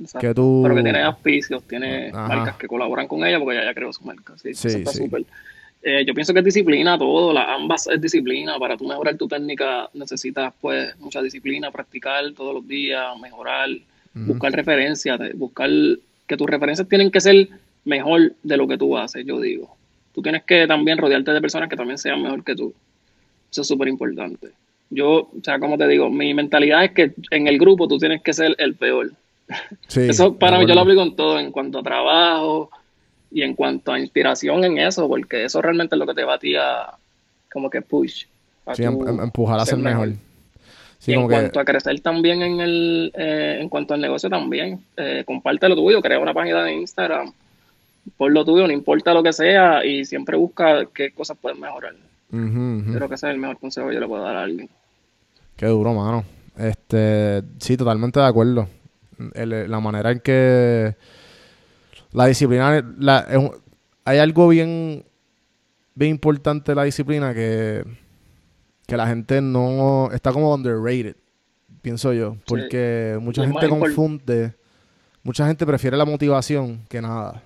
Exacto. 0.00 0.26
que 0.26 0.34
tú- 0.34 0.60
Pero 0.62 0.74
que 0.76 0.82
tiene 0.82 1.02
auspicios, 1.02 1.62
tiene 1.64 2.08
Ajá. 2.08 2.26
marcas 2.28 2.56
que 2.56 2.66
colaboran 2.66 3.06
con 3.06 3.22
ella 3.24 3.38
porque 3.38 3.58
ella 3.58 3.66
ya 3.66 3.74
creó 3.74 3.92
su 3.92 4.02
marca. 4.02 4.32
Sí, 4.38 4.54
Sí, 4.54 4.68
eso 4.68 4.78
está 4.78 4.92
sí. 4.92 4.98
súper. 5.04 5.24
Eh, 5.82 6.04
yo 6.06 6.14
pienso 6.14 6.32
que 6.32 6.38
es 6.40 6.44
disciplina 6.44 6.98
todo, 6.98 7.32
la, 7.34 7.54
ambas 7.54 7.86
es 7.86 8.00
disciplina. 8.00 8.58
Para 8.58 8.76
tú 8.78 8.86
mejorar 8.88 9.16
tu 9.16 9.28
técnica 9.28 9.88
necesitas 9.94 10.52
pues 10.60 10.98
mucha 10.98 11.20
disciplina, 11.22 11.70
practicar 11.70 12.24
todos 12.32 12.54
los 12.54 12.66
días, 12.66 13.06
mejorar, 13.20 13.68
buscar 14.14 14.52
referencias, 14.52 15.18
buscar 15.34 15.68
que 16.26 16.36
tus 16.36 16.48
referencias 16.48 16.88
tienen 16.88 17.10
que 17.10 17.20
ser 17.20 17.48
mejor 17.84 18.32
de 18.42 18.56
lo 18.56 18.66
que 18.66 18.78
tú 18.78 18.96
haces, 18.96 19.24
yo 19.26 19.38
digo. 19.40 19.76
Tú 20.20 20.24
tienes 20.24 20.44
que 20.44 20.66
también 20.66 20.98
rodearte 20.98 21.32
de 21.32 21.40
personas 21.40 21.70
que 21.70 21.76
también 21.76 21.96
sean 21.96 22.20
mejor 22.20 22.44
que 22.44 22.54
tú. 22.54 22.74
Eso 23.50 23.62
es 23.62 23.66
súper 23.66 23.88
importante. 23.88 24.48
Yo, 24.90 25.12
o 25.20 25.30
sea, 25.42 25.58
como 25.58 25.78
te 25.78 25.88
digo, 25.88 26.10
mi 26.10 26.34
mentalidad 26.34 26.84
es 26.84 26.90
que 26.90 27.14
en 27.30 27.46
el 27.46 27.58
grupo 27.58 27.88
tú 27.88 27.96
tienes 27.96 28.20
que 28.22 28.34
ser 28.34 28.54
el 28.58 28.74
peor. 28.74 29.12
Sí, 29.88 30.02
Eso 30.10 30.36
para 30.36 30.58
mí 30.58 30.66
yo 30.66 30.74
lo 30.74 30.82
aplico 30.82 31.00
en 31.00 31.16
todo, 31.16 31.38
en 31.38 31.50
cuanto 31.50 31.78
a 31.78 31.82
trabajo 31.82 32.70
y 33.30 33.40
en 33.40 33.54
cuanto 33.54 33.92
a 33.92 33.98
inspiración 33.98 34.62
en 34.62 34.76
eso, 34.76 35.08
porque 35.08 35.44
eso 35.44 35.62
realmente 35.62 35.94
es 35.94 35.98
lo 35.98 36.06
que 36.06 36.12
te 36.12 36.24
va 36.24 36.34
a 36.34 36.38
ti 36.38 36.54
a 36.54 36.90
como 37.50 37.70
que 37.70 37.80
push. 37.80 38.24
a 38.66 38.74
Sí, 38.74 38.84
em- 38.84 39.08
em- 39.08 39.20
empujar 39.22 39.58
a 39.58 39.64
ser 39.64 39.78
mejor. 39.78 40.10
Sí, 40.98 41.12
y 41.12 41.14
en 41.14 41.22
que... 41.22 41.34
cuanto 41.34 41.60
a 41.60 41.64
crecer 41.64 41.98
también 42.00 42.42
en 42.42 42.60
el 42.60 43.10
eh, 43.16 43.56
en 43.58 43.70
cuanto 43.70 43.94
al 43.94 44.02
negocio 44.02 44.28
también, 44.28 44.84
eh, 44.98 45.22
comparte 45.24 45.66
lo 45.66 45.76
tuyo, 45.76 46.02
crea 46.02 46.18
una 46.18 46.34
página 46.34 46.62
de 46.62 46.74
Instagram, 46.74 47.32
por 48.16 48.32
lo 48.32 48.44
tuyo, 48.44 48.66
no 48.66 48.72
importa 48.72 49.12
lo 49.14 49.22
que 49.22 49.32
sea, 49.32 49.84
y 49.84 50.04
siempre 50.04 50.36
busca 50.36 50.86
qué 50.94 51.12
cosas 51.12 51.36
puedes 51.40 51.58
mejorar. 51.58 51.94
Yo 52.32 52.94
creo 52.94 53.08
que 53.08 53.14
ese 53.16 53.26
es 53.28 53.34
el 53.34 53.40
mejor 53.40 53.58
consejo 53.58 53.88
que 53.88 53.94
yo 53.94 54.00
le 54.00 54.06
puedo 54.06 54.22
dar 54.22 54.36
a 54.36 54.42
alguien. 54.44 54.68
Qué 55.56 55.66
duro, 55.66 55.92
mano. 55.94 56.24
Este, 56.56 57.42
sí, 57.58 57.76
totalmente 57.76 58.20
de 58.20 58.26
acuerdo. 58.26 58.68
El- 59.34 59.70
la 59.70 59.80
manera 59.80 60.10
en 60.12 60.20
que 60.20 60.94
la 62.12 62.26
disciplina, 62.26 62.84
la- 62.98 63.26
es 63.30 63.50
hay 64.04 64.18
algo 64.18 64.48
bien, 64.48 65.04
bien 65.94 66.10
importante 66.12 66.72
de 66.72 66.76
la 66.76 66.84
disciplina 66.84 67.34
que, 67.34 67.84
que 68.86 68.96
la 68.96 69.06
gente 69.06 69.40
no 69.42 70.10
está 70.12 70.32
como 70.32 70.54
underrated, 70.54 71.16
pienso 71.82 72.12
yo, 72.12 72.36
porque 72.46 73.18
mucha 73.20 73.42
Es 73.42 73.50
gente 73.50 73.68
confunde, 73.68 74.54
mucha 75.22 75.46
gente 75.46 75.66
prefiere 75.66 75.96
la 75.96 76.04
motivación 76.06 76.80
que 76.88 77.00
nada. 77.02 77.42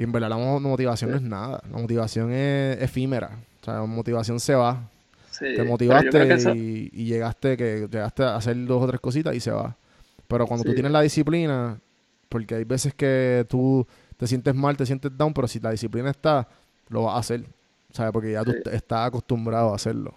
Y 0.00 0.04
en 0.04 0.12
verdad 0.12 0.30
la 0.30 0.38
mo- 0.38 0.60
motivación 0.60 1.10
no 1.10 1.16
es 1.16 1.22
nada, 1.22 1.60
la 1.70 1.76
motivación 1.76 2.32
es 2.32 2.80
efímera, 2.80 3.38
o 3.60 3.64
sea, 3.64 3.74
la 3.74 3.84
motivación 3.84 4.40
se 4.40 4.54
va, 4.54 4.88
Sí, 5.30 5.44
te 5.54 5.62
motivaste 5.62 6.32
eso- 6.34 6.54
y, 6.54 6.88
y 6.92 7.04
llegaste 7.04 7.56
que 7.56 7.86
llegaste 7.90 8.22
a 8.22 8.36
hacer 8.36 8.56
dos 8.64 8.82
o 8.82 8.86
tres 8.86 9.00
cositas 9.00 9.34
y 9.34 9.40
se 9.40 9.50
va. 9.50 9.76
Pero 10.26 10.46
cuando 10.46 10.64
tú 10.64 10.70
Sí. 10.70 10.76
tienes 10.76 10.92
la 10.92 11.02
disciplina, 11.02 11.78
porque 12.30 12.54
hay 12.54 12.64
veces 12.64 12.94
que 12.94 13.44
tú 13.48 13.86
te 14.16 14.26
sientes 14.26 14.54
mal, 14.54 14.76
te 14.76 14.86
sientes 14.86 15.10
down, 15.16 15.34
pero 15.34 15.46
si 15.48 15.60
la 15.60 15.70
disciplina 15.70 16.10
está, 16.10 16.48
lo 16.88 17.02
vas 17.04 17.16
a 17.16 17.18
hacer, 17.18 17.44
¿sabes? 17.92 18.12
Porque 18.12 18.32
ya 18.32 18.42
tú 18.44 18.54
estás 18.72 19.06
acostumbrado 19.08 19.72
a 19.72 19.76
hacerlo. 19.76 20.14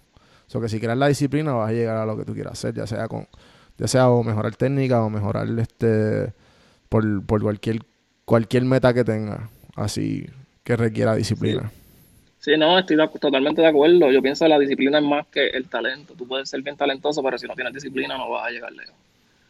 O 0.48 0.50
sea, 0.50 0.62
que 0.62 0.70
si 0.70 0.80
creas 0.80 0.98
la 0.98 1.08
disciplina 1.08 1.52
vas 1.54 1.70
a 1.70 1.74
llegar 1.74 1.98
a 1.98 2.06
lo 2.06 2.16
que 2.16 2.24
tú 2.26 2.34
quieras 2.34 2.54
hacer, 2.54 2.74
ya 2.74 2.88
sea 2.88 3.08
con 3.10 3.28
ya 3.78 3.88
sea 3.88 4.10
o 4.10 4.24
mejorar 4.24 4.56
técnica 4.56 5.02
o 5.04 5.10
mejorar 5.10 5.48
este 5.60 6.32
por, 6.90 7.26
por 7.26 7.42
cualquier 7.42 7.80
cualquier 8.26 8.64
meta 8.66 8.94
que 8.94 9.04
tengas, 9.04 9.40
así 9.76 10.26
que 10.64 10.76
requiera 10.76 11.16
disciplina. 11.16 11.72
Sí, 12.40 12.58
no, 12.58 12.78
estoy 12.78 12.98
totalmente 13.20 13.62
de 13.62 13.68
acuerdo. 13.68 14.12
Yo 14.12 14.22
pienso 14.22 14.44
que 14.46 14.50
la 14.50 14.60
disciplina 14.60 14.98
es 15.00 15.04
más 15.06 15.26
que 15.28 15.48
el 15.48 15.66
talento. 15.70 16.14
Tú 16.14 16.28
puedes 16.28 16.50
ser 16.50 16.62
bien 16.62 16.76
talentoso, 16.76 17.24
pero 17.24 17.38
si 17.38 17.48
no 17.48 17.54
tienes 17.56 17.74
disciplina 17.74 18.18
no 18.18 18.30
vas 18.30 18.48
a 18.48 18.52
llegar 18.52 18.72
lejos. 18.74 18.96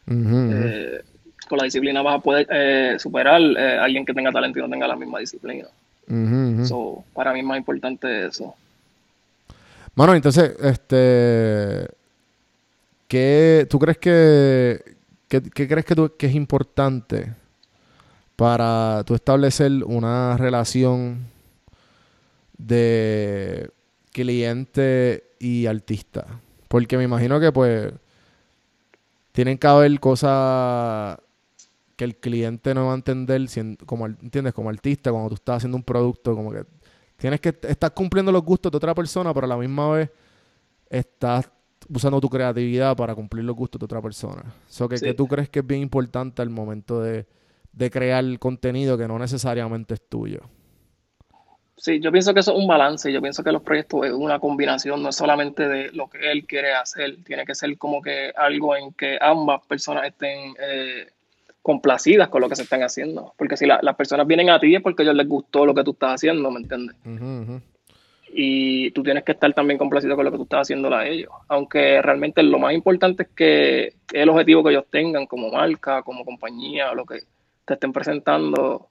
Eh, 0.08 1.02
con 1.50 1.58
la 1.58 1.64
disciplina 1.66 2.02
vas 2.02 2.18
a 2.18 2.20
poder 2.20 2.48
eh, 2.52 2.96
superar 3.00 3.42
eh, 3.42 3.78
a 3.80 3.84
alguien 3.86 4.06
que 4.06 4.14
tenga 4.14 4.32
talento 4.32 4.60
y 4.60 4.62
no 4.62 4.70
tenga 4.70 4.88
la 4.88 4.96
misma 4.96 5.20
disciplina. 5.20 5.68
So, 6.68 7.04
para 7.14 7.34
mí 7.34 7.40
es 7.40 7.46
más 7.46 7.58
importante 7.58 8.28
eso. 8.28 8.54
Mano, 9.96 10.14
entonces, 10.16 10.54
este. 10.62 11.88
¿Qué 13.08 13.66
tú 13.70 13.80
crees 13.80 13.98
que. 13.98 14.82
¿Qué, 15.28 15.42
qué 15.42 15.68
crees 15.68 15.86
que, 15.86 15.96
tú- 15.96 16.12
que 16.18 16.28
es 16.28 16.36
importante 16.36 17.32
para 18.36 19.04
tú 19.06 19.16
establecer 19.16 19.72
una 19.86 20.38
relación 20.38 21.28
de 22.58 23.70
cliente 24.12 25.24
y 25.40 25.66
artista? 25.66 26.26
Porque 26.68 26.98
me 26.98 27.04
imagino 27.04 27.40
que, 27.40 27.52
pues. 27.52 27.94
Tienen 29.32 29.58
que 29.58 29.66
haber 29.66 30.00
cosas 30.00 31.18
que 31.96 32.04
el 32.04 32.16
cliente 32.18 32.72
no 32.76 32.86
va 32.86 32.92
a 32.92 32.96
entender, 32.96 33.48
como, 33.84 34.06
¿entiendes? 34.06 34.54
Como 34.54 34.70
artista, 34.70 35.12
cuando 35.12 35.30
tú 35.30 35.36
estás 35.36 35.58
haciendo 35.58 35.76
un 35.76 35.82
producto, 35.84 36.36
como 36.36 36.52
que 36.52 36.64
tienes 37.18 37.42
que 37.42 37.58
estás 37.64 37.90
cumpliendo 37.92 38.32
los 38.32 38.44
gustos 38.44 38.72
de 38.72 38.78
otra 38.78 38.94
persona, 38.94 39.34
pero 39.34 39.46
a 39.46 39.50
la 39.50 39.58
misma 39.58 39.90
vez 39.90 40.12
estás 40.88 41.50
usando 41.90 42.22
tu 42.22 42.30
creatividad 42.30 42.96
para 42.96 43.16
cumplir 43.16 43.44
los 43.44 43.56
gustos 43.56 43.80
de 43.80 43.86
otra 43.86 44.04
persona. 44.04 44.44
So 44.70 44.88
que, 44.88 45.00
Sí. 45.00 45.06
que 45.06 45.14
tú 45.16 45.28
crees 45.28 45.50
que 45.50 45.60
es 45.60 45.66
bien 45.66 45.82
importante 45.82 46.44
al 46.44 46.52
momento 46.52 47.02
de, 47.02 47.26
de 47.74 47.90
crear 47.90 48.24
contenido 48.40 48.98
que 48.98 49.08
no 49.08 49.20
necesariamente 49.20 49.96
es 49.96 50.08
tuyo. 50.08 50.40
Sí, 51.76 52.00
yo 52.00 52.12
pienso 52.12 52.34
que 52.34 52.40
eso 52.40 52.54
es 52.54 52.58
un 52.60 52.68
balance. 52.68 53.12
Yo 53.12 53.22
pienso 53.22 53.44
que 53.44 53.52
los 53.52 53.62
proyectos 53.62 54.06
es 54.06 54.14
una 54.14 54.40
combinación, 54.40 55.04
no 55.04 55.10
es 55.10 55.16
solamente 55.16 55.68
de 55.68 55.92
lo 55.92 56.08
que 56.10 56.32
él 56.32 56.46
quiere 56.46 56.74
hacer. 56.74 57.18
Tiene 57.26 57.46
que 57.46 57.56
ser 57.56 57.78
como 57.78 58.02
que 58.02 58.32
algo 58.38 58.76
en 58.76 58.94
que 58.94 59.18
ambas 59.20 59.66
personas 59.66 60.06
estén 60.06 60.54
eh, 60.62 61.08
complacidas 61.62 62.30
con 62.30 62.42
lo 62.42 62.48
que 62.48 62.56
se 62.56 62.62
están 62.64 62.84
haciendo. 62.84 63.34
Porque 63.38 63.58
si 63.58 63.66
la- 63.66 63.80
las 63.82 63.96
personas 63.96 64.28
vienen 64.28 64.50
a 64.50 64.60
ti 64.60 64.74
es 64.76 64.82
porque 64.82 65.02
a 65.02 65.06
ellos 65.06 65.16
les 65.16 65.28
gustó 65.28 65.66
lo 65.66 65.74
que 65.74 65.84
tú 65.84 65.92
estás 65.92 66.14
haciendo, 66.14 66.50
¿me 66.52 66.62
entiendes? 66.62 66.96
Y 68.36 68.92
tú 68.92 69.04
tienes 69.04 69.24
que 69.24 69.34
estar 69.34 69.54
también 69.54 69.78
complacido 69.78 70.16
con 70.16 70.26
lo 70.26 70.32
que 70.32 70.38
tú 70.38 70.44
estás 70.44 70.62
haciendo 70.62 70.94
a 70.94 71.06
ellos. 71.06 71.32
Aunque 71.50 72.02
realmente 72.02 72.42
lo 72.44 72.60
más 72.60 72.74
importante 72.74 73.24
es 73.24 73.30
que 73.36 73.94
el 74.14 74.30
objetivo 74.30 74.64
que 74.64 74.70
ellos 74.72 74.86
tengan 74.90 75.26
como 75.28 75.52
marca, 75.52 76.02
como 76.02 76.24
compañía, 76.24 76.94
lo 76.94 77.06
que 77.06 77.20
te 77.66 77.76
estén 77.76 77.94
presentando 77.94 78.88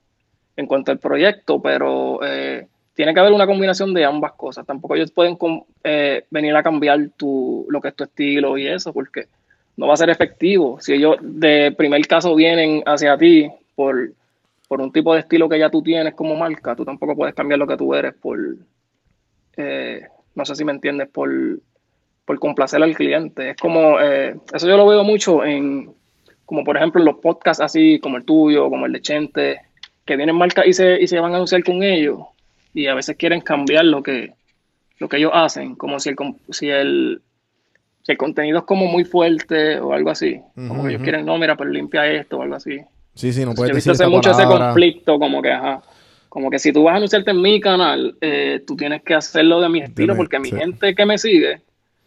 en 0.57 0.67
cuanto 0.67 0.93
al 0.93 0.99
proyecto, 0.99 1.61
pero 1.61 2.21
eh, 2.25 2.67
tiene 2.95 3.15
que 3.15 3.21
haber 3.21 3.33
una 3.33 3.47
combinación 3.47 3.95
de 3.95 4.05
ambas 4.05 4.33
cosas. 4.33 4.67
Tampoco 4.67 4.95
ellos 4.95 5.11
pueden 5.11 5.39
eh, 5.83 6.25
venir 6.31 6.55
a 6.55 6.63
cambiar 6.63 7.11
tu, 7.17 7.67
lo 7.69 7.81
que 7.81 7.89
es 7.89 7.97
tu 7.97 8.05
estilo 8.05 8.59
y 8.59 8.67
eso, 8.67 8.93
porque 8.93 9.27
no 9.77 9.87
va 9.87 9.95
a 9.95 9.99
ser 9.99 10.11
efectivo. 10.11 10.79
Si 10.81 10.93
ellos 10.93 11.17
de 11.21 11.75
primer 11.77 12.07
caso 12.07 12.35
vienen 12.35 12.83
hacia 12.87 13.17
ti 13.17 13.51
por, 13.75 14.13
por 14.69 14.81
un 14.81 14.93
tipo 14.93 15.15
de 15.15 15.21
estilo 15.21 15.49
que 15.49 15.59
ya 15.59 15.71
tú 15.71 15.83
tienes 15.83 16.15
como 16.15 16.37
marca, 16.37 16.77
tú 16.77 16.85
tampoco 16.85 17.17
puedes 17.17 17.35
cambiar 17.35 17.59
lo 17.59 17.67
que 17.67 17.77
tú 17.77 17.95
eres 17.95 18.15
por, 18.15 18.39
eh, 19.57 20.03
no 20.35 20.45
sé 20.45 20.55
si 20.55 20.65
me 20.65 20.73
entiendes, 20.73 21.09
por, 21.09 21.31
por 22.27 22.39
complacer 22.39 22.83
al 22.83 22.95
cliente. 22.95 23.51
Es 23.51 23.57
como, 23.57 23.99
eh, 24.01 24.37
eso 24.53 24.69
yo 24.69 24.77
lo 24.77 24.87
veo 24.87 25.03
mucho 25.03 25.45
en, 25.45 25.95
como 26.53 26.65
por 26.65 26.77
ejemplo 26.77 27.03
los 27.03 27.17
podcasts 27.17 27.63
así, 27.63 27.99
como 27.99 28.19
el 28.19 28.27
tuyo, 28.27 28.69
como 28.69 28.85
el 28.85 28.93
de 28.93 29.01
Chente, 29.01 29.63
que 30.05 30.17
vienen 30.17 30.37
marcas 30.37 30.67
y 30.67 30.75
se, 30.75 31.01
y 31.01 31.07
se 31.07 31.19
van 31.19 31.33
a 31.33 31.37
anunciar 31.37 31.65
con 31.65 31.83
ellos 31.83 32.19
y 32.75 32.89
a 32.89 32.95
veces 32.95 33.17
quieren 33.17 33.41
cambiar 33.41 33.87
lo 33.87 34.03
que, 34.03 34.35
lo 34.99 35.09
que 35.09 35.17
ellos 35.17 35.31
hacen, 35.33 35.77
como 35.77 35.99
si 35.99 36.11
el, 36.11 36.17
si 36.51 36.69
el, 36.69 37.23
si 38.03 38.13
el 38.13 38.19
contenido 38.19 38.59
es 38.59 38.65
como 38.65 38.85
muy 38.85 39.05
fuerte 39.05 39.81
o 39.81 39.95
algo 39.95 40.11
así, 40.11 40.43
como 40.55 40.83
que 40.83 40.91
ellos 40.91 41.03
quieren, 41.03 41.25
no, 41.25 41.39
mira, 41.39 41.57
pues 41.57 41.71
limpia 41.71 42.07
esto 42.07 42.37
o 42.37 42.43
algo 42.43 42.57
así. 42.57 42.83
Sí, 43.15 43.33
sí, 43.33 43.47
no 43.47 43.53
Yo 43.53 43.57
puedes 43.57 43.71
he 43.71 43.75
decir 43.77 43.93
visto 43.93 44.11
mucho 44.11 44.33
ese 44.33 44.45
conflicto, 44.45 45.19
como 45.19 45.41
que, 45.41 45.53
ajá, 45.53 45.81
como 46.29 46.51
que 46.51 46.59
si 46.59 46.71
tú 46.71 46.83
vas 46.83 46.93
a 46.93 46.97
anunciarte 46.99 47.31
en 47.31 47.41
mi 47.41 47.63
canal, 47.63 48.15
eh, 48.21 48.63
tú 48.67 48.77
tienes 48.77 49.03
que 49.03 49.15
hacerlo 49.15 49.59
de 49.59 49.71
mi 49.71 49.81
estilo, 49.81 50.15
porque 50.15 50.39
mi 50.39 50.51
sí. 50.51 50.57
gente 50.57 50.95
que 50.95 51.07
me 51.07 51.17
sigue, 51.17 51.63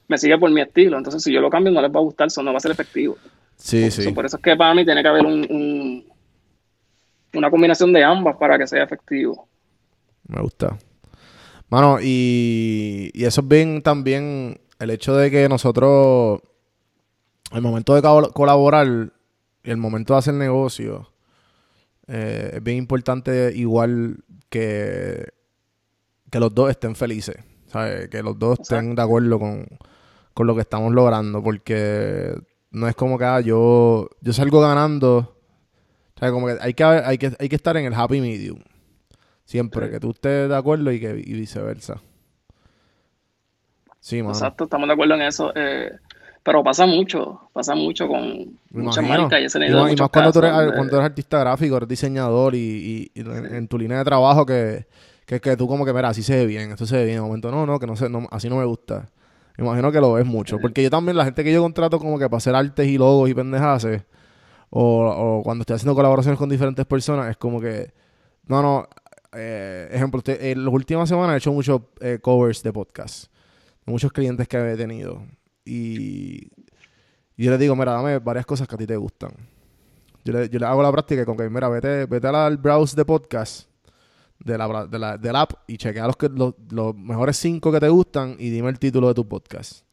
me 0.07 0.19
sigue 0.19 0.37
por 0.37 0.51
mi 0.51 0.61
estilo. 0.61 0.99
Entonces, 0.99 1.23
si 1.23 1.33
yo 1.33 1.41
lo 1.41 1.49
cambio, 1.49 1.73
no 1.73 1.81
les 1.81 1.89
va 1.89 1.99
a 1.99 2.03
gustar, 2.03 2.27
eso 2.27 2.43
no 2.43 2.51
va 2.51 2.57
a 2.57 2.59
ser 2.59 2.69
efectivo. 2.69 3.17
Sí, 3.57 3.89
So, 3.89 4.01
sí. 4.01 4.11
por 4.11 4.25
eso 4.25 4.37
es 4.37 4.43
que 4.43 4.55
para 4.55 4.73
mí 4.73 4.85
tiene 4.85 5.01
que 5.01 5.07
haber 5.07 5.25
un, 5.25 5.33
un- 5.49 6.05
una 7.33 7.51
combinación 7.51 7.91
de 7.93 8.03
ambas 8.03 8.37
para 8.37 8.57
que 8.57 8.67
sea 8.67 8.83
efectivo. 8.83 9.47
Me 10.27 10.41
gusta. 10.41 10.77
Mano, 11.69 11.97
y, 12.01 13.11
y 13.13 13.25
eso 13.25 13.41
es 13.41 13.47
bien 13.47 13.81
también 13.81 14.59
el 14.79 14.89
hecho 14.91 15.15
de 15.15 15.29
que 15.31 15.49
nosotros, 15.49 16.39
el 17.51 17.61
momento 17.61 17.95
de 17.95 18.01
col- 18.01 18.31
colaborar 18.33 18.87
y 19.63 19.69
el 19.71 19.77
momento 19.77 20.13
de 20.13 20.19
hacer 20.19 20.33
negocio, 20.35 21.11
eh, 22.07 22.51
es 22.53 22.63
bien 22.63 22.77
importante 22.77 23.51
igual 23.55 24.23
que, 24.49 25.27
que 26.29 26.39
los 26.39 26.53
dos 26.53 26.69
estén 26.69 26.95
felices, 26.95 27.37
¿sabes? 27.67 28.09
Que 28.09 28.21
los 28.23 28.37
dos 28.39 28.59
estén 28.61 28.95
de 28.95 29.01
acuerdo 29.01 29.39
con, 29.39 29.65
con 30.33 30.47
lo 30.47 30.55
que 30.55 30.61
estamos 30.61 30.93
logrando, 30.93 31.43
porque 31.43 32.33
no 32.75 32.87
es 32.87 32.95
como 32.95 33.17
que 33.17 33.25
ah, 33.25 33.39
yo, 33.41 34.09
yo 34.21 34.33
salgo 34.33 34.61
ganando, 34.61 35.35
¿sabes? 36.19 36.31
Como 36.33 36.47
que 36.47 36.57
hay 36.61 36.73
que, 36.73 36.83
haber- 36.83 37.05
hay 37.05 37.17
que 37.17 37.31
hay 37.39 37.49
que 37.49 37.55
estar 37.55 37.75
en 37.77 37.85
el 37.85 37.93
happy 37.93 38.21
medium. 38.21 38.59
Siempre, 39.45 39.85
Sí. 39.87 39.91
que 39.93 39.99
tú 39.99 40.11
estés 40.11 40.49
de 40.49 40.55
acuerdo 40.55 40.91
y 40.91 40.99
que 40.99 41.11
y 41.23 41.33
viceversa. 41.33 42.01
Sí, 43.99 44.21
mano. 44.21 44.33
Exacto, 44.33 44.65
estamos 44.65 44.87
de 44.87 44.93
acuerdo 44.93 45.15
en 45.15 45.21
eso. 45.23 45.51
eh, 45.55 45.91
pero 46.43 46.63
pasa 46.63 46.85
mucho, 46.85 47.49
pasa 47.53 47.73
mucho 47.73 48.07
con 48.07 48.23
Me 48.69 48.83
muchas 48.83 49.03
imagino. 49.03 49.23
marcas 49.23 49.41
y 49.41 49.45
ese 49.45 49.57
Y 49.57 49.61
nivel 49.61 49.75
más, 49.81 49.93
y 49.93 49.95
cuando, 49.95 50.31
tú 50.31 50.39
eres, 50.39 50.51
casos, 50.51 50.71
cuando 50.75 50.93
eh, 50.95 50.99
eres 50.99 51.05
artista 51.09 51.39
gráfico, 51.39 51.77
eres 51.77 51.89
diseñador 51.89 52.53
y, 52.53 52.59
y- 52.59 53.11
y 53.15 53.21
en, 53.21 53.55
en 53.55 53.67
tu 53.67 53.79
línea 53.79 53.97
de 53.97 54.03
trabajo 54.05 54.45
que, 54.45 54.85
que, 55.25 55.39
que 55.41 55.57
tú 55.57 55.67
como 55.67 55.85
que, 55.85 55.93
mira, 55.93 56.09
así 56.09 56.21
se 56.21 56.35
ve 56.35 56.45
bien, 56.45 56.69
esto 56.71 56.85
se 56.85 56.97
ve 56.97 57.05
bien. 57.05 57.15
De 57.17 57.21
momento, 57.21 57.49
no, 57.49 57.65
no, 57.65 57.79
que 57.79 57.87
no 57.87 57.95
sé, 57.95 58.09
no, 58.09 58.27
así 58.29 58.47
no 58.47 58.57
me 58.57 58.65
gusta. 58.65 59.09
Me 59.57 59.65
imagino 59.65 59.91
que 59.91 60.01
lo 60.01 60.13
ves 60.13 60.25
mucho. 60.25 60.59
Porque 60.59 60.83
yo 60.83 60.89
también, 60.89 61.17
la 61.17 61.25
gente 61.25 61.43
que 61.43 61.53
yo 61.53 61.61
contrato 61.61 61.99
como 61.99 62.19
que 62.19 62.25
para 62.29 62.37
hacer 62.37 62.55
artes 62.55 62.87
y 62.87 62.97
logos 62.97 63.29
y 63.29 63.33
pendejaces, 63.33 64.03
o, 64.69 65.05
o 65.05 65.43
cuando 65.43 65.61
estoy 65.61 65.75
haciendo 65.75 65.95
colaboraciones 65.95 66.37
con 66.37 66.49
diferentes 66.49 66.85
personas, 66.85 67.29
es 67.29 67.37
como 67.37 67.61
que, 67.61 67.93
no, 68.47 68.61
no, 68.61 68.87
eh, 69.33 69.89
ejemplo, 69.91 70.17
usted, 70.17 70.41
en 70.41 70.65
las 70.65 70.73
últimas 70.73 71.07
semanas 71.07 71.35
he 71.35 71.37
hecho 71.37 71.53
muchos 71.53 71.81
eh, 72.01 72.19
covers 72.21 72.63
de 72.63 72.73
podcast. 72.73 73.31
Muchos 73.85 74.11
clientes 74.11 74.47
que 74.47 74.57
he 74.57 74.75
tenido. 74.75 75.21
Y, 75.63 76.47
y 77.37 77.43
yo 77.43 77.51
les 77.51 77.59
digo, 77.59 77.75
mira, 77.75 77.93
dame 77.93 78.19
varias 78.19 78.45
cosas 78.45 78.67
que 78.67 78.75
a 78.75 78.77
ti 78.77 78.87
te 78.87 78.97
gustan. 78.97 79.31
Yo 80.23 80.33
le, 80.33 80.49
yo 80.49 80.59
le 80.59 80.65
hago 80.65 80.81
la 80.81 80.91
práctica 80.91 81.25
con 81.25 81.37
que, 81.37 81.49
mira, 81.49 81.69
vete, 81.69 82.05
vete 82.07 82.27
al 82.27 82.57
browse 82.57 82.95
de 82.95 83.05
podcast 83.05 83.69
de 84.39 84.57
la, 84.57 84.85
de 84.87 84.99
la- 84.99 85.17
del 85.17 85.35
app 85.35 85.53
y 85.67 85.77
chequea 85.77 86.07
los, 86.07 86.17
que, 86.17 86.29
los, 86.29 86.53
los 86.71 86.95
mejores 86.95 87.37
cinco 87.37 87.71
que 87.71 87.79
te 87.79 87.89
gustan 87.89 88.35
y 88.39 88.49
dime 88.49 88.69
el 88.69 88.79
título 88.79 89.07
de 89.07 89.13
tu 89.13 89.27
podcast. 89.27 89.85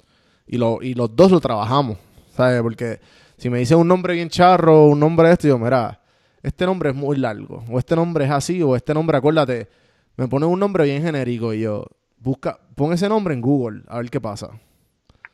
Y, 0.46 0.58
lo, 0.58 0.82
y 0.82 0.94
los 0.94 1.14
dos 1.14 1.30
lo 1.30 1.40
trabajamos, 1.40 1.96
¿sabes? 2.34 2.60
Porque 2.62 3.00
si 3.36 3.48
me 3.48 3.58
dice 3.58 3.74
un 3.74 3.88
nombre 3.88 4.14
bien 4.14 4.28
charro, 4.28 4.86
un 4.86 5.00
nombre 5.00 5.28
de 5.28 5.34
esto, 5.34 5.48
yo, 5.48 5.58
mira, 5.58 6.00
este 6.42 6.66
nombre 6.66 6.90
es 6.90 6.96
muy 6.96 7.16
largo, 7.16 7.64
o 7.70 7.78
este 7.78 7.94
nombre 7.96 8.24
es 8.24 8.30
así, 8.30 8.60
o 8.62 8.74
este 8.76 8.92
nombre, 8.92 9.16
acuérdate, 9.16 9.68
me 10.16 10.28
pone 10.28 10.44
un 10.46 10.58
nombre 10.58 10.84
bien 10.84 11.02
genérico 11.02 11.54
y 11.54 11.60
yo, 11.60 11.86
busca, 12.18 12.58
pon 12.74 12.92
ese 12.92 13.08
nombre 13.08 13.32
en 13.34 13.40
Google, 13.40 13.82
a 13.88 13.98
ver 13.98 14.10
qué 14.10 14.20
pasa. 14.20 14.50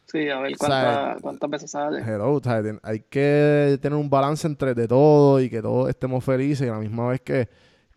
Sí, 0.06 0.28
a 0.28 0.38
ver 0.40 0.56
cuánta- 0.56 1.16
cuántas 1.20 1.50
veces 1.50 1.70
sale. 1.70 2.00
Hello, 2.00 2.40
ten- 2.40 2.80
hay 2.82 3.00
que 3.00 3.78
tener 3.82 3.98
un 3.98 4.08
balance 4.08 4.46
entre 4.46 4.74
de 4.74 4.86
todo 4.88 5.40
y 5.40 5.50
que 5.50 5.60
todos 5.60 5.88
estemos 5.90 6.22
felices 6.24 6.66
y 6.66 6.70
a 6.70 6.74
la 6.74 6.78
misma 6.78 7.08
vez 7.08 7.20
que, 7.22 7.48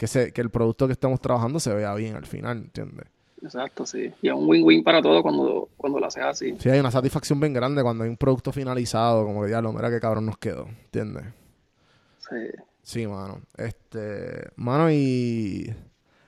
que, 0.02 0.08
se, 0.08 0.34
que 0.34 0.42
el 0.42 0.50
producto 0.50 0.88
que 0.88 0.94
estamos 0.94 1.20
trabajando 1.20 1.60
se 1.60 1.72
vea 1.72 1.94
bien 1.94 2.16
al 2.16 2.26
final, 2.26 2.58
¿entiendes? 2.58 3.06
Exacto, 3.40 3.86
sí. 3.86 4.12
Y 4.24 4.30
es 4.30 4.34
un 4.34 4.50
win-win 4.50 4.84
para 4.84 5.00
todos 5.00 5.22
cuando, 5.22 5.70
cuando 5.78 6.00
lo 6.00 6.08
haces 6.08 6.24
así. 6.24 6.56
Sí, 6.58 6.70
hay 6.72 6.80
una 6.80 6.90
satisfacción 6.90 7.40
bien 7.40 7.54
grande 7.54 7.84
cuando 7.84 8.04
hay 8.04 8.10
un 8.10 8.18
producto 8.18 8.52
finalizado, 8.52 9.24
como 9.24 9.44
que 9.44 9.50
diablo, 9.50 9.72
mira 9.72 9.92
qué 9.92 10.00
cabrón 10.00 10.26
nos 10.26 10.40
quedó, 10.40 10.66
¿entiendes? 10.86 11.26
Sí. 12.18 12.36
Sí, 12.82 13.06
mano. 13.06 13.42
Este, 13.56 14.50
mano, 14.56 14.90
y, 14.90 15.72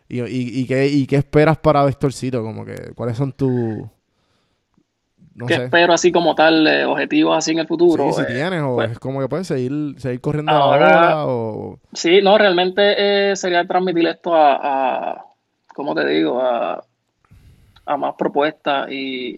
y, 0.08 0.22
y, 0.22 0.60
y 0.60 0.68
qué, 0.68 0.88
y 0.90 1.08
qué 1.08 1.16
esperas 1.16 1.58
para 1.58 1.84
Vectorcito, 1.84 2.44
como 2.44 2.66
que, 2.66 2.94
¿cuáles 2.94 3.18
son 3.18 3.32
tus, 3.32 3.88
no 5.36 5.46
¿Qué 5.48 5.56
sé, 5.56 5.64
espero 5.66 5.94
así 5.94 6.12
como 6.12 6.36
tal, 6.36 6.68
eh, 6.68 6.86
objetivos 6.86 7.38
así 7.38 7.52
en 7.52 7.60
el 7.60 7.68
futuro? 7.68 8.12
sí, 8.12 8.14
si 8.14 8.22
Eh, 8.22 8.36
tienes, 8.36 8.62
o 8.62 8.76
pues, 8.76 8.92
es 8.92 9.00
como 9.00 9.20
que 9.20 9.28
puedes 9.28 9.48
seguir, 9.48 9.96
seguir 10.00 10.22
corriendo 10.22 10.52
Ahora- 10.52 11.26
o... 11.28 11.80
Sí, 11.94 12.22
no, 12.22 12.38
realmente 12.38 13.32
eh, 13.32 13.36
sería 13.36 13.66
transmitir 13.66 14.08
esto 14.08 14.36
a, 14.36 14.56
a 15.12 15.26
¿cómo 15.76 15.96
te 15.96 16.06
digo? 16.08 16.40
A, 16.42 16.84
a 17.86 17.98
más 17.98 18.16
propuestas 18.18 18.88
y, 18.92 19.36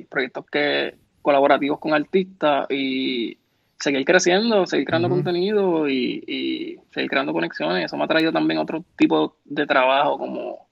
y 0.00 0.04
proyectos 0.04 0.44
que 0.52 0.94
colaborativos 1.22 1.78
con 1.80 1.94
artistas 1.94 2.66
y 2.70 3.36
seguir 3.80 4.04
creciendo, 4.04 4.66
seguir 4.66 4.86
creando 4.86 5.08
contenido 5.08 5.88
y, 5.88 6.22
y 6.26 6.78
seguir 6.92 7.10
creando 7.10 7.32
conexiones. 7.32 7.84
Eso 7.86 7.96
me 7.96 8.04
ha 8.04 8.08
traído 8.08 8.32
también 8.32 8.58
otro 8.60 8.84
tipo 8.96 9.36
de 9.44 9.66
trabajo 9.66 10.16
como, 10.18 10.67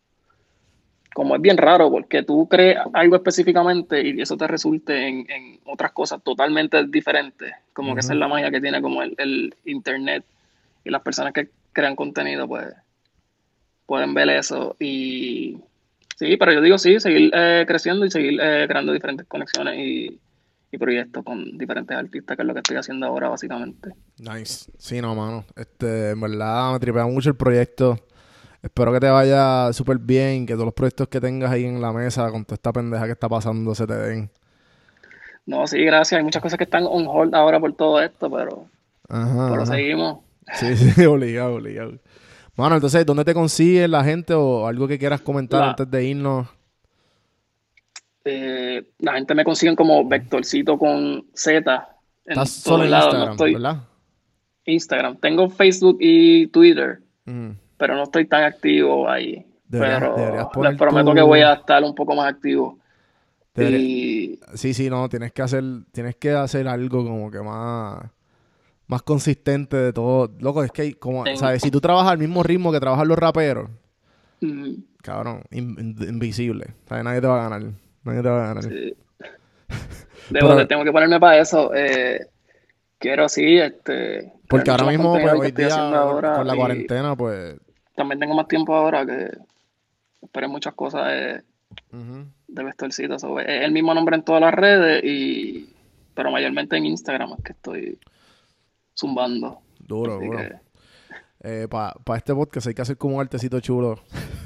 como 1.16 1.34
es 1.34 1.40
bien 1.40 1.56
raro 1.56 1.90
porque 1.90 2.24
tú 2.24 2.46
crees 2.46 2.76
algo 2.92 3.16
específicamente 3.16 4.06
y 4.06 4.20
eso 4.20 4.36
te 4.36 4.46
resulte 4.46 5.08
en, 5.08 5.24
en 5.30 5.60
otras 5.64 5.92
cosas 5.92 6.22
totalmente 6.22 6.84
diferentes. 6.88 7.54
Como 7.72 7.94
que 7.94 8.00
esa 8.00 8.12
es 8.12 8.18
la 8.18 8.28
magia 8.28 8.50
que 8.50 8.60
tiene 8.60 8.82
como 8.82 9.00
el, 9.00 9.14
el 9.16 9.54
internet 9.64 10.26
y 10.84 10.90
las 10.90 11.00
personas 11.00 11.32
que 11.32 11.48
crean 11.72 11.96
contenido 11.96 12.46
pues 12.46 12.66
pueden 13.86 14.12
ver 14.12 14.28
eso 14.28 14.76
y 14.78 15.56
sí, 16.16 16.36
pero 16.36 16.52
yo 16.52 16.60
digo 16.60 16.76
sí, 16.76 17.00
seguir 17.00 17.30
eh, 17.32 17.64
creciendo 17.66 18.04
y 18.04 18.10
seguir 18.10 18.38
eh, 18.38 18.66
creando 18.68 18.92
diferentes 18.92 19.26
conexiones 19.26 19.78
y, 19.78 20.20
y 20.70 20.76
proyectos 20.76 21.24
con 21.24 21.56
diferentes 21.56 21.96
artistas, 21.96 22.36
que 22.36 22.42
es 22.42 22.46
lo 22.46 22.52
que 22.52 22.60
estoy 22.60 22.76
haciendo 22.76 23.06
ahora 23.06 23.30
básicamente. 23.30 23.88
Nice. 24.18 24.70
Sí, 24.76 25.00
no, 25.00 25.14
mano. 25.14 25.46
Este, 25.56 26.10
en 26.10 26.20
verdad 26.20 26.74
me 26.74 26.78
tripea 26.78 27.06
mucho 27.06 27.30
el 27.30 27.36
proyecto. 27.36 27.98
Espero 28.66 28.92
que 28.92 29.00
te 29.00 29.08
vaya 29.08 29.72
súper 29.72 29.98
bien, 29.98 30.44
que 30.44 30.54
todos 30.54 30.64
los 30.66 30.74
proyectos 30.74 31.06
que 31.08 31.20
tengas 31.20 31.50
ahí 31.52 31.64
en 31.64 31.80
la 31.80 31.92
mesa 31.92 32.30
con 32.30 32.44
toda 32.44 32.56
esta 32.56 32.72
pendeja 32.72 33.06
que 33.06 33.12
está 33.12 33.28
pasando 33.28 33.74
se 33.74 33.86
te 33.86 33.94
den. 33.94 34.30
No, 35.46 35.66
sí, 35.68 35.78
gracias. 35.84 36.18
Hay 36.18 36.24
muchas 36.24 36.42
cosas 36.42 36.58
que 36.58 36.64
están 36.64 36.84
on 36.84 37.06
hold 37.06 37.34
ahora 37.34 37.60
por 37.60 37.72
todo 37.74 38.02
esto, 38.02 38.28
pero, 38.30 38.66
Ajá. 39.08 39.48
pero 39.50 39.62
ajá. 39.62 39.66
seguimos. 39.74 40.18
Sí, 40.54 40.76
sí, 40.76 41.04
obligado, 41.06 41.54
obligado. 41.54 41.92
Mano, 42.56 42.74
entonces, 42.74 43.06
¿dónde 43.06 43.24
te 43.24 43.34
consigue 43.34 43.86
la 43.86 44.02
gente 44.02 44.34
o 44.34 44.66
algo 44.66 44.88
que 44.88 44.98
quieras 44.98 45.20
comentar 45.20 45.60
La- 45.60 45.70
antes 45.70 45.88
de 45.90 46.04
irnos? 46.04 46.48
Eh, 48.24 48.84
la 48.98 49.12
gente 49.14 49.34
me 49.34 49.44
consigue 49.44 49.76
como 49.76 50.06
Vectorcito 50.08 50.76
con 50.78 51.24
Z. 51.34 51.88
Estás 52.24 52.50
solo 52.50 52.84
en 52.84 52.90
no 52.90 52.96
Instagram, 52.96 53.30
estoy- 53.32 53.52
¿verdad? 53.54 53.76
Instagram. 54.64 55.16
Tengo 55.18 55.48
Facebook 55.48 55.98
y 56.00 56.48
Twitter, 56.48 56.98
Mm. 57.26 57.50
Pero 57.76 57.94
no 57.94 58.04
estoy 58.04 58.26
tan 58.26 58.44
activo 58.44 59.08
ahí. 59.08 59.44
Deberías- 59.68 60.00
pero 60.00 60.16
deberías 60.16 60.46
les 60.62 60.76
prometo 60.78 61.10
tu- 61.10 61.14
que 61.16 61.22
voy 61.22 61.40
a 61.40 61.54
estar 61.54 61.82
un 61.82 61.94
poco 61.94 62.14
más 62.14 62.32
activo. 62.32 62.78
Debería- 63.54 63.78
Y 63.78 64.40
Sí, 64.54 64.74
sí, 64.74 64.88
no, 64.90 65.08
tienes 65.08 65.32
que 65.32 65.42
hacer, 65.42 65.64
tienes 65.92 66.16
que 66.16 66.30
hacer 66.32 66.68
algo 66.68 67.04
como 67.04 67.30
que 67.30 67.40
más, 67.40 68.04
más 68.86 69.02
consistente 69.02 69.76
de 69.76 69.92
todo. 69.92 70.30
Loco, 70.40 70.62
es 70.62 70.70
que 70.70 70.94
como, 70.94 71.24
¿sabes? 71.36 71.62
Si 71.62 71.70
tú 71.70 71.80
trabajas 71.80 72.12
al 72.12 72.18
mismo 72.18 72.42
ritmo 72.42 72.70
que 72.70 72.78
trabajan 72.80 73.08
los 73.08 73.18
raperos, 73.18 73.68
mm, 74.40 74.72
cabrón, 75.02 75.42
in- 75.50 75.76
in- 75.80 76.08
invisible. 76.08 76.66
¿Sabes? 76.88 77.02
Nadie 77.04 77.20
te 77.20 77.26
va 77.26 77.40
a 77.46 77.48
ganar. 77.48 77.72
Nadie 78.04 78.22
te 78.22 78.28
va 78.28 78.44
a 78.44 78.46
ganar. 78.48 78.62
sí. 78.64 78.94
Debo, 80.30 80.48
Pero- 80.50 80.66
tengo 80.68 80.84
que 80.84 80.92
ponerme 80.92 81.18
para 81.20 81.38
eso. 81.38 81.72
Eh, 81.74 82.26
quiero 82.98 83.28
sí, 83.28 83.58
este. 83.58 84.32
Porque 84.48 84.70
ahora 84.70 84.86
mismo, 84.86 85.12
pues, 85.12 85.32
hoy 85.32 85.50
día, 85.52 85.74
ahora 85.98 86.36
con 86.36 86.46
la 86.46 86.54
y 86.54 86.58
cuarentena, 86.58 87.16
pues... 87.16 87.56
También 87.97 88.20
tengo 88.20 88.34
más 88.34 88.47
tiempo 88.47 88.74
ahora 88.74 89.05
que 89.05 89.30
esperé 90.22 90.47
muchas 90.49 90.74
cosas 90.74 91.07
de, 91.09 91.42
Vestorcito. 92.49 93.18
So, 93.18 93.40
es 93.40 93.64
el 93.64 93.72
mismo 93.72 93.92
nombre 93.94 94.14
en 94.16 94.22
todas 94.22 94.40
las 94.40 94.55
redes, 94.55 95.03
y 95.05 95.68
pero 96.14 96.30
mayormente 96.30 96.76
en 96.76 96.86
Instagram 96.86 97.32
es 97.38 97.44
que 97.44 97.53
estoy 97.53 97.99
zumbando. 98.94 99.61
Duro, 99.80 100.18
duro. 100.20 100.38
que- 100.38 101.68
Para 101.68 101.94
este 102.16 102.34
podcast 102.34 102.66
hay 102.68 102.74
que 102.74 102.82
hacer 102.82 102.97
como 102.97 103.16
un 103.16 103.20
artecito 103.22 103.59
chulo. 103.61 103.97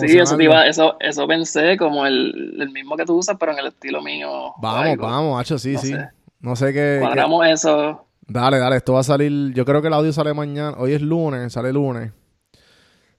Sí, 0.00 0.18
eso, 0.18 0.36
te 0.36 0.42
iba- 0.42 0.66
eso, 0.66 0.96
eso 0.98 1.28
pensé 1.28 1.76
como 1.76 2.04
el, 2.04 2.56
el 2.60 2.70
mismo 2.70 2.96
que 2.96 3.04
tú 3.04 3.14
usas, 3.18 3.36
pero 3.38 3.52
en 3.52 3.60
el 3.60 3.66
estilo 3.68 4.02
mío. 4.02 4.52
Vamos, 4.60 4.84
algo. 4.84 5.06
vamos, 5.06 5.40
hacho, 5.40 5.58
sí, 5.60 5.74
No 5.74 5.78
sí. 5.78 5.92
sé. 5.92 6.08
No 6.40 6.56
sé 6.56 6.66
qué... 6.72 6.72
qué- 6.72 6.98
Cuadramos 7.00 7.46
eso. 7.46 8.04
Dale, 8.26 8.58
dale, 8.58 8.78
esto 8.78 8.94
va 8.94 8.98
a 9.00 9.04
salir. 9.04 9.52
Yo 9.54 9.64
creo 9.64 9.80
que 9.80 9.86
el 9.86 9.94
audio 9.94 10.12
sale 10.12 10.34
mañana. 10.34 10.74
Hoy 10.76 10.94
es 10.94 11.00
lunes, 11.00 11.52
sale 11.52 11.72
lunes. 11.72 12.10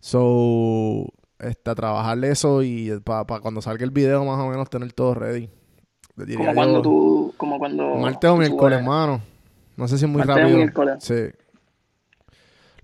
So, 0.01 1.05
este, 1.39 1.73
trabajarle 1.75 2.31
eso 2.31 2.61
y 2.63 2.91
para 3.03 3.23
cuando 3.39 3.61
salga 3.61 3.85
el 3.85 3.91
video, 3.91 4.25
más 4.25 4.39
o 4.39 4.49
menos 4.49 4.69
tener 4.69 4.91
todo 4.93 5.13
ready. 5.13 5.49
Diría 6.15 6.37
Como 6.37 6.53
cuando 6.53 6.81
tú. 6.81 7.33
Como 7.37 7.57
cuando. 7.59 7.95
Martes 7.95 8.29
o 8.29 8.35
miércoles, 8.35 8.79
subes- 8.79 8.85
mano. 8.85 9.21
No 9.77 9.87
sé 9.87 9.97
si 9.97 10.05
es 10.05 10.11
muy 10.11 10.19
Martes 10.19 10.35
o 10.35 10.39
rápido. 10.39 10.57
miércoles. 10.57 10.95
Sí. 10.99 11.15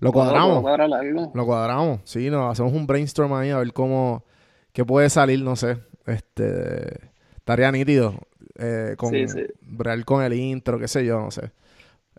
Lo 0.00 0.12
cuadramos. 0.12 0.64
algo. 0.64 1.32
Lo 1.34 1.44
cuadramos. 1.44 2.00
Sí, 2.04 2.30
nos 2.30 2.52
hacemos 2.52 2.72
un 2.72 2.86
brainstorm 2.86 3.34
ahí 3.34 3.50
a 3.50 3.58
ver 3.58 3.72
cómo. 3.72 4.24
qué 4.72 4.84
puede 4.84 5.10
salir, 5.10 5.42
no 5.42 5.56
sé. 5.56 5.78
Este. 6.06 7.10
Tarea 7.44 7.72
nítido. 7.72 8.14
Eh, 8.56 8.94
con, 8.96 9.10
Sí, 9.10 9.26
con 10.04 10.22
el 10.22 10.32
intro, 10.34 10.78
qué 10.78 10.88
sé 10.88 11.04
yo, 11.04 11.20
no 11.20 11.30
sé. 11.30 11.50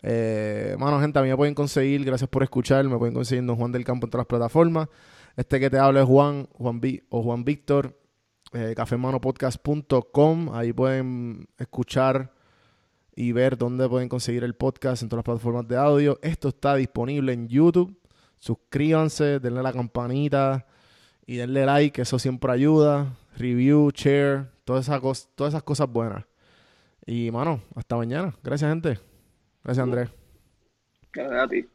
Eh, 0.02 0.76
mano, 0.78 1.00
gente, 1.00 1.18
a 1.18 1.22
mí 1.22 1.28
me 1.28 1.36
pueden 1.36 1.54
conseguir, 1.54 2.04
gracias 2.04 2.28
por 2.30 2.42
escuchar, 2.42 2.84
me 2.88 2.96
pueden 2.96 3.14
conseguir 3.14 3.44
en 3.44 3.54
Juan 3.54 3.72
del 3.72 3.84
Campo 3.84 4.06
en 4.06 4.10
todas 4.10 4.22
las 4.22 4.28
plataformas. 4.28 4.88
Este 5.36 5.60
que 5.60 5.70
te 5.70 5.78
habla 5.78 6.00
es 6.00 6.06
Juan, 6.06 6.48
Juan 6.54 6.80
Vi- 6.80 7.02
o 7.10 7.22
Juan 7.22 7.44
Víctor, 7.44 7.98
eh, 8.52 8.74
cafemanopodcast.com. 8.76 10.54
Ahí 10.54 10.72
pueden 10.72 11.48
escuchar 11.58 12.32
y 13.14 13.32
ver 13.32 13.56
dónde 13.58 13.88
pueden 13.88 14.08
conseguir 14.08 14.44
el 14.44 14.54
podcast 14.54 15.02
en 15.02 15.08
todas 15.08 15.18
las 15.20 15.24
plataformas 15.24 15.68
de 15.68 15.76
audio. 15.76 16.18
Esto 16.22 16.48
está 16.48 16.74
disponible 16.76 17.32
en 17.32 17.48
YouTube. 17.48 17.96
Suscríbanse, 18.38 19.38
denle 19.40 19.62
la 19.62 19.72
campanita 19.72 20.66
y 21.26 21.36
denle 21.36 21.66
like, 21.66 22.00
eso 22.00 22.18
siempre 22.18 22.50
ayuda. 22.52 23.14
Review, 23.36 23.90
share, 23.94 24.50
todas 24.64 24.86
esas, 24.88 25.28
todas 25.34 25.52
esas 25.52 25.62
cosas 25.62 25.88
buenas. 25.88 26.24
Y, 27.06 27.30
mano, 27.30 27.60
hasta 27.74 27.96
mañana. 27.96 28.34
Gracias, 28.42 28.70
gente. 28.70 29.09
Gracias, 29.64 29.82
Andrés. 29.82 30.10
Gracias 31.12 31.40
a 31.42 31.48
ti. 31.48 31.68